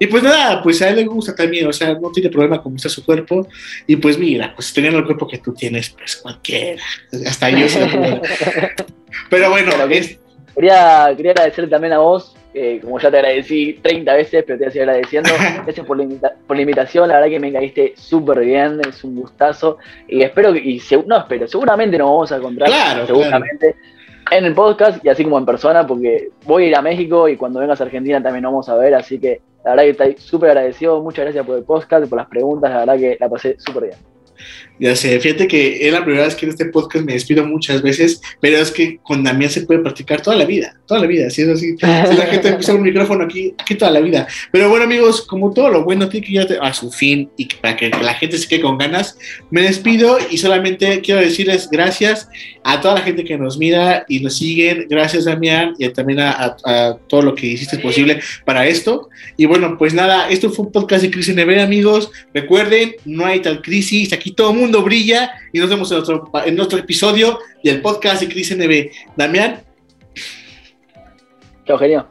Y 0.00 0.06
pues 0.06 0.22
nada, 0.22 0.62
pues 0.62 0.80
a 0.80 0.88
él 0.88 0.96
le 0.96 1.04
gusta 1.04 1.34
también, 1.34 1.66
o 1.66 1.72
sea, 1.72 1.94
no 1.94 2.10
tiene 2.10 2.30
problema 2.30 2.62
con 2.62 2.72
mostrar 2.72 2.90
su 2.90 3.04
cuerpo. 3.04 3.46
Y 3.86 3.96
pues 3.96 4.18
mira, 4.18 4.54
pues 4.54 4.72
teniendo 4.72 4.98
el 4.98 5.04
cuerpo 5.04 5.28
que 5.28 5.36
tú 5.36 5.52
tienes, 5.52 5.90
pues 5.90 6.16
cualquiera, 6.16 6.82
hasta 7.26 7.50
yo 7.50 7.68
se 7.68 7.80
lo 7.80 7.92
puedo. 7.92 8.22
Pero 9.30 9.50
bueno, 9.50 9.72
es 9.90 10.18
Quería, 10.54 11.12
quería 11.14 11.32
agradecer 11.32 11.68
también 11.68 11.92
a 11.92 11.98
vos, 11.98 12.34
como 12.82 12.98
ya 12.98 13.10
te 13.10 13.18
agradecí 13.18 13.74
30 13.82 14.14
veces, 14.14 14.44
pero 14.46 14.58
te 14.58 14.64
voy 14.64 14.68
a 14.68 14.72
seguir 14.72 14.88
agradeciendo. 14.88 15.30
Gracias 15.64 15.86
por 15.86 15.98
la, 15.98 16.34
por 16.46 16.56
la 16.56 16.62
invitación, 16.62 17.08
la 17.08 17.14
verdad 17.14 17.30
que 17.30 17.40
me 17.40 17.52
caíste 17.52 17.94
súper 17.96 18.40
bien, 18.40 18.80
es 18.88 19.04
un 19.04 19.16
gustazo. 19.16 19.78
Y 20.08 20.22
espero 20.22 20.52
que, 20.52 20.58
y 20.60 20.82
no 21.06 21.18
espero, 21.18 21.46
seguramente 21.46 21.98
nos 21.98 22.08
vamos 22.08 22.32
a 22.32 22.36
encontrar, 22.36 22.68
claro, 22.68 23.06
seguramente, 23.06 23.76
en 24.30 24.44
el 24.44 24.54
podcast 24.54 25.04
y 25.04 25.08
así 25.08 25.24
como 25.24 25.38
en 25.38 25.46
persona, 25.46 25.86
porque 25.86 26.30
voy 26.44 26.64
a 26.64 26.66
ir 26.68 26.76
a 26.76 26.82
México 26.82 27.28
y 27.28 27.36
cuando 27.36 27.60
vengas 27.60 27.80
a 27.80 27.84
Argentina 27.84 28.22
también 28.22 28.42
nos 28.42 28.52
vamos 28.52 28.68
a 28.68 28.76
ver, 28.76 28.94
así 28.94 29.18
que 29.18 29.40
la 29.64 29.72
verdad 29.72 29.84
que 29.84 29.90
estoy 29.90 30.16
súper 30.18 30.50
agradecido, 30.50 31.02
muchas 31.02 31.24
gracias 31.24 31.46
por 31.46 31.58
el 31.58 31.64
podcast, 31.64 32.08
por 32.08 32.18
las 32.18 32.28
preguntas, 32.28 32.70
la 32.70 32.78
verdad 32.78 32.96
que 32.98 33.16
la 33.20 33.28
pasé 33.28 33.56
súper 33.58 33.84
bien. 33.84 33.96
Ya 34.78 34.94
sé, 34.94 35.18
fíjate 35.20 35.48
que 35.48 35.86
es 35.86 35.92
la 35.92 36.04
primera 36.04 36.26
vez 36.26 36.34
que 36.34 36.44
en 36.44 36.50
este 36.50 36.66
podcast 36.66 37.04
me 37.04 37.14
despido 37.14 37.46
muchas 37.46 37.80
veces, 37.80 38.20
pero 38.40 38.58
es 38.58 38.70
que 38.70 38.98
con 39.02 39.24
Damián 39.24 39.50
se 39.50 39.62
puede 39.62 39.80
practicar 39.80 40.20
toda 40.20 40.36
la 40.36 40.44
vida, 40.44 40.76
toda 40.86 41.00
la 41.00 41.06
vida, 41.06 41.30
si 41.30 41.42
es 41.42 41.48
así. 41.48 41.76
Si 41.76 41.86
la 41.86 42.26
gente 42.26 42.48
empieza 42.48 42.74
un 42.74 42.82
micrófono 42.82 43.24
aquí, 43.24 43.54
aquí 43.58 43.74
toda 43.74 43.90
la 43.90 44.00
vida. 44.00 44.26
Pero 44.52 44.68
bueno, 44.68 44.84
amigos, 44.84 45.22
como 45.22 45.52
todo 45.52 45.70
lo 45.70 45.84
bueno 45.84 46.08
tiene 46.08 46.26
que 46.26 46.32
ir 46.32 46.58
a 46.60 46.74
su 46.74 46.90
fin 46.90 47.30
y 47.36 47.46
para 47.46 47.76
que 47.76 47.88
la 47.88 48.14
gente 48.14 48.36
se 48.36 48.46
quede 48.46 48.60
con 48.60 48.76
ganas, 48.76 49.18
me 49.50 49.62
despido 49.62 50.18
y 50.30 50.36
solamente 50.36 51.00
quiero 51.00 51.20
decirles 51.20 51.68
gracias 51.70 52.28
a 52.62 52.80
toda 52.80 52.94
la 52.94 53.00
gente 53.00 53.24
que 53.24 53.38
nos 53.38 53.56
mira 53.58 54.04
y 54.08 54.20
nos 54.20 54.36
siguen. 54.36 54.86
Gracias, 54.90 55.24
Damián, 55.24 55.74
y 55.78 55.88
también 55.88 56.20
a, 56.20 56.56
todo 57.06 57.22
lo 57.22 57.34
que 57.34 57.46
hiciste 57.46 57.78
posible 57.78 58.20
para 58.44 58.66
esto. 58.66 59.08
Y 59.36 59.46
bueno, 59.46 59.76
pues 59.78 59.94
nada, 59.94 60.28
esto 60.28 60.50
fue 60.50 60.66
un 60.66 60.72
podcast 60.72 61.02
de 61.02 61.10
Crisis 61.10 61.34
NB, 61.34 61.60
amigos. 61.60 62.10
Recuerden, 62.34 62.96
no 63.04 63.24
hay 63.24 63.40
tal 63.40 63.62
crisis, 63.62 64.12
aquí 64.12 64.32
todo 64.32 64.50
el 64.50 64.65
brilla 64.70 65.32
y 65.52 65.58
nos 65.58 65.70
vemos 65.70 65.90
en 65.92 65.98
otro, 65.98 66.30
en 66.44 66.60
otro 66.60 66.78
episodio 66.78 67.38
del 67.62 67.80
podcast 67.80 68.22
de 68.22 68.28
Cris 68.28 68.56
NB. 68.56 68.90
Damián. 69.16 69.62
Chao, 71.66 71.78
genio. 71.78 72.06